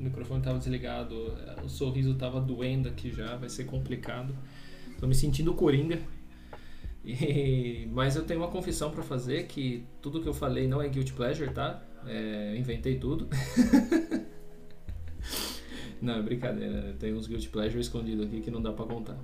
microfone 0.00 0.40
estava 0.40 0.58
desligado. 0.58 1.34
O 1.64 1.68
sorriso 1.68 2.12
estava 2.12 2.40
doendo 2.40 2.88
aqui 2.88 3.10
já, 3.12 3.36
vai 3.36 3.48
ser 3.48 3.64
complicado. 3.64 4.34
Tô 5.00 5.06
me 5.06 5.14
sentindo 5.14 5.52
coringa. 5.54 5.98
Mas 7.92 8.16
eu 8.16 8.24
tenho 8.24 8.40
uma 8.40 8.48
confissão 8.48 8.90
pra 8.90 9.02
fazer 9.02 9.46
que 9.46 9.84
tudo 10.02 10.20
que 10.20 10.28
eu 10.28 10.34
falei 10.34 10.66
não 10.66 10.82
é 10.82 10.88
guilty 10.88 11.12
pleasure, 11.12 11.52
tá? 11.52 11.82
É, 12.06 12.52
eu 12.52 12.56
inventei 12.56 12.98
tudo. 12.98 13.28
não, 16.00 16.14
é 16.14 16.22
brincadeira. 16.22 16.94
Tem 16.98 17.14
uns 17.14 17.26
guilty 17.26 17.48
pleasure 17.48 17.80
escondidos 17.80 18.26
aqui 18.26 18.40
que 18.40 18.50
não 18.50 18.60
dá 18.60 18.72
pra 18.72 18.84
contar. 18.84 19.18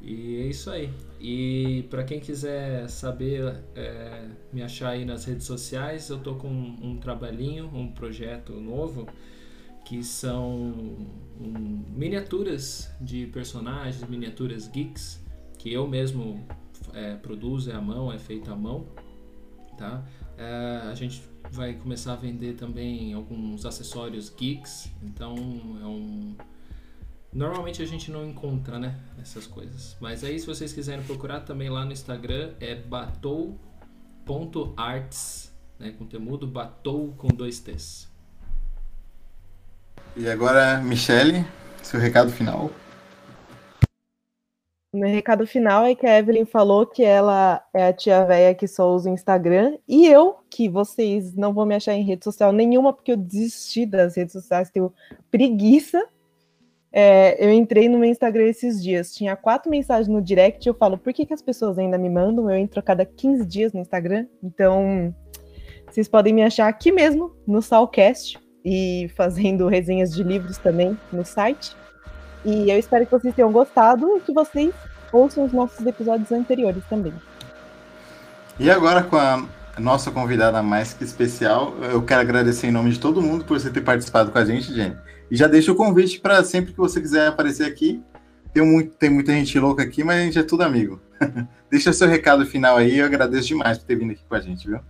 E 0.00 0.42
é 0.42 0.46
isso 0.46 0.70
aí. 0.70 0.90
E 1.20 1.84
pra 1.90 2.04
quem 2.04 2.20
quiser 2.20 2.88
saber, 2.88 3.62
é, 3.74 4.28
me 4.52 4.62
achar 4.62 4.90
aí 4.90 5.04
nas 5.04 5.24
redes 5.24 5.46
sociais, 5.46 6.08
eu 6.10 6.18
tô 6.18 6.34
com 6.36 6.48
um 6.48 6.98
trabalhinho, 6.98 7.70
um 7.72 7.90
projeto 7.92 8.52
novo, 8.52 9.06
que 9.84 10.02
são 10.02 10.72
um, 11.40 11.84
miniaturas 11.88 12.90
de 13.00 13.26
personagens, 13.26 14.08
miniaturas 14.08 14.68
geeks, 14.68 15.24
que 15.58 15.72
eu 15.72 15.86
mesmo 15.86 16.46
é, 16.94 17.14
produzo, 17.16 17.70
é 17.70 17.74
à 17.74 17.80
mão, 17.80 18.12
é 18.12 18.18
feito 18.18 18.50
à 18.52 18.56
mão, 18.56 18.86
tá? 19.76 20.04
É, 20.36 20.82
a 20.90 20.94
gente 20.94 21.22
vai 21.50 21.74
começar 21.74 22.12
a 22.12 22.16
vender 22.16 22.54
também 22.54 23.12
alguns 23.14 23.64
acessórios 23.64 24.28
geeks, 24.36 24.90
então 25.02 25.34
é 25.82 25.86
um... 25.86 26.34
Normalmente 27.32 27.82
a 27.82 27.86
gente 27.86 28.10
não 28.10 28.26
encontra, 28.26 28.78
né, 28.78 28.98
essas 29.20 29.46
coisas. 29.46 29.96
Mas 30.00 30.24
aí 30.24 30.38
se 30.38 30.46
vocês 30.46 30.72
quiserem 30.72 31.04
procurar 31.04 31.40
também 31.40 31.68
lá 31.68 31.84
no 31.84 31.92
Instagram 31.92 32.54
é 32.60 32.74
batou.arts, 32.74 33.52
né, 35.78 35.90
com 35.98 36.06
temudo, 36.06 36.46
batou 36.46 37.12
com 37.12 37.28
dois 37.28 37.60
T's. 37.60 38.08
E 40.16 40.26
agora, 40.28 40.80
Michele, 40.80 41.44
seu 41.82 42.00
recado 42.00 42.30
final. 42.30 42.70
Meu 44.96 45.10
recado 45.10 45.46
final 45.46 45.84
é 45.84 45.94
que 45.94 46.06
a 46.06 46.18
Evelyn 46.18 46.46
falou 46.46 46.86
que 46.86 47.04
ela 47.04 47.62
é 47.74 47.88
a 47.88 47.92
tia 47.92 48.24
véia 48.24 48.54
que 48.54 48.66
só 48.66 48.90
usa 48.90 49.10
o 49.10 49.12
Instagram, 49.12 49.76
e 49.86 50.06
eu, 50.06 50.36
que 50.48 50.70
vocês 50.70 51.34
não 51.34 51.52
vão 51.52 51.66
me 51.66 51.74
achar 51.74 51.92
em 51.92 52.02
rede 52.02 52.24
social 52.24 52.50
nenhuma, 52.50 52.94
porque 52.94 53.12
eu 53.12 53.16
desisti 53.16 53.84
das 53.84 54.16
redes 54.16 54.32
sociais, 54.32 54.70
tenho 54.70 54.90
preguiça. 55.30 56.02
É, 56.90 57.44
eu 57.44 57.52
entrei 57.52 57.90
no 57.90 57.98
meu 57.98 58.08
Instagram 58.08 58.44
esses 58.44 58.82
dias, 58.82 59.14
tinha 59.14 59.36
quatro 59.36 59.70
mensagens 59.70 60.08
no 60.08 60.22
direct, 60.22 60.66
eu 60.66 60.72
falo, 60.72 60.96
por 60.96 61.12
que, 61.12 61.26
que 61.26 61.34
as 61.34 61.42
pessoas 61.42 61.78
ainda 61.78 61.98
me 61.98 62.08
mandam? 62.08 62.50
Eu 62.50 62.56
entro 62.56 62.80
a 62.80 62.82
cada 62.82 63.04
15 63.04 63.44
dias 63.44 63.74
no 63.74 63.80
Instagram, 63.80 64.26
então 64.42 65.14
vocês 65.90 66.08
podem 66.08 66.32
me 66.32 66.42
achar 66.42 66.68
aqui 66.68 66.90
mesmo, 66.90 67.36
no 67.46 67.60
Salcast, 67.60 68.38
e 68.64 69.10
fazendo 69.14 69.68
resenhas 69.68 70.10
de 70.14 70.22
livros 70.22 70.56
também 70.56 70.98
no 71.12 71.22
site. 71.22 71.76
E 72.44 72.70
eu 72.70 72.78
espero 72.78 73.04
que 73.04 73.12
vocês 73.12 73.34
tenham 73.34 73.50
gostado 73.50 74.16
e 74.16 74.20
que 74.20 74.32
vocês 74.32 74.72
ouçam 75.12 75.44
os 75.44 75.52
nossos 75.52 75.84
episódios 75.84 76.30
anteriores 76.32 76.82
também. 76.88 77.14
E 78.58 78.70
agora, 78.70 79.02
com 79.02 79.16
a 79.16 79.46
nossa 79.78 80.10
convidada 80.10 80.62
mais 80.62 80.94
que 80.94 81.04
especial, 81.04 81.74
eu 81.82 82.02
quero 82.02 82.20
agradecer 82.20 82.68
em 82.68 82.72
nome 82.72 82.90
de 82.90 82.98
todo 82.98 83.20
mundo 83.20 83.44
por 83.44 83.58
você 83.58 83.70
ter 83.70 83.82
participado 83.82 84.30
com 84.30 84.38
a 84.38 84.44
gente, 84.44 84.72
Jenny. 84.72 84.96
E 85.30 85.36
já 85.36 85.46
deixo 85.46 85.72
o 85.72 85.76
convite 85.76 86.20
para 86.20 86.42
sempre 86.44 86.72
que 86.72 86.78
você 86.78 87.00
quiser 87.00 87.28
aparecer 87.28 87.66
aqui. 87.66 88.02
Tem, 88.52 88.64
muito, 88.64 88.94
tem 88.94 89.10
muita 89.10 89.32
gente 89.32 89.58
louca 89.58 89.82
aqui, 89.82 90.02
mas 90.02 90.20
a 90.20 90.24
gente 90.24 90.38
é 90.38 90.42
tudo 90.42 90.62
amigo. 90.62 91.00
Deixa 91.70 91.92
seu 91.92 92.08
recado 92.08 92.46
final 92.46 92.76
aí, 92.76 92.98
eu 92.98 93.04
agradeço 93.04 93.48
demais 93.48 93.76
por 93.76 93.84
ter 93.84 93.96
vindo 93.96 94.12
aqui 94.12 94.22
com 94.26 94.34
a 94.34 94.40
gente, 94.40 94.66
viu? 94.66 94.80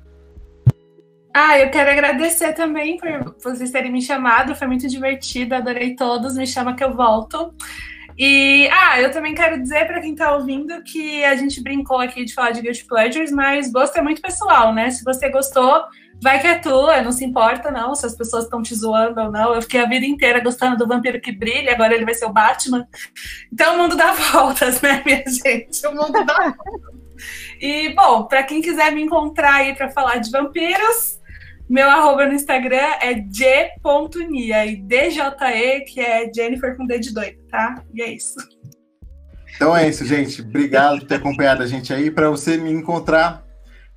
Ah, 1.39 1.59
eu 1.59 1.69
quero 1.71 1.91
agradecer 1.91 2.55
também 2.55 2.97
por 2.97 3.37
vocês 3.45 3.71
terem 3.71 3.93
me 3.93 4.01
chamado, 4.01 4.57
foi 4.57 4.67
muito 4.67 4.89
divertido, 4.89 5.55
adorei 5.55 5.95
todos, 5.95 6.35
me 6.35 6.47
chama 6.47 6.75
que 6.75 6.83
eu 6.83 6.95
volto. 6.95 7.55
E, 8.17 8.67
ah, 8.73 8.99
eu 9.03 9.11
também 9.11 9.35
quero 9.35 9.61
dizer 9.61 9.87
para 9.87 10.01
quem 10.01 10.15
tá 10.15 10.35
ouvindo 10.35 10.83
que 10.83 11.23
a 11.27 11.37
gente 11.37 11.63
brincou 11.63 11.99
aqui 11.99 12.25
de 12.25 12.33
falar 12.33 12.53
de 12.53 12.63
Guilty 12.63 12.87
Pleasures, 12.87 13.31
mas 13.31 13.71
gosto 13.71 13.99
é 13.99 14.01
muito 14.01 14.23
pessoal, 14.23 14.73
né? 14.73 14.91
Se 14.91 15.05
você 15.05 15.29
gostou, 15.29 15.85
vai 16.23 16.41
que 16.41 16.47
é 16.47 16.55
tua, 16.55 17.03
não 17.03 17.13
se 17.13 17.27
importa 17.27 17.71
não 17.71 17.95
se 17.95 18.07
as 18.07 18.17
pessoas 18.17 18.45
estão 18.45 18.63
te 18.63 18.75
zoando 18.75 19.21
ou 19.21 19.31
não. 19.31 19.55
Eu 19.55 19.61
fiquei 19.61 19.81
a 19.81 19.87
vida 19.87 20.07
inteira 20.07 20.41
gostando 20.41 20.79
do 20.79 20.89
Vampiro 20.89 21.21
que 21.21 21.33
Brilha, 21.33 21.73
agora 21.73 21.95
ele 21.95 22.07
vai 22.07 22.15
ser 22.15 22.25
o 22.25 22.33
Batman. 22.33 22.89
Então 23.53 23.75
o 23.75 23.79
mundo 23.79 23.95
dá 23.95 24.13
voltas, 24.33 24.81
né, 24.81 25.03
minha 25.05 25.23
gente? 25.29 25.87
O 25.87 25.95
mundo 25.95 26.25
dá 26.25 26.57
voltas. 26.57 26.97
E, 27.61 27.95
bom, 27.95 28.25
para 28.25 28.43
quem 28.43 28.63
quiser 28.63 28.91
me 28.91 29.03
encontrar 29.03 29.57
aí 29.57 29.75
para 29.75 29.91
falar 29.91 30.17
de 30.17 30.31
vampiros, 30.31 31.17
meu 31.69 31.89
arroba 31.91 32.27
no 32.27 32.35
Instagram 32.35 32.95
é 33.01 33.15
j.nia 33.15 34.67
e 34.67 34.77
DJE, 34.77 35.85
que 35.87 36.01
é 36.01 36.31
Jennifer 36.33 36.77
com 36.77 36.87
D 36.87 36.99
de 36.99 37.13
doido, 37.13 37.39
tá? 37.51 37.83
E 37.93 38.03
é 38.03 38.13
isso. 38.13 38.37
Então 39.57 39.77
é 39.77 39.89
isso, 39.89 40.05
gente. 40.05 40.43
Obrigado 40.43 41.01
por 41.01 41.09
ter 41.09 41.17
acompanhado 41.17 41.63
a 41.63 41.67
gente 41.67 41.93
aí. 41.93 42.11
Para 42.11 42.31
você 42.31 42.57
me 42.57 42.71
encontrar, 42.71 43.43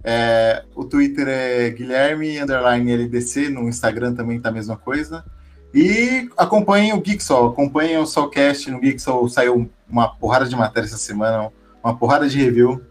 é, 0.04 0.64
o 0.74 0.84
Twitter 0.86 1.28
é 1.28 1.70
Guilherme 1.70 2.40
underline 2.40 2.92
LDC, 2.92 3.50
no 3.50 3.68
Instagram 3.68 4.16
também 4.16 4.40
tá 4.40 4.50
a 4.50 4.54
mesma 4.54 4.78
coisa. 4.78 5.24
E 5.74 6.28
acompanhem 6.38 6.94
o 6.94 7.04
Geeksol, 7.06 7.50
acompanhem 7.50 7.98
o 7.98 8.06
Solcast 8.06 8.72
no 8.72 8.80
Geeksol. 8.80 9.30
Saiu 9.30 9.70
uma 9.88 10.08
porrada 10.16 10.46
de 10.46 10.56
matéria 10.56 10.88
essa 10.88 10.98
semana, 10.98 11.52
uma 11.84 11.96
porrada 11.96 12.28
de 12.28 12.42
review. 12.42 12.82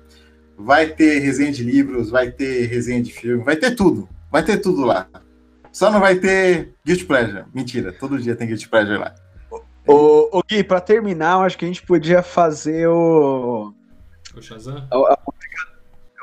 Vai 0.56 0.86
ter 0.88 1.18
resenha 1.20 1.50
de 1.50 1.64
livros, 1.64 2.10
vai 2.10 2.30
ter 2.30 2.66
resenha 2.66 3.02
de 3.02 3.12
filme, 3.12 3.42
vai 3.42 3.56
ter 3.56 3.74
tudo. 3.74 4.08
Vai 4.30 4.42
ter 4.42 4.58
tudo 4.58 4.84
lá. 4.84 5.06
Só 5.72 5.90
não 5.90 6.00
vai 6.00 6.16
ter 6.16 6.74
Guilty 6.84 7.04
Pleasure. 7.04 7.44
Mentira, 7.54 7.92
todo 7.92 8.18
dia 8.18 8.34
tem 8.36 8.46
Guilty 8.48 8.68
Pleasure 8.68 8.98
lá. 8.98 9.14
Ô, 9.86 10.28
ô 10.38 10.42
Gui, 10.46 10.62
pra 10.62 10.80
terminar, 10.80 11.34
eu 11.38 11.42
acho 11.42 11.56
que 11.56 11.64
a 11.64 11.68
gente 11.68 11.82
podia 11.82 12.22
fazer 12.22 12.86
o. 12.88 13.72
O 14.36 14.42
Shazam? 14.42 14.86
a- 14.90 14.96
a- 14.96 15.18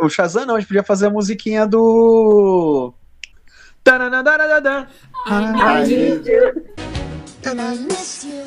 O 0.02 0.10
Shazam 0.10 0.46
não, 0.46 0.56
a 0.56 0.60
gente 0.60 0.68
podia 0.68 0.84
fazer 0.84 1.08
a 1.08 1.10
musiquinha 1.10 1.66
do. 1.66 2.94
And 7.48 7.60
I 7.62 7.76
miss 7.78 8.24
you. 8.24 8.44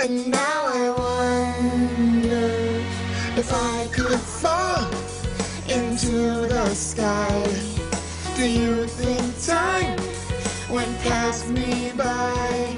And 0.00 0.30
now 0.30 0.66
I 0.66 0.90
wonder 0.90 2.80
if 3.38 3.52
I 3.52 3.86
could 3.94 4.18
fall 4.18 4.88
into 5.68 6.48
the 6.48 6.74
sky. 6.74 7.75
Do 8.36 8.46
you 8.46 8.86
think 8.86 9.46
time 9.46 9.96
went 10.70 11.00
past 11.00 11.48
me 11.48 11.92
by? 11.96 12.75